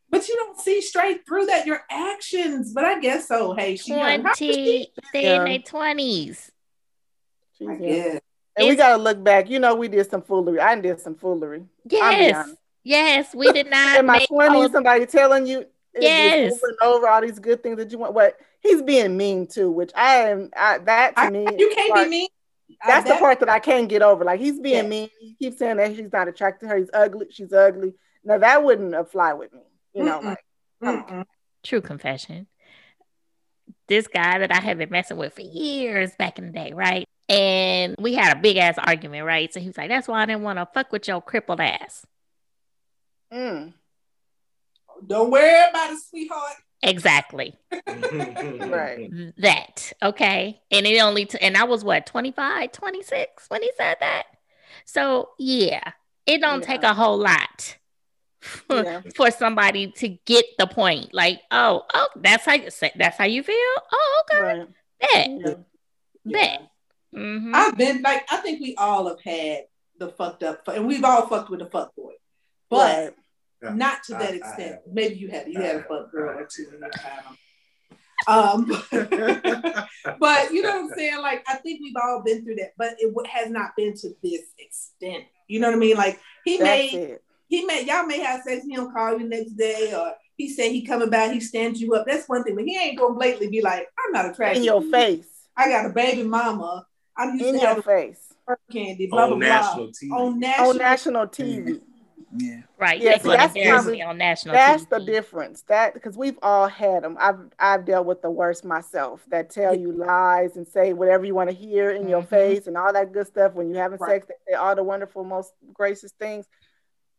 [0.09, 2.73] But you don't see straight through that your actions.
[2.73, 3.53] But I guess so.
[3.53, 3.99] Hey, she young.
[4.01, 4.91] How old 20, she?
[5.13, 5.37] they Yeah.
[5.37, 6.49] in their 20s.
[7.57, 8.19] She's I young.
[8.57, 9.49] And we gotta look back.
[9.49, 10.59] You know, we did some foolery.
[10.59, 11.63] I did some foolery.
[11.85, 12.49] Yes.
[12.83, 15.65] Yes, we did not In my twenties, all- somebody telling you
[15.97, 16.53] Yes.
[16.53, 18.13] over and over all these good things that you want.
[18.13, 20.49] What he's being mean too, which I am.
[20.55, 22.29] I, that to I, me, you can't part- be mean.
[22.83, 24.23] I- That's the part that I can't get over.
[24.23, 24.89] Like he's being Yeah.
[24.89, 25.09] mean.
[25.19, 26.77] He keeps saying that she's not attracted to her.
[26.77, 27.27] He's ugly.
[27.31, 27.93] She's ugly.
[28.23, 29.61] Now that wouldn't uh, fly with me.
[29.93, 30.23] You know, Mm-mm.
[30.25, 30.43] like
[30.83, 31.25] Mm-mm.
[31.63, 32.47] True confession.
[33.87, 37.05] This guy that I had been messing with for years back in the day, right?
[37.27, 39.51] And we had a big ass argument, right?
[39.53, 42.05] So he was like, That's why I didn't want to fuck with your crippled ass.
[43.33, 43.73] mm,
[45.05, 46.53] Don't worry about it, sweetheart.
[46.81, 47.57] Exactly.
[47.87, 49.09] right.
[49.37, 49.91] That.
[50.01, 50.61] Okay.
[50.71, 54.23] And it only, t- and I was what, 25, 26 when he said that?
[54.85, 55.91] So yeah,
[56.25, 57.77] it don't take a whole lot
[58.39, 59.01] for, Yeah.
[59.15, 61.13] for somebody to get the point.
[61.13, 63.55] Like, oh, oh, that's how you say, that's how you feel?
[63.91, 64.41] Oh, okay.
[64.41, 64.67] Right.
[65.01, 65.29] Bet.
[65.45, 65.53] Yeah.
[66.25, 66.61] Bet.
[67.15, 67.51] Mhm.
[67.55, 69.63] I've been like, I think we all have had
[69.97, 72.13] the fucked up, and we've all fucked with the fuck boy,
[72.69, 73.13] but Right.
[73.61, 74.71] Not to I- that I extent.
[74.71, 74.79] have.
[74.91, 75.87] Maybe you had you I had a have.
[75.87, 77.37] fuck girl or two in your time.
[78.27, 78.65] Um,
[80.19, 81.21] but you know what I'm saying?
[81.21, 84.41] Like, I think we've all been through that, but it has not been to this
[84.57, 85.23] extent.
[85.47, 85.95] You know what I mean?
[85.97, 87.23] Like, he That's may, it.
[87.47, 90.71] he may, y'all may have sex, he don't call you next day, or he said
[90.71, 92.05] he coming back, he stands you up.
[92.05, 94.57] That's one thing, but he ain't gonna blatantly be like, I'm not attracted.
[94.59, 95.25] In your face.
[95.55, 96.85] I got a baby mama.
[97.17, 98.33] I'm used In to your face.
[98.71, 99.47] candy, blah blah on blah.
[99.49, 100.11] national TV.
[100.11, 101.81] On national, On national TV.
[102.35, 102.61] Yeah.
[102.77, 103.01] Right.
[103.01, 104.89] Yeah, Yeah, so that's probably- on national That's TV.
[104.89, 105.63] the difference.
[105.63, 107.17] That because we've all had them.
[107.19, 109.25] I've I've dealt with the worst myself.
[109.29, 112.27] That tell you lies and say whatever you want to hear in your Mhm.
[112.29, 113.53] face and all that good stuff.
[113.53, 114.21] When you're having Right.
[114.21, 116.47] sex, they say all the wonderful, most gracious things.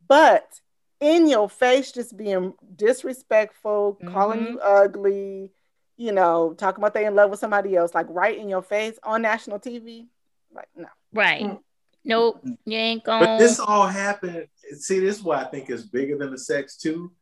[0.07, 0.61] But
[1.01, 5.51] in your face, just being disrespectful, calling you ugly,
[5.97, 8.99] you know, talking about they in love with somebody else, like right in your face
[9.03, 10.07] on national TV.
[10.53, 10.89] Like no.
[11.13, 11.43] Right.
[11.43, 11.61] Mm.
[12.05, 12.41] Nope.
[12.65, 14.49] You ain't But going this all happened.
[14.79, 17.13] See, this is why I think it's bigger than the sex too,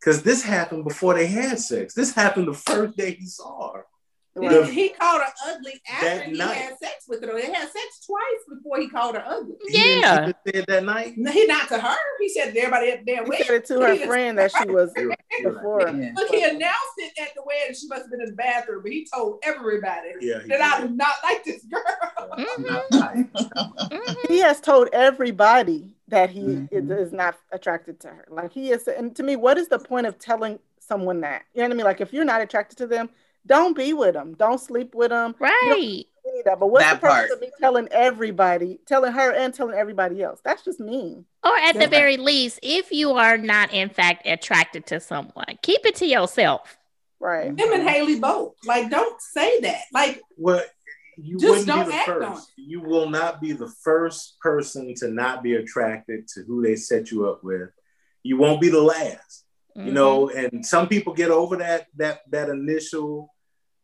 [0.00, 1.94] because this happened before they had sex.
[1.94, 3.86] This happened the first day he saw her.
[4.38, 4.68] He, Right.
[4.70, 6.54] he called her ugly after he night.
[6.56, 7.32] had sex with her.
[7.32, 8.20] They had sex twice
[8.58, 9.54] before he called her ugly.
[9.70, 10.22] Yeah.
[10.24, 11.14] even say it that night.
[11.16, 11.96] No, he not to her.
[12.20, 13.46] He said to everybody at the damn He wedding.
[13.46, 15.54] said it to her He just- friend that she was You're- you're right.
[15.54, 15.88] before.
[15.88, 16.12] Yeah.
[16.16, 17.74] Look, he announced it at the wedding.
[17.74, 20.80] She must have been in the bathroom, but he told everybody Yeah, he that I
[20.82, 20.90] did.
[20.90, 21.82] do not like this girl.
[22.38, 22.66] Mhm.
[22.68, 23.26] Not nice.
[23.90, 24.28] Mhm.
[24.28, 26.68] he has told everybody that he Mhm.
[26.70, 28.26] is, is not attracted to her.
[28.28, 31.44] Like he is, and to me, what is the point of telling someone that?
[31.54, 31.84] You know what I mean?
[31.84, 33.08] Like if you're not attracted to them,
[33.46, 34.34] don't be with them.
[34.34, 35.34] Don't sleep with them.
[35.38, 36.04] Right.
[36.44, 36.58] That.
[36.58, 37.30] But what's That the purpose part.
[37.30, 40.40] of me telling everybody, telling her and telling everybody else?
[40.44, 41.24] That's just mean.
[41.44, 45.86] Or at the very least, if you are not in fact attracted to someone, keep
[45.86, 46.76] it to yourself.
[47.20, 47.46] Right.
[47.58, 48.54] Him and Haley both.
[48.66, 49.82] Like, don't say that.
[49.92, 50.64] Like, Well,
[51.16, 52.52] you Just wouldn't don't be the act on first.
[52.56, 57.10] You will not be the first person to not be attracted to who they set
[57.10, 57.70] you up with.
[58.22, 59.44] You won't be the last.
[59.76, 59.86] Mm-hmm.
[59.88, 63.34] You know, and some people get over that that that initial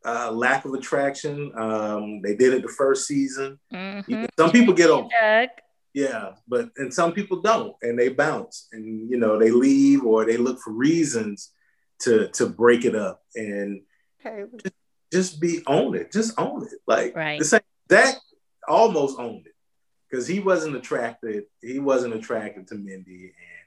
[0.05, 1.53] uh, lack of attraction.
[1.57, 3.59] Um, they did it the first season.
[3.73, 4.29] Mhm.
[4.39, 5.09] Some people get over.
[5.21, 5.49] Doug.
[5.95, 10.25] Yeah, but and some people don't, and they bounce, and you know they leave or
[10.25, 11.53] they look for reasons
[12.01, 13.83] to to break it up, and
[14.25, 14.45] Okay.
[15.13, 16.79] just be own it, just own it.
[16.87, 17.39] Like Right.
[17.39, 17.61] the same
[17.91, 18.17] Zach
[18.67, 19.55] almost owned it
[20.09, 23.67] because he wasn't attracted, he wasn't attracted to Mindy, and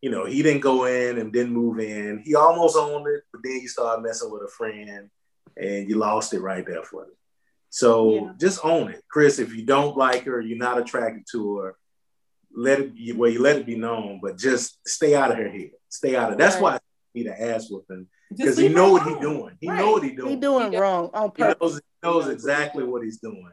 [0.00, 2.20] you know he didn't go in and didn't move in.
[2.24, 5.10] He almost owned it, but then he started messing with a friend,
[5.56, 7.10] and you lost it right there for him.
[7.70, 8.32] So Yeah.
[8.38, 9.38] just own it, Chris.
[9.38, 11.76] If you don't like her, you're not attracted to her.
[12.54, 13.30] Let it be well.
[13.30, 15.72] You let it be known, but just stay out of her head.
[15.88, 16.38] Stay out of.
[16.38, 16.62] That's Right.
[16.62, 16.78] why I
[17.14, 19.56] need an ass whooping Just because he know what he's doing.
[19.60, 19.78] He Right.
[19.78, 20.30] know what he's doing.
[20.30, 20.80] He doing Yeah.
[20.80, 21.60] wrong on He purpose.
[21.60, 23.52] knows, he knows exactly what he's doing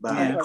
[0.00, 0.42] by Yeah.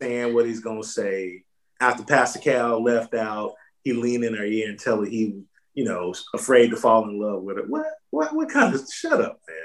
[0.00, 1.44] saying what he's gonna say.
[1.80, 5.42] After Pastor Cal left out, he leaned in her ear and tell her he,
[5.72, 7.64] you know, afraid to fall in love with her.
[7.64, 7.86] What?
[8.10, 8.34] What?
[8.34, 8.86] What kind of?
[8.92, 9.63] Shut up, man.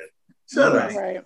[0.52, 0.92] Shut up.
[0.92, 1.24] Right.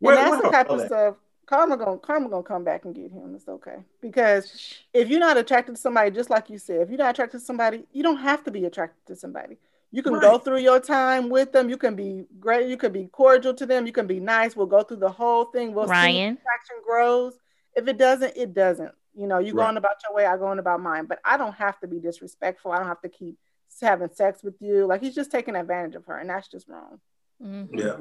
[0.00, 0.86] Where- and that's where the type of that?
[0.88, 1.16] stuff.
[1.46, 3.34] Karma gonna karma gonna come back and get him.
[3.34, 6.96] It's okay because if you're not attracted to somebody, just like you said, if you're
[6.98, 9.58] not attracted to somebody, you don't have to be attracted to somebody.
[9.90, 11.68] You can go through your time with them.
[11.68, 12.68] You can be great.
[12.68, 13.86] You can be cordial to them.
[13.86, 14.56] You can be nice.
[14.56, 15.72] We'll go through the whole thing.
[15.74, 15.92] We'll see
[16.32, 17.38] if attraction grows.
[17.76, 18.92] If it doesn't, it doesn't.
[19.14, 19.66] You know, you Right.
[19.66, 20.26] going about your way.
[20.26, 21.04] I going about mine.
[21.04, 22.72] But I don't have to be disrespectful.
[22.72, 23.36] I don't have to keep
[23.80, 24.86] having sex with you.
[24.86, 27.00] Like he's just taking advantage of her, and that's just wrong.
[27.40, 27.68] Mhm.
[27.78, 27.96] Yeah.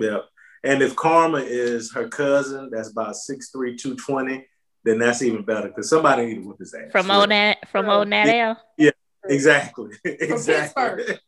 [0.00, 0.18] Yeah.
[0.64, 4.46] And if Karma is her cousin, that's about 6'3", 220,
[4.84, 6.90] then that's even better because somebody need to whip his ass.
[6.90, 7.18] From Yeah.
[7.18, 8.56] old Nat, from old Natale.
[9.24, 9.90] Exactly.
[10.04, 11.18] exactly.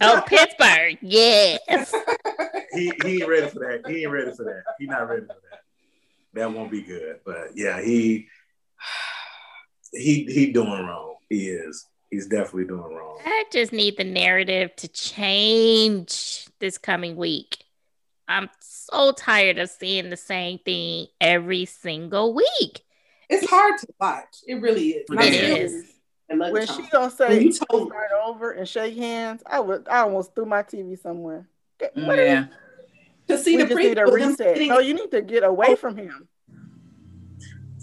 [0.00, 0.98] Oh, Pittsburgh.
[1.02, 1.94] Yes.
[2.72, 3.82] he, he ain't ready for that.
[3.86, 4.62] He ain't ready for that.
[4.78, 5.60] He not ready for that.
[6.34, 7.20] That won't be good.
[7.24, 8.28] But yeah, he
[9.92, 11.16] he he doing wrong.
[11.28, 11.86] He is.
[12.10, 13.18] He's definitely doing wrong.
[13.24, 17.64] I just need the narrative to change this coming week.
[18.28, 22.82] I'm so tired of seeing the same thing every single week.
[23.28, 24.36] It's hard to watch.
[24.46, 25.04] It really is.
[25.10, 25.70] It I'm is.
[25.70, 25.92] serious.
[26.28, 26.88] And let When she come.
[26.92, 27.92] gonna say When you start told-
[28.24, 31.48] over and shake hands, I would I almost threw my TV somewhere.
[31.80, 32.46] Mm, what is- Yeah.
[33.28, 34.68] to see we the just need a preview of them reset.
[34.68, 35.76] No, you need to get away oh.
[35.76, 36.28] from him.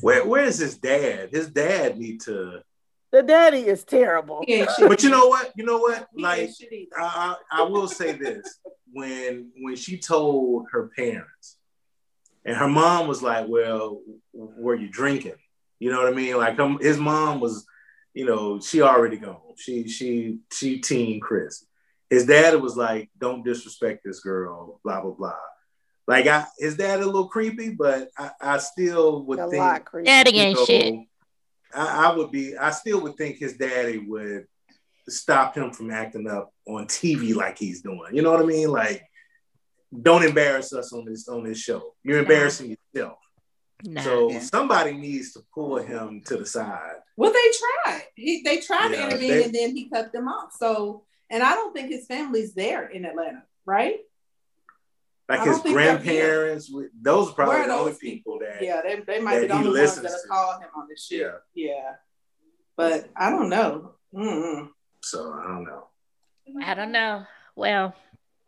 [0.01, 1.29] Where where is his dad?
[1.31, 2.61] His dad need to.
[3.11, 4.43] The daddy is terrible.
[4.45, 4.65] He.
[4.79, 5.53] But you know what?
[5.55, 6.07] You know what?
[6.13, 6.99] Like ain't shit either.
[6.99, 8.59] I, I I will say this:
[8.93, 11.57] when when she told her parents,
[12.45, 14.01] and her mom was like, "Well,
[14.33, 15.35] were you drinking?"
[15.79, 16.37] You know what I mean?
[16.37, 17.65] Like um, his mom was,
[18.13, 19.39] you know, she already gone.
[19.57, 21.65] She she she teen Chris.
[22.09, 25.33] His dad was like, "Don't disrespect this girl." Blah blah blah.
[26.07, 29.85] Like I, his dad a little creepy, but I, I still would A think lot
[29.85, 30.05] creepy.
[30.05, 30.95] Daddy you ain't know, shit.
[31.73, 32.57] I, I would be.
[32.57, 34.47] I still would think his daddy would
[35.09, 38.13] stop him from acting up on TV like he's doing.
[38.13, 38.69] You know what I mean?
[38.69, 39.03] Like,
[40.01, 41.93] don't embarrass us on this on this show.
[42.03, 43.17] You're embarrassing yourself.
[43.85, 44.01] Nah.
[44.01, 44.39] So Yeah.
[44.39, 46.95] somebody needs to pull him to the side.
[47.17, 47.51] Well, they
[47.85, 48.03] tried.
[48.15, 50.53] He, they tried Yeah, to intervene, they- and then he cut them off.
[50.57, 53.99] So, and I don't think his family's there in Atlanta, right?
[55.29, 56.71] Like his don't think they're grandparents,
[57.01, 58.61] those are probably Where are the only those people that.
[58.61, 60.27] Yeah, they, they might that be the he only ones that'll to.
[60.27, 61.21] call him on this shit.
[61.21, 61.67] Yeah.
[61.71, 61.91] Yeah,
[62.75, 63.95] but I don't know.
[64.13, 64.69] Mm-mm.
[65.03, 65.87] So I don't know.
[66.63, 67.25] I don't know.
[67.55, 67.95] Well,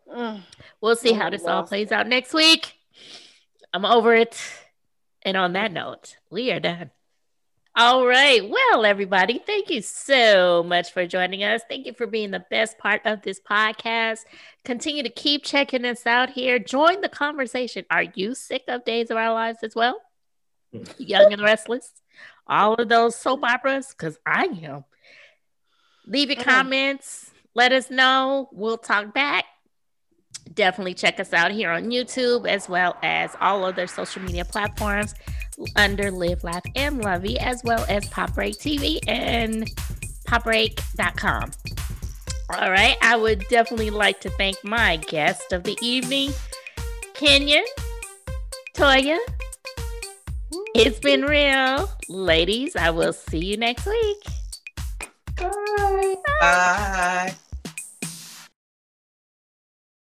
[0.07, 0.41] Mm.
[0.81, 2.73] we'll see how this all plays out next week.
[3.73, 4.39] I'm over it.
[5.23, 6.91] And on that note, we are done.
[7.75, 8.47] All right.
[8.47, 11.61] Well, everybody, thank you so much for joining us.
[11.67, 14.19] Thank you for being the best part of this podcast.
[14.63, 16.57] Continue to keep checking us out here.
[16.59, 17.83] Join the conversation.
[17.89, 19.99] Are you sick of Days of Our Lives as well?
[20.97, 21.91] Young and Restless?
[22.47, 23.87] All of those soap operas?
[23.89, 24.85] Because I am.
[26.07, 26.43] Leave your Mm.
[26.43, 27.31] comments.
[27.53, 28.49] Let us know.
[28.51, 29.45] We'll talk back
[30.53, 35.13] definitely check us out here on YouTube as well as all other social media platforms
[35.75, 39.69] under Live, Laugh, and Lovey, as well as Pop Break TV and
[40.27, 41.51] popbreak.com.
[42.53, 46.31] All right, I would definitely like to thank my guest of the evening,
[47.15, 47.65] Kenyon,
[48.75, 49.17] Toya.
[50.75, 51.89] It's been real.
[52.07, 54.23] Ladies, I will see you next week.
[55.37, 56.15] Bye.
[56.39, 56.39] Bye.
[56.39, 57.35] Bye.